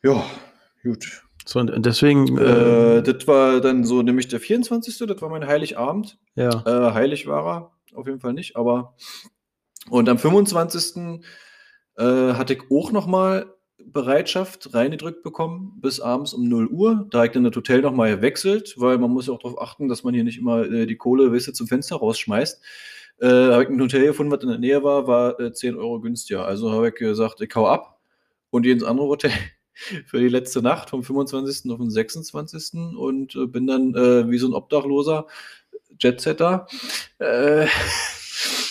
Ja, 0.02 0.24
gut. 0.82 1.22
So, 1.44 1.60
und 1.60 1.86
deswegen. 1.86 2.36
Äh, 2.38 2.98
äh, 2.98 3.02
das 3.02 3.26
war 3.26 3.60
dann 3.60 3.84
so 3.84 4.02
nämlich 4.02 4.28
der 4.28 4.40
24. 4.40 4.98
Das 4.98 5.22
war 5.22 5.28
mein 5.28 5.46
Heiligabend. 5.46 6.18
Ja. 6.34 6.50
Äh, 6.66 6.92
heilig 6.92 7.26
war 7.26 7.46
er, 7.46 7.72
auf 7.96 8.06
jeden 8.06 8.20
Fall 8.20 8.32
nicht, 8.32 8.56
aber. 8.56 8.94
Und 9.88 10.08
am 10.08 10.18
25. 10.18 11.22
Äh, 11.98 12.34
hatte 12.34 12.54
ich 12.54 12.62
auch 12.70 12.92
nochmal 12.92 13.55
Bereitschaft 13.92 14.74
reingedrückt 14.74 15.22
bekommen 15.22 15.78
bis 15.80 16.00
abends 16.00 16.34
um 16.34 16.48
0 16.48 16.66
Uhr. 16.68 17.06
Da 17.10 17.18
habe 17.18 17.26
ich 17.28 17.32
dann 17.32 17.44
das 17.44 17.54
Hotel 17.54 17.82
nochmal 17.82 18.16
gewechselt, 18.16 18.74
weil 18.76 18.98
man 18.98 19.10
muss 19.10 19.26
ja 19.26 19.32
auch 19.32 19.38
darauf 19.38 19.60
achten, 19.60 19.88
dass 19.88 20.04
man 20.04 20.14
hier 20.14 20.24
nicht 20.24 20.38
immer 20.38 20.64
äh, 20.64 20.86
die 20.86 20.96
Kohle 20.96 21.32
weißt, 21.32 21.54
zum 21.54 21.66
Fenster 21.66 21.96
rausschmeißt. 21.96 22.62
Äh, 23.20 23.26
habe 23.26 23.62
ich 23.62 23.68
ein 23.68 23.80
Hotel 23.80 24.06
gefunden, 24.06 24.32
was 24.32 24.42
in 24.42 24.48
der 24.48 24.58
Nähe 24.58 24.82
war, 24.82 25.06
war 25.06 25.40
äh, 25.40 25.52
10 25.52 25.76
Euro 25.76 26.00
günstiger. 26.00 26.44
Also 26.44 26.72
habe 26.72 26.88
ich 26.88 26.94
gesagt, 26.94 27.40
ich 27.40 27.54
hau 27.54 27.66
ab 27.66 28.00
und 28.50 28.62
gehe 28.62 28.72
ins 28.72 28.84
andere 28.84 29.06
Hotel 29.06 29.32
für 30.06 30.18
die 30.18 30.28
letzte 30.28 30.62
Nacht 30.62 30.90
vom 30.90 31.02
25. 31.02 31.70
auf 31.70 31.78
den 31.78 31.90
26. 31.90 32.96
und 32.96 33.36
äh, 33.36 33.46
bin 33.46 33.66
dann 33.66 33.94
äh, 33.94 34.30
wie 34.30 34.38
so 34.38 34.48
ein 34.48 34.54
Obdachloser 34.54 35.26
Jetsetter. 35.98 36.66
Äh, 37.18 37.66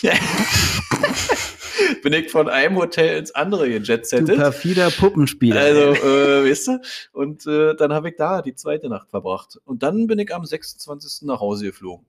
bin 2.04 2.14
ich 2.14 2.32
von 2.32 2.50
einem 2.50 2.78
Hotel 2.78 3.18
ins 3.18 3.32
andere 3.32 3.68
gejetsettet. 3.68 4.30
Du 4.30 4.36
perfider 4.36 4.90
Puppenspieler. 4.90 5.60
Also, 5.60 5.94
äh, 5.94 6.50
weißt 6.50 6.68
du? 6.68 6.82
Und 7.14 7.48
äh, 7.48 7.76
dann 7.76 7.94
habe 7.94 8.10
ich 8.10 8.16
da 8.16 8.42
die 8.42 8.56
zweite 8.56 8.90
Nacht 8.90 9.10
verbracht. 9.10 9.60
Und 9.66 9.84
dann 9.84 10.08
bin 10.08 10.20
ich 10.20 10.34
am 10.34 10.46
26. 10.46 11.28
nach 11.28 11.40
Hause 11.40 11.66
geflogen. 11.66 12.06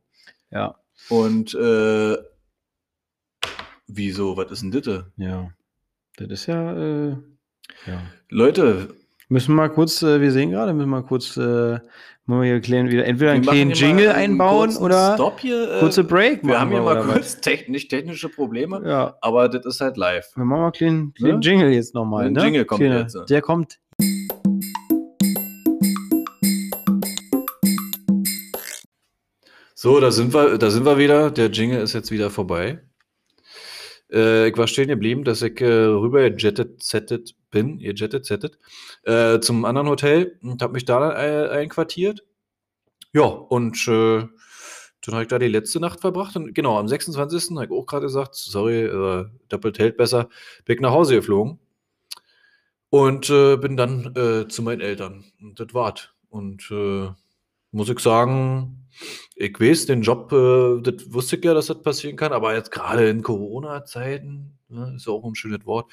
Ja. 0.50 0.76
Und 1.08 1.54
äh, 1.54 2.16
wieso, 3.86 4.36
was 4.36 4.50
ist 4.50 4.62
denn 4.62 4.70
das? 4.70 5.04
Ja. 5.16 5.50
Das 6.16 6.28
ist 6.28 6.46
ja, 6.46 6.72
äh, 6.72 7.16
ja. 7.86 8.02
Leute. 8.28 8.94
Müssen 9.28 9.48
wir 9.48 9.56
mal 9.56 9.68
kurz, 9.70 10.02
äh, 10.02 10.20
wir 10.20 10.30
sehen 10.30 10.52
gerade, 10.52 10.72
müssen 10.72 10.88
wir 10.88 11.00
mal 11.00 11.06
kurz, 11.06 11.36
äh, 11.36 11.80
wollen 12.28 12.42
wir 12.42 12.48
hier 12.48 12.60
klein, 12.60 12.90
wieder 12.90 13.04
entweder 13.04 13.30
einen 13.30 13.42
kleinen 13.42 13.70
Jingle 13.70 14.08
einbauen 14.08 14.76
oder 14.78 15.14
Stop 15.14 15.38
hier, 15.38 15.76
äh, 15.76 15.78
kurze 15.78 16.02
Break 16.02 16.44
Wir 16.44 16.58
haben 16.58 16.72
hier 16.72 16.82
mal 16.82 17.00
kurz 17.00 17.40
technisch, 17.40 17.86
technische 17.86 18.28
Probleme, 18.28 18.82
ja. 18.84 19.16
aber 19.20 19.48
das 19.48 19.64
ist 19.64 19.80
halt 19.80 19.96
live. 19.96 20.26
Wir 20.34 20.44
machen 20.44 20.58
mal 20.58 20.64
einen 20.64 20.72
kleinen, 20.72 21.04
ne? 21.04 21.12
kleinen 21.12 21.42
ja? 21.42 21.50
Jingle 21.50 21.72
jetzt 21.72 21.94
nochmal. 21.94 22.28
Ne? 22.28 22.42
Jingle 22.42 22.64
kommt 22.64 22.80
Kleine, 22.80 23.02
jetzt. 23.02 23.30
Der 23.30 23.40
kommt. 23.42 23.78
So, 29.76 30.00
da 30.00 30.10
sind 30.10 30.34
wir, 30.34 30.58
da 30.58 30.70
sind 30.70 30.84
wir 30.84 30.98
wieder. 30.98 31.30
Der 31.30 31.48
Jingle 31.48 31.80
ist 31.80 31.92
jetzt 31.92 32.10
wieder 32.10 32.30
vorbei. 32.30 32.80
Äh, 34.12 34.48
ich 34.48 34.56
war 34.56 34.66
stehen 34.66 34.88
geblieben, 34.88 35.22
dass 35.22 35.42
ich 35.42 35.60
äh, 35.60 35.66
rüber 35.66 36.28
jettet, 36.28 36.82
zettet 36.82 37.36
bin, 37.56 37.78
ihr 37.78 37.94
jettet, 37.94 38.26
zettet, 38.26 38.58
äh, 39.04 39.40
zum 39.40 39.64
anderen 39.64 39.88
Hotel 39.88 40.38
und 40.42 40.60
habe 40.60 40.74
mich 40.74 40.84
da 40.84 41.12
äh, 41.12 41.48
einquartiert. 41.48 42.22
Ja, 43.14 43.24
und 43.24 43.76
äh, 43.88 44.26
dann 45.06 45.14
habe 45.14 45.22
ich 45.22 45.28
da 45.28 45.38
die 45.38 45.48
letzte 45.48 45.80
Nacht 45.80 46.00
verbracht. 46.00 46.36
Und 46.36 46.54
genau, 46.54 46.78
am 46.78 46.86
26. 46.86 47.56
habe 47.56 47.64
ich 47.64 47.70
auch 47.70 47.86
gerade 47.86 48.06
gesagt, 48.06 48.34
sorry, 48.34 48.82
äh, 48.82 49.24
doppelt 49.48 49.78
hält 49.78 49.96
besser, 49.96 50.28
bin 50.66 50.76
ich 50.76 50.82
nach 50.82 50.90
Hause 50.90 51.14
geflogen. 51.14 51.58
Und 52.90 53.30
äh, 53.30 53.56
bin 53.56 53.76
dann 53.78 54.14
äh, 54.14 54.48
zu 54.48 54.62
meinen 54.62 54.82
Eltern. 54.82 55.24
Und 55.40 55.58
das 55.58 55.72
war's. 55.72 56.10
Und 56.28 56.70
äh, 56.70 57.08
muss 57.72 57.88
ich 57.88 58.00
sagen, 58.00 58.86
ich 59.34 59.58
weiß, 59.58 59.86
den 59.86 60.02
Job, 60.02 60.30
äh, 60.32 60.82
das 60.82 61.12
wusste 61.12 61.36
ich 61.36 61.44
ja, 61.44 61.54
dass 61.54 61.66
das 61.66 61.82
passieren 61.82 62.16
kann, 62.16 62.32
aber 62.32 62.54
jetzt 62.54 62.70
gerade 62.70 63.08
in 63.08 63.22
Corona-Zeiten, 63.22 64.58
ne, 64.68 64.94
ist 64.96 65.06
ja 65.06 65.12
auch 65.12 65.24
ein 65.24 65.34
schönes 65.34 65.64
Wort, 65.64 65.90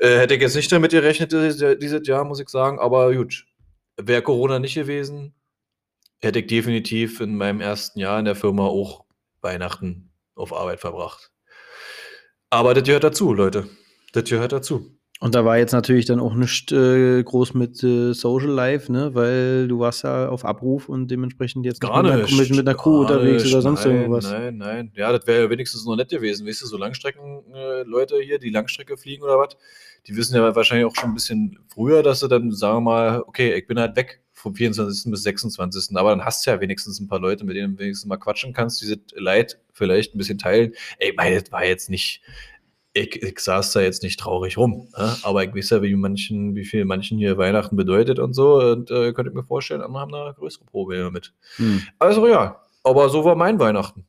äh, 0.00 0.18
hätte 0.18 0.34
ich 0.34 0.42
jetzt 0.42 0.56
nicht 0.56 0.70
damit 0.72 0.90
gerechnet, 0.90 1.32
dieses, 1.32 1.78
dieses 1.78 2.06
Jahr, 2.06 2.24
muss 2.24 2.40
ich 2.40 2.48
sagen, 2.48 2.78
aber 2.78 3.14
gut. 3.14 3.46
Wäre 3.98 4.20
Corona 4.22 4.58
nicht 4.58 4.74
gewesen, 4.74 5.34
hätte 6.18 6.40
ich 6.40 6.46
definitiv 6.48 7.20
in 7.20 7.36
meinem 7.36 7.60
ersten 7.60 7.98
Jahr 7.98 8.18
in 8.18 8.26
der 8.26 8.34
Firma 8.34 8.64
auch 8.66 9.04
Weihnachten 9.40 10.10
auf 10.34 10.52
Arbeit 10.52 10.80
verbracht. 10.80 11.30
Aber 12.50 12.74
das 12.74 12.84
gehört 12.84 13.04
dazu, 13.04 13.32
Leute. 13.32 13.68
Das 14.12 14.24
gehört 14.24 14.52
dazu. 14.52 14.95
Und 15.18 15.34
da 15.34 15.46
war 15.46 15.56
jetzt 15.56 15.72
natürlich 15.72 16.04
dann 16.04 16.20
auch 16.20 16.34
nicht 16.34 16.72
äh, 16.72 17.22
groß 17.22 17.54
mit 17.54 17.82
äh, 17.82 18.12
Social 18.12 18.50
Life, 18.50 18.92
ne? 18.92 19.14
Weil 19.14 19.66
du 19.66 19.78
warst 19.78 20.04
ja 20.04 20.28
auf 20.28 20.44
Abruf 20.44 20.90
und 20.90 21.10
dementsprechend 21.10 21.64
jetzt 21.64 21.80
Gar 21.80 22.02
mit, 22.02 22.12
nicht. 22.12 22.32
Einer, 22.32 22.56
mit, 22.56 22.68
einer 22.68 22.74
Crew 22.76 23.00
unterwegs 23.00 23.44
nicht. 23.44 23.54
oder 23.54 23.62
sonst 23.62 23.86
nein, 23.86 23.96
irgendwas. 23.96 24.30
Nein, 24.30 24.56
nein. 24.58 24.92
Ja, 24.94 25.12
das 25.12 25.26
wäre 25.26 25.44
ja 25.44 25.50
wenigstens 25.50 25.86
noch 25.86 25.96
nett 25.96 26.10
gewesen. 26.10 26.46
Weißt 26.46 26.60
du, 26.60 26.66
so 26.66 26.76
Langstrecken-Leute 26.76 28.16
äh, 28.16 28.24
hier, 28.24 28.38
die 28.38 28.50
Langstrecke 28.50 28.98
fliegen 28.98 29.22
oder 29.22 29.38
was, 29.38 29.56
die 30.06 30.14
wissen 30.16 30.36
ja 30.36 30.54
wahrscheinlich 30.54 30.86
auch 30.86 30.94
schon 30.94 31.10
ein 31.10 31.14
bisschen 31.14 31.58
früher, 31.72 32.02
dass 32.02 32.20
sie 32.20 32.28
dann 32.28 32.52
sagen 32.52 32.76
wir 32.76 32.80
mal, 32.82 33.22
okay, 33.26 33.54
ich 33.54 33.66
bin 33.66 33.80
halt 33.80 33.96
weg 33.96 34.20
vom 34.34 34.54
24. 34.54 35.10
bis 35.10 35.22
26. 35.22 35.96
Aber 35.96 36.10
dann 36.10 36.26
hast 36.26 36.46
du 36.46 36.50
ja 36.50 36.60
wenigstens 36.60 37.00
ein 37.00 37.08
paar 37.08 37.20
Leute, 37.20 37.46
mit 37.46 37.56
denen 37.56 37.74
du 37.74 37.82
wenigstens 37.82 38.06
mal 38.06 38.18
quatschen 38.18 38.52
kannst, 38.52 38.82
diese 38.82 39.00
Leid 39.14 39.58
vielleicht 39.72 40.14
ein 40.14 40.18
bisschen 40.18 40.36
teilen. 40.36 40.72
Ey, 40.98 41.14
meine, 41.16 41.40
das 41.40 41.50
war 41.50 41.64
jetzt 41.64 41.88
nicht 41.88 42.20
ich, 42.96 43.22
ich 43.22 43.38
saß 43.38 43.72
da 43.72 43.80
jetzt 43.80 44.02
nicht 44.02 44.18
traurig 44.18 44.56
rum, 44.56 44.88
ne? 44.96 45.16
aber 45.22 45.44
ich 45.44 45.54
weiß 45.54 45.70
ja, 45.70 45.82
wie 45.82 45.94
manchen, 45.94 46.54
wie 46.54 46.64
viel 46.64 46.84
manchen 46.84 47.18
hier 47.18 47.36
Weihnachten 47.36 47.76
bedeutet 47.76 48.18
und 48.18 48.32
so. 48.32 48.60
Und 48.60 48.90
äh, 48.90 49.12
könnte 49.12 49.32
mir 49.32 49.44
vorstellen, 49.44 49.82
andere 49.82 50.00
haben 50.00 50.12
da 50.12 50.32
größere 50.32 50.64
Probleme 50.64 51.10
mit. 51.10 51.34
Hm. 51.56 51.82
Also 51.98 52.26
ja, 52.26 52.62
aber 52.82 53.08
so 53.08 53.24
war 53.24 53.36
mein 53.36 53.58
Weihnachten. 53.58 54.06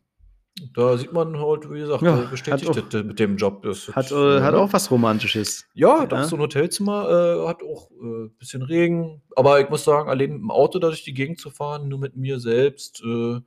Da 0.73 0.97
sieht 0.97 1.13
man 1.13 1.37
halt, 1.39 1.69
wie 1.69 1.79
gesagt, 1.79 2.01
ja, 2.01 2.15
bestätigt 2.15 2.69
auch, 2.69 3.03
mit 3.03 3.19
dem 3.19 3.37
Job. 3.37 3.61
Das 3.61 3.89
hat, 3.89 4.11
äh, 4.11 4.41
hat 4.41 4.55
auch 4.55 4.73
was 4.73 4.89
Romantisches. 4.89 5.65
Ja, 5.75 6.05
doch, 6.07 6.17
ja. 6.17 6.23
so 6.23 6.35
ein 6.35 6.41
Hotelzimmer 6.41 7.43
äh, 7.43 7.47
hat 7.47 7.61
auch 7.61 7.91
ein 7.91 8.25
äh, 8.25 8.29
bisschen 8.39 8.63
Regen. 8.63 9.21
Aber 9.35 9.59
ich 9.59 9.69
muss 9.69 9.83
sagen, 9.83 10.09
allein 10.09 10.31
im 10.31 10.49
Auto 10.49 10.79
da 10.79 10.87
durch 10.87 11.03
die 11.03 11.13
Gegend 11.13 11.39
zu 11.39 11.51
fahren, 11.51 11.89
nur 11.89 11.99
mit 11.99 12.15
mir 12.15 12.39
selbst, 12.39 13.03
äh, 13.03 13.39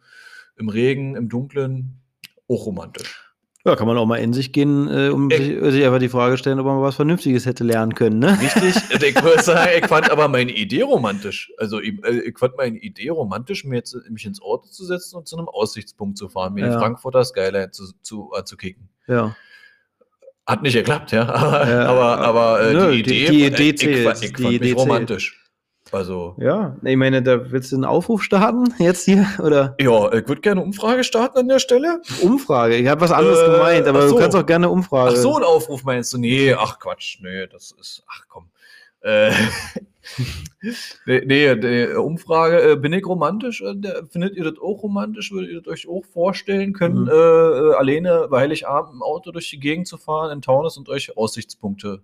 im 0.57 0.69
Regen, 0.69 1.17
im 1.17 1.29
Dunkeln, 1.29 2.01
auch 2.49 2.67
romantisch. 2.67 3.30
Ja, 3.65 3.77
kann 3.77 3.87
man 3.87 3.99
auch 3.99 4.07
mal 4.07 4.17
in 4.17 4.33
sich 4.33 4.53
gehen, 4.53 4.89
äh, 4.89 5.11
um 5.11 5.31
sich, 5.31 5.61
sich, 5.61 5.85
einfach 5.85 5.99
die 5.99 6.09
Frage 6.09 6.39
stellen, 6.39 6.59
ob 6.61 6.67
man 6.67 6.81
was 6.81 6.97
Vernünftiges 6.97 7.45
hätte 7.45 7.63
lernen 7.63 7.95
können, 7.95 8.19
ne? 8.19 8.39
Richtig. 8.41 8.75
ich 9.03 9.23
würde 9.23 9.43
sagen, 9.43 9.71
ich 9.79 9.87
fand 9.87 10.11
aber 10.11 10.29
meine 10.29 10.51
Idee 10.51 10.81
romantisch. 10.81 11.53
Also 11.59 11.79
ich, 11.79 12.03
äh, 12.03 12.21
ich 12.21 12.39
fand 12.39 12.57
meine 12.57 12.79
Idee 12.79 13.11
romantisch, 13.11 13.65
mir 13.65 13.77
jetzt, 13.77 13.95
mich 14.09 14.25
ins 14.25 14.41
Auto 14.41 14.67
zu 14.69 14.87
setzen 14.87 15.17
und 15.17 15.29
zu 15.29 15.37
einem 15.37 15.49
Aussichtspunkt 15.49 16.17
zu 16.17 16.31
fahren, 16.31 16.55
mir 16.55 16.65
ja. 16.67 16.73
die 16.73 16.79
Frankfurter 16.79 17.23
Skyline 17.23 17.71
zu, 17.71 17.93
zu, 18.01 18.33
anzukicken. 18.33 18.89
Ja. 19.07 19.37
Hat 20.47 20.63
nicht 20.63 20.73
geklappt, 20.73 21.13
ja. 21.13 21.29
Aber, 21.29 21.69
ja, 21.69 21.85
aber, 21.85 22.19
aber 22.19 22.61
äh, 22.63 22.73
Nö, 22.73 22.91
die 22.93 23.01
Idee, 23.01 23.27
die, 23.27 23.51
die 23.51 23.69
Idee. 23.69 23.69
Ich, 23.69 23.83
ich, 23.83 24.31
ich 24.31 24.43
fand 24.43 24.53
die 24.53 24.59
mich 24.59 24.77
romantisch. 24.77 25.50
Also. 25.93 26.37
Ja, 26.39 26.77
ich 26.85 26.97
meine, 26.97 27.23
da 27.23 27.51
willst 27.51 27.73
du 27.73 27.77
einen 27.77 27.85
Aufruf 27.85 28.23
starten 28.23 28.73
jetzt 28.79 29.05
hier, 29.05 29.27
oder? 29.39 29.75
Ja, 29.81 30.13
ich 30.13 30.29
würde 30.29 30.41
gerne 30.41 30.61
eine 30.61 30.67
Umfrage 30.67 31.03
starten 31.03 31.39
an 31.39 31.49
der 31.49 31.59
Stelle. 31.59 32.01
Umfrage? 32.23 32.77
Ich 32.77 32.87
habe 32.87 33.01
was 33.01 33.11
anderes 33.11 33.41
äh, 33.41 33.51
gemeint, 33.51 33.87
aber 33.89 34.09
so. 34.09 34.15
du 34.15 34.21
kannst 34.21 34.37
auch 34.37 34.47
gerne 34.47 34.67
eine 34.67 34.73
Umfrage. 34.73 35.15
Ach 35.15 35.17
so, 35.17 35.37
ein 35.37 35.43
Aufruf 35.43 35.83
meinst 35.83 36.13
du? 36.13 36.19
Nee, 36.19 36.55
ach 36.55 36.79
Quatsch, 36.79 37.19
nee, 37.23 37.47
das 37.49 37.73
ist, 37.73 38.05
ach 38.09 38.25
komm. 38.29 38.51
Äh, 39.01 39.33
nee, 41.07 41.55
nee, 41.55 41.87
Umfrage, 41.95 42.73
äh, 42.73 42.77
bin 42.77 42.93
ich 42.93 43.05
romantisch? 43.07 43.61
Äh, 43.61 43.75
findet 44.11 44.37
ihr 44.37 44.45
das 44.45 44.59
auch 44.61 44.83
romantisch? 44.83 45.33
Würdet 45.33 45.51
ihr 45.51 45.63
das 45.63 45.73
euch 45.73 45.89
auch 45.89 46.05
vorstellen 46.05 46.73
können, 46.73 47.03
mhm. 47.03 47.09
äh, 47.09 47.13
äh 47.13 47.75
alleine 47.75 48.29
Heiligabend 48.31 48.95
im 48.95 49.03
Auto 49.03 49.33
durch 49.33 49.51
die 49.51 49.59
Gegend 49.59 49.89
zu 49.89 49.97
fahren 49.97 50.31
in 50.31 50.43
Taunus 50.43 50.77
und 50.77 50.89
euch 50.89 51.17
Aussichtspunkte 51.17 52.03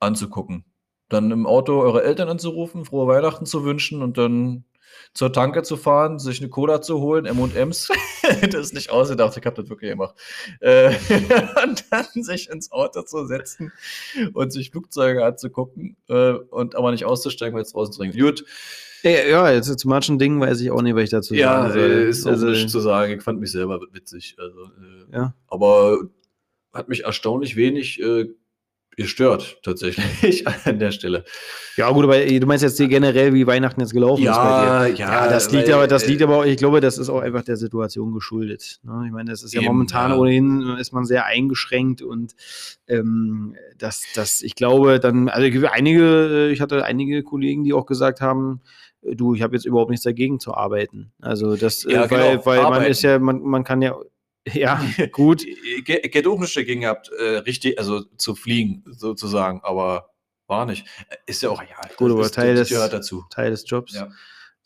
anzugucken? 0.00 0.64
Dann 1.10 1.30
im 1.30 1.46
Auto 1.46 1.80
eure 1.80 2.02
Eltern 2.02 2.28
anzurufen, 2.28 2.84
frohe 2.84 3.06
Weihnachten 3.06 3.44
zu 3.44 3.64
wünschen 3.64 4.02
und 4.02 4.16
dann 4.16 4.64
zur 5.12 5.32
Tanke 5.32 5.62
zu 5.62 5.76
fahren, 5.76 6.18
sich 6.18 6.40
eine 6.40 6.50
Cola 6.50 6.80
zu 6.82 7.00
holen, 7.00 7.26
M&M's. 7.26 7.88
das 8.50 8.66
ist 8.66 8.74
nicht 8.74 8.90
ausgedacht, 8.90 9.36
ich 9.36 9.44
habe 9.44 9.56
das 9.56 9.68
wirklich 9.68 9.90
gemacht. 9.90 10.14
Äh, 10.60 10.94
und 11.64 11.84
dann 11.90 12.22
sich 12.22 12.48
ins 12.48 12.70
Auto 12.70 13.02
zu 13.02 13.26
setzen 13.26 13.72
und 14.34 14.52
sich 14.52 14.70
Flugzeuge 14.70 15.24
anzugucken 15.24 15.96
äh, 16.08 16.32
und 16.32 16.76
aber 16.76 16.92
nicht 16.92 17.04
auszusteigen, 17.04 17.54
weil 17.54 17.62
es 17.62 17.72
draußen 17.72 17.94
dringend. 17.94 18.18
Gut. 18.18 18.44
Ja, 19.02 19.50
jetzt 19.50 19.78
zu 19.78 19.88
manchen 19.88 20.18
Dingen 20.18 20.40
weiß 20.40 20.60
ich 20.60 20.70
auch 20.70 20.82
nicht, 20.82 20.94
was 20.94 21.04
ich 21.04 21.10
dazu 21.10 21.34
ja, 21.34 21.62
sagen 21.62 21.72
soll. 21.72 21.90
Ja, 21.90 22.08
ist 22.08 22.26
auch 22.26 22.30
also, 22.32 22.46
nicht 22.48 22.68
zu 22.68 22.80
sagen. 22.80 23.14
Ich 23.14 23.22
fand 23.22 23.40
mich 23.40 23.50
selber 23.50 23.80
witzig. 23.92 24.36
Also, 24.38 24.64
äh, 24.64 25.16
ja. 25.16 25.34
Aber 25.48 25.98
hat 26.72 26.88
mich 26.88 27.04
erstaunlich 27.04 27.56
wenig 27.56 28.00
äh, 28.02 28.28
gestört, 29.00 29.58
tatsächlich 29.62 30.46
an 30.66 30.78
der 30.78 30.92
Stelle. 30.92 31.24
Ja, 31.76 31.90
gut, 31.90 32.04
aber 32.04 32.24
du 32.24 32.46
meinst 32.46 32.62
jetzt 32.62 32.78
generell, 32.78 33.32
wie 33.32 33.46
Weihnachten 33.46 33.80
jetzt 33.80 33.92
gelaufen 33.92 34.22
ja, 34.22 34.32
ist 34.32 34.38
bei 34.38 34.90
dir. 34.90 34.98
Ja, 34.98 35.24
ja, 35.24 35.28
das 35.28 35.50
liegt 35.50 35.70
aber, 35.70 35.86
das 35.86 36.06
liegt 36.06 36.22
aber, 36.22 36.46
ich 36.46 36.58
glaube, 36.58 36.80
das 36.80 36.98
ist 36.98 37.08
auch 37.08 37.20
einfach 37.20 37.42
der 37.42 37.56
Situation 37.56 38.12
geschuldet. 38.12 38.80
Ne? 38.82 39.04
Ich 39.06 39.12
meine, 39.12 39.30
das 39.30 39.42
ist 39.42 39.54
ja 39.54 39.60
Eben, 39.60 39.68
momentan 39.68 40.10
ja. 40.10 40.16
ohnehin 40.18 40.76
ist 40.78 40.92
man 40.92 41.06
sehr 41.06 41.24
eingeschränkt 41.24 42.02
und 42.02 42.34
ähm, 42.86 43.56
das, 43.78 44.04
das, 44.14 44.42
ich 44.42 44.54
glaube, 44.54 45.00
dann, 45.00 45.28
also 45.28 45.66
einige, 45.68 46.50
ich 46.50 46.60
hatte 46.60 46.84
einige 46.84 47.22
Kollegen, 47.22 47.64
die 47.64 47.72
auch 47.72 47.86
gesagt 47.86 48.20
haben, 48.20 48.60
du, 49.02 49.34
ich 49.34 49.42
habe 49.42 49.56
jetzt 49.56 49.64
überhaupt 49.64 49.90
nichts 49.90 50.04
dagegen 50.04 50.40
zu 50.40 50.52
arbeiten. 50.54 51.12
Also 51.20 51.56
das, 51.56 51.84
ja, 51.84 52.04
äh, 52.04 52.10
weil, 52.10 52.32
genau, 52.32 52.46
weil 52.46 52.62
man 52.62 52.84
ist 52.84 53.02
ja, 53.02 53.18
man, 53.18 53.40
man 53.40 53.64
kann 53.64 53.80
ja 53.80 53.94
ja, 54.54 54.82
gut. 55.12 55.44
Geht 55.84 56.26
auch 56.26 56.38
nicht 56.38 56.56
dagegen 56.56 56.82
gehabt, 56.82 57.10
äh, 57.18 57.38
richtig, 57.38 57.78
also 57.78 58.02
zu 58.16 58.34
fliegen, 58.34 58.84
sozusagen, 58.86 59.60
aber 59.62 60.10
war 60.46 60.66
nicht. 60.66 60.86
Ist 61.26 61.42
ja 61.42 61.50
auch, 61.50 61.62
ja, 61.62 61.76
gut, 61.96 62.10
aber 62.10 62.30
Teil, 62.30 62.54
des, 62.54 62.68
dazu. 62.68 63.24
Teil 63.30 63.50
des 63.50 63.68
Jobs. 63.68 63.94
Ja. 63.94 64.08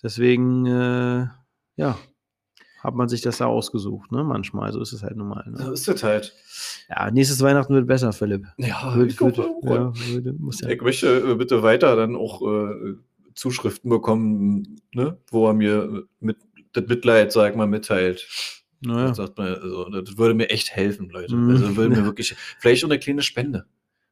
Deswegen, 0.02 0.66
äh, 0.66 1.26
ja, 1.76 1.98
hat 2.84 2.94
man 2.94 3.08
sich 3.08 3.22
das 3.22 3.38
da 3.38 3.46
ausgesucht, 3.46 4.12
ne? 4.12 4.24
Manchmal, 4.24 4.72
so 4.72 4.80
ist 4.80 4.92
es 4.92 5.02
halt 5.02 5.16
normal. 5.16 5.44
Ne? 5.50 5.56
So 5.56 5.72
ist 5.72 5.88
es 5.88 6.02
halt. 6.02 6.34
Ja, 6.90 7.10
nächstes 7.10 7.40
Weihnachten 7.40 7.74
wird 7.74 7.86
besser, 7.86 8.12
Philipp. 8.12 8.46
Ja, 8.58 8.94
wird, 8.94 9.18
wird, 9.18 9.38
ja, 9.38 9.92
wird, 9.94 10.38
muss 10.38 10.60
ja. 10.60 10.68
Ich 10.68 10.82
möchte 10.82 11.18
äh, 11.18 11.34
bitte 11.34 11.62
weiter 11.62 11.96
dann 11.96 12.14
auch 12.14 12.42
äh, 12.42 12.96
Zuschriften 13.34 13.88
bekommen, 13.88 14.80
ne? 14.92 15.18
wo 15.30 15.48
er 15.48 15.54
mir 15.54 16.04
mit 16.20 16.36
das 16.74 16.86
Mitleid, 16.86 17.32
sag 17.32 17.56
mal, 17.56 17.66
mitteilt. 17.66 18.28
Naja. 18.84 19.12
Das, 19.12 19.32
man, 19.36 19.54
also, 19.54 19.88
das 19.88 20.18
würde 20.18 20.34
mir 20.34 20.50
echt 20.50 20.74
helfen, 20.74 21.08
Leute. 21.08 21.34
Mhm. 21.34 21.50
Also 21.50 21.76
würde 21.76 21.96
mir 21.96 22.04
wirklich, 22.04 22.34
vielleicht 22.58 22.84
auch 22.84 22.90
eine 22.90 22.98
kleine 22.98 23.22
Spende. 23.22 23.66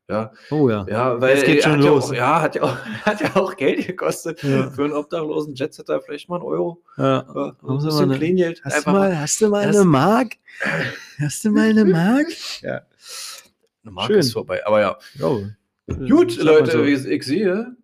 Ja. 0.09 0.33
Oh 0.51 0.69
ja. 0.69 0.85
Ja, 0.89 1.21
weil 1.21 1.39
es 1.39 1.45
geht 1.45 1.63
schon 1.63 1.81
los. 1.81 2.11
Ja, 2.11 2.11
auch, 2.11 2.15
ja, 2.15 2.43
hat 2.43 2.55
ja 2.57 2.63
auch, 2.63 2.77
hat 3.03 3.21
ja 3.21 3.37
auch 3.37 3.57
Geld 3.57 3.87
gekostet. 3.87 4.43
Ja. 4.43 4.71
Für 4.71 4.85
einen 4.85 4.93
obdachlosen 4.93 5.55
Jetsetter 5.55 6.01
vielleicht 6.01 6.29
mal 6.29 6.37
ein 6.37 6.43
Euro. 6.43 6.83
Ja. 6.99 7.25
ja 7.35 7.57
ein 7.63 7.77
bisschen 7.79 8.11
eine, 8.11 8.19
Kleingeld. 8.19 8.63
Hast, 8.65 8.87
du 8.87 8.91
mal, 8.91 9.19
hast 9.19 9.41
du 9.41 9.49
mal 9.49 9.67
eine 9.67 9.85
Mark? 9.85 10.35
Hast 11.19 11.45
du 11.45 11.51
mal 11.51 11.71
eine 11.71 11.85
Mark? 11.85 12.27
ja. 12.63 12.83
Eine 13.85 13.93
Mark 13.93 14.09
Schön. 14.09 14.19
ist 14.19 14.33
vorbei, 14.33 14.67
aber 14.67 14.81
ja. 14.81 14.99
Oh. 15.23 15.43
Gut, 15.87 16.37
Leute, 16.37 16.73
so. 16.73 16.85
wie 16.85 16.93
ich 16.93 17.25
sehe. 17.25 17.77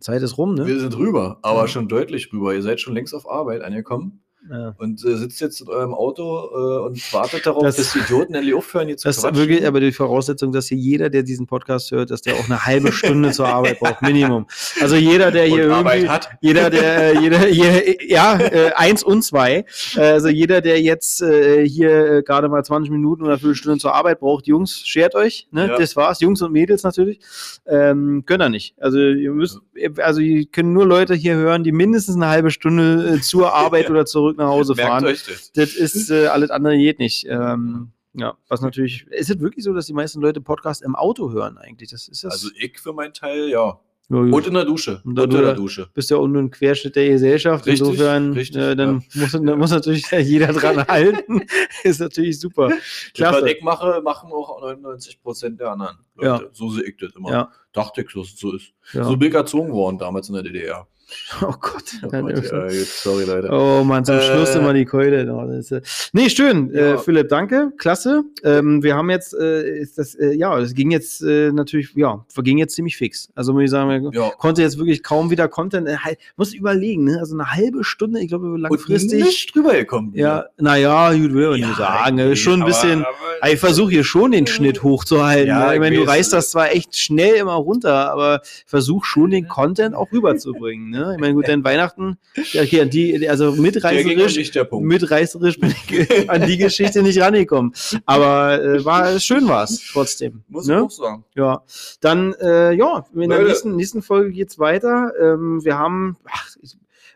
Zeit 0.00 0.22
ist 0.22 0.38
rum, 0.38 0.54
ne? 0.54 0.66
Wir 0.66 0.80
sind 0.80 0.96
rüber, 0.96 1.38
aber 1.42 1.68
schon 1.68 1.88
deutlich 1.88 2.32
rüber. 2.32 2.54
Ihr 2.54 2.62
seid 2.62 2.80
schon 2.80 2.94
längst 2.94 3.14
auf 3.14 3.30
Arbeit 3.30 3.60
angekommen. 3.62 4.22
Ja. 4.48 4.74
Und 4.78 5.04
äh, 5.04 5.16
sitzt 5.16 5.40
jetzt 5.40 5.60
in 5.60 5.68
eurem 5.68 5.92
Auto 5.92 6.22
äh, 6.22 6.86
und 6.86 7.12
wartet 7.12 7.44
darauf, 7.44 7.62
das, 7.62 7.76
dass 7.76 7.92
die 7.92 7.98
Idioten 7.98 8.34
endlich 8.34 8.54
aufhören, 8.54 8.86
hier 8.86 8.96
zu 8.96 9.06
Das 9.06 9.18
ist 9.18 9.34
wirklich 9.34 9.66
aber 9.66 9.80
die 9.80 9.92
Voraussetzung, 9.92 10.50
dass 10.50 10.68
hier 10.68 10.78
jeder, 10.78 11.10
der 11.10 11.22
diesen 11.22 11.46
Podcast 11.46 11.90
hört, 11.90 12.10
dass 12.10 12.22
der 12.22 12.34
auch 12.34 12.46
eine 12.46 12.64
halbe 12.64 12.90
Stunde 12.90 13.32
zur 13.32 13.48
Arbeit 13.48 13.80
braucht, 13.80 14.00
Minimum. 14.02 14.46
Also 14.80 14.96
jeder, 14.96 15.30
der 15.30 15.44
hier 15.44 15.64
und 15.64 15.86
irgendwie, 15.86 16.08
hat. 16.08 16.30
jeder, 16.40 16.70
der, 16.70 17.14
äh, 17.14 17.20
jeder, 17.20 17.38
hier, 17.40 18.08
ja, 18.08 18.38
äh, 18.40 18.72
eins 18.74 19.02
und 19.02 19.22
zwei, 19.22 19.66
äh, 19.96 20.00
also 20.00 20.28
jeder, 20.28 20.62
der 20.62 20.80
jetzt 20.80 21.20
äh, 21.20 21.68
hier 21.68 22.22
gerade 22.22 22.48
mal 22.48 22.64
20 22.64 22.90
Minuten 22.90 23.22
oder 23.22 23.32
eine 23.32 23.38
Viertelstunde 23.38 23.78
zur 23.78 23.94
Arbeit 23.94 24.20
braucht, 24.20 24.46
Jungs, 24.46 24.86
schert 24.86 25.14
euch, 25.14 25.48
ne? 25.50 25.68
Ja. 25.68 25.76
Das 25.76 25.96
war's, 25.96 26.20
Jungs 26.20 26.40
und 26.40 26.52
Mädels 26.52 26.82
natürlich, 26.82 27.20
ähm, 27.66 28.24
können 28.24 28.40
er 28.40 28.48
nicht. 28.48 28.74
Also 28.80 28.98
ihr 28.98 29.32
müsst, 29.32 29.60
also 29.98 30.20
ihr 30.22 30.46
können 30.46 30.72
nur 30.72 30.86
Leute 30.86 31.14
hier 31.14 31.34
hören, 31.34 31.62
die 31.62 31.72
mindestens 31.72 32.16
eine 32.16 32.28
halbe 32.28 32.50
Stunde 32.50 33.20
zur 33.20 33.52
Arbeit 33.52 33.90
oder 33.90 34.06
zurück 34.06 34.29
nach 34.36 34.48
Hause 34.48 34.74
fahren. 34.74 35.04
das. 35.04 35.52
das. 35.52 35.74
ist 35.74 36.10
äh, 36.10 36.26
alles 36.26 36.50
andere 36.50 36.76
geht 36.76 36.98
nicht. 36.98 37.26
Ähm, 37.28 37.92
ja, 38.12 38.36
was 38.48 38.60
natürlich, 38.60 39.06
ist 39.08 39.30
es 39.30 39.40
wirklich 39.40 39.64
so, 39.64 39.72
dass 39.72 39.86
die 39.86 39.92
meisten 39.92 40.20
Leute 40.20 40.40
Podcasts 40.40 40.82
im 40.82 40.96
Auto 40.96 41.30
hören 41.30 41.58
eigentlich? 41.58 41.90
Das 41.90 42.08
ist 42.08 42.24
das. 42.24 42.32
Also 42.32 42.48
ich 42.58 42.78
für 42.80 42.92
meinen 42.92 43.14
Teil, 43.14 43.48
ja. 43.48 43.80
Ja, 44.10 44.16
und 44.16 44.46
in 44.46 44.54
der 44.54 44.64
Dusche. 44.64 45.00
Und, 45.04 45.16
und 45.16 45.32
in 45.32 45.40
der 45.40 45.54
Dusche. 45.54 45.88
Bist 45.94 46.10
ja 46.10 46.16
auch 46.16 46.26
nur 46.26 46.42
ein 46.42 46.50
Querschnitt 46.50 46.96
der 46.96 47.10
Gesellschaft. 47.10 47.64
Richtig, 47.64 47.86
Insofern, 47.86 48.32
richtig, 48.32 48.60
äh, 48.60 48.74
dann 48.74 49.04
ja. 49.14 49.20
muss, 49.20 49.32
dann 49.32 49.58
muss 49.58 49.70
natürlich 49.70 50.10
jeder 50.10 50.52
dran 50.52 50.84
halten. 50.88 51.46
ist 51.84 52.00
natürlich 52.00 52.40
super. 52.40 52.72
Klasse. 53.14 53.42
Was 53.42 53.50
ich 53.52 53.62
mache, 53.62 54.02
machen 54.02 54.32
auch 54.32 54.60
99 54.60 55.22
Prozent 55.22 55.60
der 55.60 55.70
anderen 55.70 55.98
Leute. 56.16 56.44
Ja. 56.44 56.50
So 56.52 56.70
sehe 56.70 56.82
ich 56.82 56.96
das 56.96 57.14
immer. 57.14 57.30
Ja. 57.30 57.52
Dachte 57.72 58.02
ich, 58.02 58.12
dass 58.12 58.26
es 58.26 58.36
so 58.40 58.52
ist. 58.52 58.72
So 58.92 59.16
bin 59.16 59.28
ich 59.28 59.34
erzogen 59.34 59.70
worden 59.70 59.98
damals 59.98 60.28
in 60.28 60.34
der 60.34 60.42
DDR. 60.42 60.88
Oh 61.42 61.54
Gott. 61.60 61.84
Oh, 62.02 62.08
Gott 62.08 62.52
ja, 62.52 62.70
sorry, 62.84 63.24
Leute. 63.24 63.48
Oh 63.50 63.82
Mann, 63.84 64.04
zum 64.04 64.16
äh, 64.16 64.22
Schluss 64.22 64.54
immer 64.54 64.72
die 64.72 64.84
Keule. 64.84 65.22
Äh, 65.22 65.80
nee, 66.12 66.28
schön. 66.28 66.72
Äh, 66.74 66.78
ja. 66.78 66.94
Äh, 66.94 66.98
Philipp, 66.98 67.28
danke. 67.28 67.72
Klasse. 67.78 68.24
Ähm, 68.44 68.82
wir 68.82 68.94
haben 68.94 69.10
jetzt, 69.10 69.34
äh, 69.34 69.78
ist 69.78 69.98
das, 69.98 70.14
äh, 70.14 70.34
ja, 70.34 70.58
es 70.58 70.74
ging 70.74 70.90
jetzt 70.90 71.22
natürlich, 71.22 71.92
ja, 71.94 72.24
verging 72.28 72.58
jetzt 72.58 72.74
ziemlich 72.74 72.96
fix. 72.96 73.30
Also 73.34 73.52
muss 73.52 73.64
ich 73.64 73.70
sagen, 73.70 74.10
ja. 74.12 74.30
konnte 74.38 74.62
jetzt 74.62 74.78
wirklich 74.78 75.02
kaum 75.02 75.30
wieder 75.30 75.48
Content. 75.48 75.88
Halt, 76.04 76.18
muss 76.36 76.52
überlegen, 76.52 77.04
ne? 77.04 77.18
Also 77.18 77.34
eine 77.34 77.50
halbe 77.50 77.84
Stunde, 77.84 78.20
ich 78.20 78.28
glaube, 78.28 78.56
langfristig. 78.58 79.20
Und 79.20 79.26
nicht 79.26 79.54
drüber 79.54 79.72
gekommen. 79.72 80.12
Ja, 80.14 80.46
naja, 80.58 81.12
gut, 81.12 81.32
will 81.32 81.54
ich 81.54 81.60
ja, 81.60 81.66
nicht 81.68 81.78
sagen. 81.78 82.36
Schon 82.36 82.62
ein 82.62 82.66
bisschen. 82.66 83.04
Aber, 83.04 83.14
aber, 83.40 83.52
ich 83.52 83.60
versuche 83.60 83.90
hier 83.90 84.04
schon 84.04 84.32
den 84.32 84.46
Schnitt 84.46 84.82
hochzuhalten. 84.82 85.48
Ja, 85.48 85.68
ne? 85.68 85.74
ich 85.74 85.80
meine, 85.80 85.96
du 85.96 86.02
reißt 86.02 86.32
das 86.32 86.50
zwar 86.50 86.72
echt 86.72 86.96
schnell 86.96 87.34
immer 87.36 87.54
runter, 87.54 88.10
aber 88.10 88.40
versuch 88.66 89.04
schon 89.04 89.30
den 89.30 89.48
Content 89.48 89.94
auch 89.94 90.12
rüberzubringen. 90.12 90.90
Ne? 90.90 90.99
Ne? 91.00 91.14
Ich 91.14 91.20
meine, 91.20 91.34
gut, 91.34 91.48
dann 91.48 91.64
Weihnachten, 91.64 92.18
ja, 92.52 92.62
okay, 92.62 92.84
die, 92.84 93.28
also 93.28 93.52
mitreißerisch, 93.52 94.52
mitreißerisch 94.70 95.58
bin 95.58 95.74
ich 95.88 96.30
an 96.30 96.46
die 96.46 96.58
Geschichte 96.58 97.02
nicht 97.02 97.20
rangekommen. 97.20 97.72
Aber 98.04 98.62
äh, 98.62 98.84
war 98.84 99.18
schön 99.18 99.48
war 99.48 99.64
es 99.64 99.82
trotzdem. 99.92 100.42
Muss 100.48 100.66
ne? 100.66 100.74
ich 100.74 100.80
auch 100.80 100.90
sagen. 100.90 101.24
Ja. 101.34 101.62
Dann, 102.00 102.34
äh, 102.34 102.72
ja, 102.72 103.06
in 103.14 103.30
der 103.30 103.42
nächsten, 103.42 103.76
nächsten 103.76 104.02
Folge 104.02 104.30
geht 104.32 104.50
es 104.50 104.58
weiter. 104.58 105.12
Ähm, 105.18 105.64
wir 105.64 105.78
haben, 105.78 106.18
ach, 106.30 106.54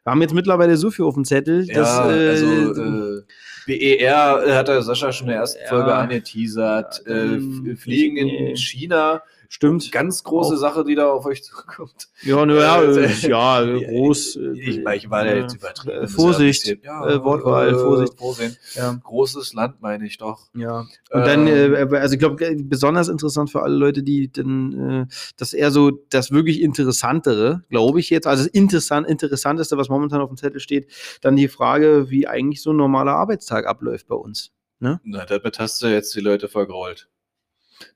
wir 0.04 0.10
haben 0.10 0.22
jetzt 0.22 0.34
mittlerweile 0.34 0.76
so 0.76 0.90
viel 0.90 1.04
auf 1.04 1.14
dem 1.14 1.24
Zettel. 1.24 1.64
Ja, 1.64 1.74
dass, 1.74 1.98
äh, 1.98 2.28
also, 2.28 2.82
äh, 2.82 3.22
BER 3.66 4.56
hat 4.56 4.68
der 4.68 4.82
Sascha 4.82 5.12
schon 5.12 5.26
in 5.26 5.32
der 5.32 5.40
ersten 5.40 5.60
ja, 5.62 5.68
Folge 5.68 5.94
angeteasert. 5.94 7.06
Äh, 7.06 7.76
Fliegen 7.76 8.16
in 8.16 8.56
China 8.56 9.22
Stimmt. 9.54 9.92
Ganz 9.92 10.24
große 10.24 10.54
auch. 10.54 10.58
Sache, 10.58 10.82
die 10.82 10.96
da 10.96 11.12
auf 11.12 11.26
euch 11.26 11.44
zukommt. 11.44 12.08
Ja, 12.22 12.44
naja, 12.44 12.82
äh, 12.82 13.08
ja, 13.28 13.62
groß. 13.86 14.34
Ich, 14.56 14.78
ich 14.78 15.10
war 15.10 15.24
ja 15.24 15.36
jetzt 15.36 15.54
übertrieben. 15.54 16.08
Vorsicht, 16.08 16.78
ja, 16.82 17.06
äh, 17.06 17.22
Wortwahl, 17.22 17.68
äh, 17.68 17.74
Vorsicht. 17.74 18.18
Vorsehen. 18.18 18.56
Ja. 18.74 18.98
Großes 19.04 19.54
Land, 19.54 19.80
meine 19.80 20.06
ich 20.06 20.18
doch. 20.18 20.48
Ja. 20.54 20.80
Und 20.80 20.88
ähm, 21.12 21.24
dann, 21.24 21.46
äh, 21.46 21.86
also 21.96 22.14
ich 22.14 22.18
glaube, 22.18 22.56
besonders 22.64 23.06
interessant 23.06 23.48
für 23.48 23.62
alle 23.62 23.76
Leute, 23.76 24.02
die 24.02 24.32
dann, 24.32 24.90
äh, 24.90 25.06
das 25.36 25.52
eher 25.52 25.70
so 25.70 25.92
das 26.10 26.32
wirklich 26.32 26.60
Interessantere, 26.60 27.62
glaube 27.70 28.00
ich 28.00 28.10
jetzt, 28.10 28.26
also 28.26 28.42
das 28.42 28.52
interessant, 28.52 29.06
Interessanteste, 29.06 29.76
was 29.76 29.88
momentan 29.88 30.20
auf 30.20 30.30
dem 30.30 30.36
Zettel 30.36 30.58
steht, 30.58 30.90
dann 31.20 31.36
die 31.36 31.46
Frage, 31.46 32.10
wie 32.10 32.26
eigentlich 32.26 32.60
so 32.60 32.72
ein 32.72 32.76
normaler 32.76 33.12
Arbeitstag 33.12 33.68
abläuft 33.68 34.08
bei 34.08 34.16
uns. 34.16 34.50
Ne? 34.80 35.00
Na, 35.04 35.24
damit 35.24 35.60
hast 35.60 35.80
du 35.80 35.86
jetzt 35.86 36.12
die 36.16 36.20
Leute 36.20 36.48
vergrault 36.48 37.08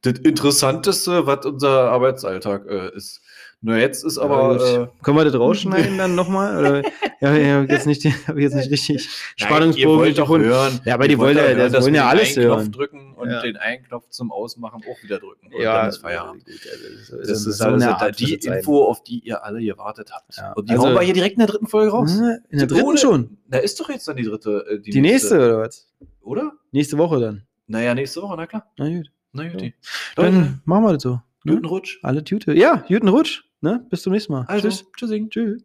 das 0.03 0.18
Interessanteste, 0.18 1.26
was 1.26 1.45
unser 1.47 1.91
Arbeitsalltag 1.91 2.66
äh, 2.68 2.95
ist. 2.95 3.20
Nur 3.61 3.76
jetzt 3.76 4.05
ist 4.05 4.18
aber. 4.18 4.57
Ja, 4.57 4.83
äh, 4.83 4.89
können 5.03 5.16
wir 5.16 5.24
das 5.24 5.35
rausschneiden 5.35 5.99
dann 5.99 6.14
nochmal? 6.14 6.85
ja, 7.20 7.35
ich 7.37 7.49
habe 7.49 7.66
jetzt 7.68 7.87
nicht, 7.87 8.05
hab 8.29 8.37
jetzt 8.37 8.55
nicht 8.55 8.70
richtig 8.70 9.09
Spannungsbogen. 9.35 10.14
Doch 10.14 10.29
hören. 10.29 10.81
Ja, 10.85 10.95
aber 10.95 11.09
die 11.09 11.18
wollen 11.18 11.37
ja, 11.37 11.43
hören, 11.43 11.72
das 11.72 11.83
wollen 11.83 11.95
ja 11.95 12.07
alles 12.07 12.35
den 12.35 12.45
hören. 12.45 12.61
Knopf 12.61 12.76
drücken 12.76 13.14
und 13.14 13.31
ja. 13.31 13.43
den 13.43 13.57
einen 13.57 13.83
Knopf 13.83 14.09
zum 14.11 14.31
Ausmachen 14.31 14.83
auch 14.89 15.03
wieder 15.03 15.18
drücken. 15.18 15.53
Und 15.53 15.61
ja, 15.61 15.81
dann 15.81 15.89
ist 15.89 15.97
Feierabend. 15.97 16.45
Also 16.47 17.16
das, 17.16 17.29
das, 17.29 17.47
ist, 17.47 17.61
also 17.61 17.85
Art 17.85 18.20
die 18.20 18.35
Info, 18.35 18.85
auf 18.85 19.03
die 19.03 19.18
ihr 19.20 19.43
alle 19.45 19.61
gewartet 19.61 20.11
habt. 20.12 20.37
Ja. 20.37 20.53
Und 20.53 20.68
die 20.68 20.74
also, 20.74 20.87
hauen 20.87 20.95
wir 20.95 21.01
hier 21.01 21.14
direkt 21.14 21.35
in 21.35 21.41
der 21.41 21.49
dritten 21.49 21.66
Folge 21.66 21.91
raus. 21.91 22.12
In 22.51 22.59
der 22.59 22.68
dritten 22.68 22.97
schon. 22.97 23.39
Da 23.49 23.59
ist 23.59 23.81
doch 23.81 23.91
jetzt 23.91 24.07
dann 24.07 24.16
die 24.16 24.24
dritte. 24.24 24.64
Äh, 24.70 24.79
die, 24.79 24.91
die 24.93 25.01
nächste, 25.01 25.35
nächste, 25.35 25.57
oder 25.57 25.61
was? 25.66 25.89
Oder? 26.20 26.53
Nächste 26.70 26.97
Woche 26.97 27.18
dann. 27.18 27.43
Naja, 27.66 27.93
nächste 27.95 28.22
Woche, 28.22 28.37
na 28.37 28.47
klar. 28.47 28.70
Na 28.76 28.89
gut. 28.89 29.11
Na 29.33 29.49
gut. 29.49 29.62
Ja. 29.62 29.70
Dann 30.16 30.62
machen 30.64 30.85
wir 30.85 30.93
das 30.95 31.03
so. 31.03 31.20
Ne? 31.45 31.55
Guten 31.55 31.66
Rutsch. 31.66 31.99
Alle 32.03 32.24
Tüte. 32.24 32.55
Ja, 32.55 32.85
guten 32.89 33.09
Rutsch. 33.09 33.45
Ne? 33.61 33.85
Bis 33.91 34.03
zum 34.03 34.12
nächsten 34.12 34.33
Mal. 34.33 34.45
Also, 34.47 34.68
Tschüss. 34.68 34.85
Tschüssing. 34.97 35.31
Tschüss. 35.31 35.62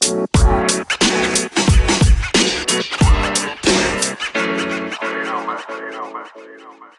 You 0.00 0.26
know, 5.24 5.44
man. 5.46 5.58
You 5.68 5.90
know, 5.90 6.12
man. 6.12 6.26
You 6.36 6.58
know, 6.58 6.74
man. 6.78 6.90